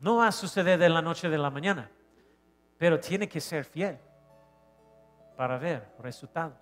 No 0.00 0.16
va 0.16 0.28
a 0.28 0.32
suceder 0.32 0.78
de 0.78 0.88
la 0.88 1.00
noche 1.00 1.28
de 1.28 1.38
la 1.38 1.50
mañana, 1.50 1.90
pero 2.76 3.00
tiene 3.00 3.28
que 3.28 3.40
ser 3.40 3.64
fiel 3.64 3.98
para 5.36 5.58
ver 5.58 5.94
resultados. 6.00 6.58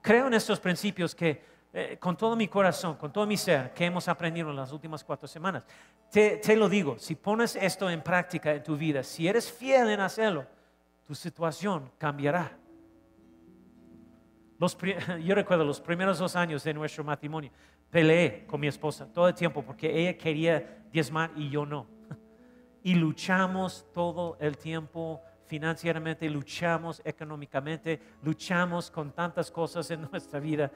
Creo 0.00 0.28
en 0.28 0.34
estos 0.34 0.60
principios 0.60 1.14
que 1.14 1.44
eh, 1.72 1.98
con 2.00 2.16
todo 2.16 2.34
mi 2.36 2.48
corazón, 2.48 2.96
con 2.96 3.12
todo 3.12 3.26
mi 3.26 3.36
ser, 3.36 3.72
que 3.74 3.84
hemos 3.84 4.08
aprendido 4.08 4.50
en 4.50 4.56
las 4.56 4.72
últimas 4.72 5.04
cuatro 5.04 5.28
semanas. 5.28 5.64
Te, 6.10 6.38
te 6.38 6.56
lo 6.56 6.68
digo, 6.68 6.98
si 6.98 7.14
pones 7.14 7.54
esto 7.56 7.88
en 7.90 8.02
práctica 8.02 8.52
en 8.52 8.62
tu 8.62 8.76
vida, 8.76 9.02
si 9.02 9.28
eres 9.28 9.52
fiel 9.52 9.90
en 9.90 10.00
hacerlo, 10.00 10.46
tu 11.10 11.16
situación 11.16 11.90
cambiará. 11.98 12.56
Yo 15.24 15.34
recuerdo 15.34 15.64
los 15.64 15.80
primeros 15.80 16.20
dos 16.20 16.36
años 16.36 16.62
de 16.62 16.72
nuestro 16.72 17.02
matrimonio, 17.02 17.50
peleé 17.90 18.46
con 18.46 18.60
mi 18.60 18.68
esposa 18.68 19.12
todo 19.12 19.26
el 19.26 19.34
tiempo 19.34 19.60
porque 19.60 19.90
ella 19.90 20.16
quería 20.16 20.84
diezmar 20.92 21.32
y 21.34 21.50
yo 21.50 21.66
no. 21.66 21.88
Y 22.84 22.94
luchamos 22.94 23.86
todo 23.92 24.36
el 24.38 24.56
tiempo 24.56 25.20
financieramente, 25.46 26.30
luchamos 26.30 27.02
económicamente, 27.04 28.00
luchamos 28.22 28.88
con 28.88 29.10
tantas 29.10 29.50
cosas 29.50 29.90
en 29.90 30.02
nuestra 30.12 30.38
vida. 30.38 30.70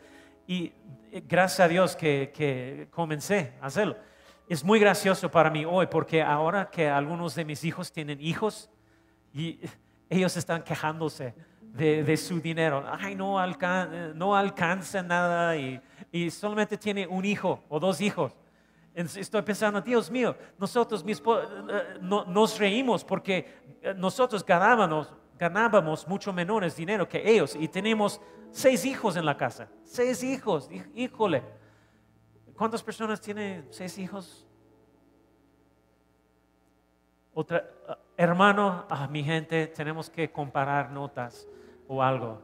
Y 0.49 0.73
eh, 1.13 1.23
gracias 1.25 1.61
a 1.61 1.69
Dios 1.69 1.95
que, 1.95 2.33
que 2.35 2.89
comencé 2.91 3.53
a 3.61 3.67
hacerlo. 3.67 3.97
Es 4.49 4.65
muy 4.65 4.81
gracioso 4.81 5.31
para 5.31 5.49
mí 5.49 5.65
hoy 5.65 5.87
porque 5.87 6.23
ahora 6.23 6.71
que 6.73 6.89
algunos 6.89 7.37
de 7.37 7.45
mis 7.45 7.63
hijos 7.63 7.93
tienen 7.93 8.21
hijos 8.21 8.69
y 9.33 9.61
ellos 10.09 10.37
están 10.37 10.63
quejándose 10.63 11.35
de, 11.61 12.05
su 12.17 12.41
dinero. 12.41 12.85
Ay, 13.01 13.15
no, 13.17 13.39
alca- 13.39 14.13
no 14.15 14.37
alcanza 14.37 15.03
nada 15.03 15.57
y, 15.57 15.81
y 16.13 16.31
solamente 16.31 16.77
tiene 16.79 17.07
un 17.07 17.25
hijo 17.25 17.63
o 17.69 17.81
dos 17.81 18.01
hijos. 18.01 18.33
Estoy 18.95 19.43
pensando, 19.43 19.81
Dios 19.81 20.09
mío, 20.11 20.37
nosotros 20.57 21.03
mi 21.05 21.13
espo- 21.13 21.43
eh, 21.69 21.99
no- 22.01 22.25
nos 22.27 22.59
reímos 22.59 23.05
porque 23.05 23.79
eh, 23.83 23.93
nosotros 23.97 24.45
ganábamos, 24.45 25.13
ganábamos 25.37 26.07
mucho 26.07 26.33
menores 26.33 26.77
dinero 26.77 27.09
que 27.09 27.29
ellos 27.29 27.57
y 27.59 27.67
tenemos 27.67 28.21
seis 28.53 28.85
hijos 28.85 29.17
en 29.17 29.25
la 29.27 29.37
casa. 29.37 29.69
Seis 29.83 30.23
hijos, 30.23 30.71
Hí- 30.71 30.85
híjole. 30.95 31.43
¿Cuántas 32.57 32.85
personas 32.85 33.21
tienen 33.21 33.67
seis 33.71 33.99
hijos? 33.99 34.47
Otra, 37.35 37.69
hermano, 38.17 38.87
ah, 38.89 39.07
mi 39.09 39.23
gente, 39.23 39.67
tenemos 39.69 40.09
que 40.11 40.31
comparar 40.31 40.91
notas 40.91 41.47
o 41.89 42.03
algo. 42.03 42.43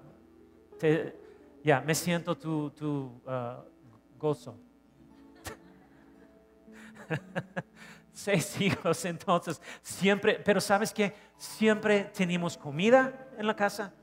Ya, 1.62 1.80
me 1.80 1.94
siento 1.94 2.36
tu, 2.36 2.70
tu 2.70 3.20
ah, 3.26 3.62
gozo. 4.18 4.58
Seis 8.12 8.60
hijos, 8.60 9.04
entonces, 9.04 9.60
siempre, 9.82 10.40
pero 10.44 10.60
¿sabes 10.60 10.92
qué? 10.92 11.14
Siempre 11.36 12.04
teníamos 12.04 12.56
comida 12.56 13.28
en 13.38 13.46
la 13.46 13.56
casa, 13.56 13.94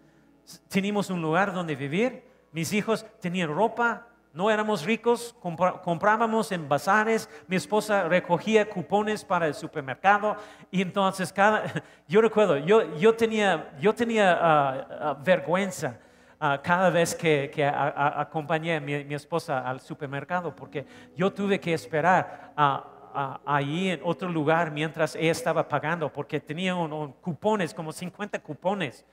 teníamos 0.69 1.09
un 1.09 1.21
lugar 1.21 1.53
donde 1.53 1.75
vivir, 1.75 2.23
mis 2.51 2.73
hijos 2.73 3.05
tenían 3.19 3.53
ropa, 3.53 4.07
no 4.37 4.51
éramos 4.51 4.85
ricos, 4.85 5.35
comprábamos 5.83 6.51
en 6.51 6.69
bazares, 6.69 7.27
mi 7.47 7.55
esposa 7.55 8.03
recogía 8.07 8.69
cupones 8.69 9.25
para 9.25 9.47
el 9.47 9.55
supermercado 9.55 10.35
y 10.69 10.83
entonces 10.83 11.33
cada, 11.33 11.63
yo 12.07 12.21
recuerdo, 12.21 12.57
yo, 12.59 12.95
yo 12.97 13.15
tenía, 13.15 13.71
yo 13.79 13.95
tenía 13.95 14.37
ah, 14.39 14.87
ah, 15.01 15.17
vergüenza 15.23 15.97
ah, 16.39 16.61
cada 16.63 16.91
vez 16.91 17.15
que, 17.15 17.49
que 17.51 17.65
acompañé 17.65 18.75
a 18.75 18.79
mi, 18.79 18.93
esposa 19.15 19.67
al 19.67 19.81
supermercado 19.81 20.55
porque 20.55 20.85
yo 21.15 21.33
tuve 21.33 21.59
que 21.59 21.73
esperar 21.73 22.53
a 22.55 22.93
a- 23.19 23.39
ahí 23.47 23.89
en 23.89 24.01
otro 24.03 24.29
lugar 24.29 24.69
mientras 24.69 25.15
ella 25.15 25.31
estaba 25.31 25.67
pagando, 25.67 26.13
porque 26.13 26.39
tenía 26.39 26.75
un- 26.75 26.93
un 26.93 27.13
cupones, 27.13 27.73
como 27.73 27.91
50 27.91 28.37
cupones. 28.37 29.03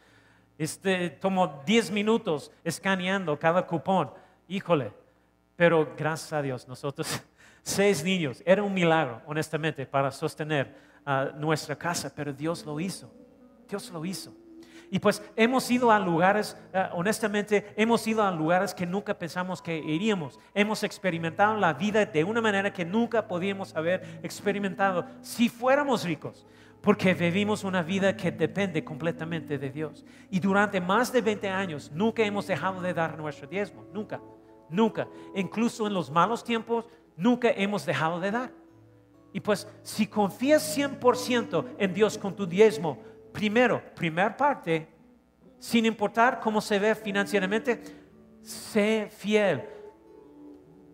Este, 0.58 1.08
tomó 1.08 1.62
10 1.64 1.90
minutos 1.90 2.52
escaneando 2.62 3.38
cada 3.38 3.66
cupón. 3.66 4.10
Híjole, 4.46 4.92
pero 5.56 5.94
gracias 5.96 6.32
a 6.32 6.42
Dios, 6.42 6.66
nosotros, 6.68 7.22
seis 7.62 8.02
niños, 8.02 8.42
era 8.44 8.62
un 8.62 8.74
milagro, 8.74 9.22
honestamente, 9.26 9.86
para 9.86 10.10
sostener 10.10 10.74
ah, 11.04 11.30
nuestra 11.36 11.76
casa, 11.76 12.12
pero 12.14 12.32
Dios 12.32 12.64
lo 12.64 12.78
hizo. 12.80 13.12
Dios 13.68 13.90
lo 13.90 14.04
hizo. 14.04 14.34
Y 14.90 14.98
pues 14.98 15.22
hemos 15.34 15.68
ido 15.70 15.90
a 15.90 15.98
lugares, 15.98 16.56
eh, 16.72 16.86
honestamente, 16.92 17.72
hemos 17.76 18.06
ido 18.06 18.22
a 18.22 18.30
lugares 18.30 18.74
que 18.74 18.86
nunca 18.86 19.18
pensamos 19.18 19.60
que 19.60 19.76
iríamos. 19.76 20.38
Hemos 20.54 20.82
experimentado 20.82 21.56
la 21.56 21.72
vida 21.72 22.04
de 22.04 22.22
una 22.22 22.40
manera 22.40 22.72
que 22.72 22.84
nunca 22.84 23.26
podíamos 23.26 23.74
haber 23.74 24.20
experimentado 24.22 25.06
si 25.20 25.48
fuéramos 25.48 26.04
ricos, 26.04 26.46
porque 26.80 27.14
vivimos 27.14 27.64
una 27.64 27.82
vida 27.82 28.16
que 28.16 28.30
depende 28.30 28.84
completamente 28.84 29.58
de 29.58 29.70
Dios. 29.70 30.04
Y 30.30 30.38
durante 30.38 30.80
más 30.80 31.12
de 31.12 31.22
20 31.22 31.48
años 31.48 31.90
nunca 31.92 32.22
hemos 32.22 32.46
dejado 32.46 32.80
de 32.80 32.94
dar 32.94 33.18
nuestro 33.18 33.48
diezmo, 33.48 33.84
nunca, 33.92 34.20
nunca. 34.68 35.08
Incluso 35.34 35.86
en 35.86 35.94
los 35.94 36.10
malos 36.10 36.44
tiempos, 36.44 36.86
nunca 37.16 37.50
hemos 37.50 37.86
dejado 37.86 38.20
de 38.20 38.30
dar. 38.30 38.52
Y 39.32 39.40
pues 39.40 39.66
si 39.82 40.06
confías 40.06 40.76
100% 40.76 41.74
en 41.78 41.92
Dios 41.92 42.16
con 42.16 42.36
tu 42.36 42.46
diezmo, 42.46 42.98
primero, 43.32 43.82
primer 43.94 44.36
parte, 44.36 44.88
sin 45.58 45.86
importar 45.86 46.40
cómo 46.40 46.60
se 46.60 46.78
ve 46.78 46.94
financieramente, 46.94 47.82
sé 48.42 49.08
fiel. 49.10 49.64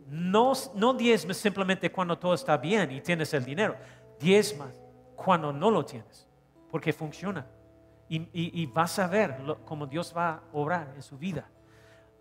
No, 0.09 0.53
no 0.75 0.95
diezmes 0.95 1.37
simplemente 1.37 1.93
cuando 1.93 2.19
todo 2.19 2.35
está 2.35 2.57
bien 2.57 2.91
y 2.91 3.01
tienes 3.01 3.33
el 3.35 3.45
dinero. 3.45 3.77
Diezmas 4.19 4.73
cuando 5.15 5.53
no 5.53 5.71
lo 5.71 5.85
tienes, 5.85 6.27
porque 6.71 6.93
funciona. 6.93 7.47
Y, 8.09 8.67
vas 8.67 8.99
a 8.99 9.07
ver 9.07 9.37
cómo 9.65 9.87
Dios 9.87 10.13
va 10.17 10.31
a 10.31 10.43
obrar 10.53 10.93
en 10.97 11.03
su 11.03 11.17
vida. 11.17 11.49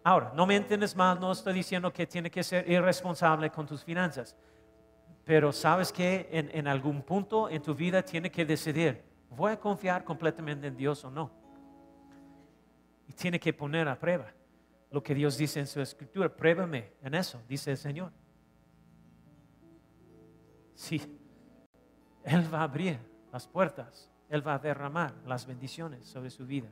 Ahora, 0.09 0.31
no 0.33 0.47
me 0.47 0.55
entiendes 0.55 0.95
mal, 0.95 1.19
no 1.19 1.31
estoy 1.31 1.53
diciendo 1.53 1.93
que 1.93 2.07
tiene 2.07 2.31
que 2.31 2.41
ser 2.41 2.67
irresponsable 2.67 3.51
con 3.51 3.67
tus 3.67 3.83
finanzas. 3.83 4.35
Pero 5.23 5.53
sabes 5.53 5.91
que 5.91 6.27
en, 6.31 6.67
algún 6.67 7.03
punto 7.03 7.47
en 7.47 7.61
tu 7.61 7.75
vida 7.75 8.01
tiene 8.01 8.31
que 8.31 8.43
decidir, 8.43 9.03
¿voy 9.29 9.51
a 9.51 9.59
confiar 9.59 10.03
completamente 10.03 10.65
en 10.65 10.75
Dios 10.75 11.05
o 11.05 11.11
no? 11.11 11.29
Y 13.07 13.13
tiene 13.13 13.39
que 13.39 13.53
poner 13.53 13.87
a 13.87 13.99
prueba 13.99 14.33
lo 14.89 15.03
que 15.03 15.13
Dios 15.13 15.37
dice 15.37 15.59
en 15.59 15.67
su 15.67 15.79
escritura. 15.79 16.27
Pruébame 16.27 16.91
en 17.03 17.13
eso, 17.13 17.39
dice 17.47 17.69
el 17.69 17.77
Señor. 17.77 18.11
Sí, 20.73 20.99
Él 22.23 22.51
va 22.51 22.61
a 22.61 22.63
abrir 22.63 22.97
las 23.31 23.47
puertas, 23.47 24.09
Él 24.27 24.41
va 24.47 24.55
a 24.55 24.57
derramar 24.57 25.13
las 25.27 25.45
bendiciones 25.45 26.07
sobre 26.07 26.31
su 26.31 26.47
vida. 26.47 26.71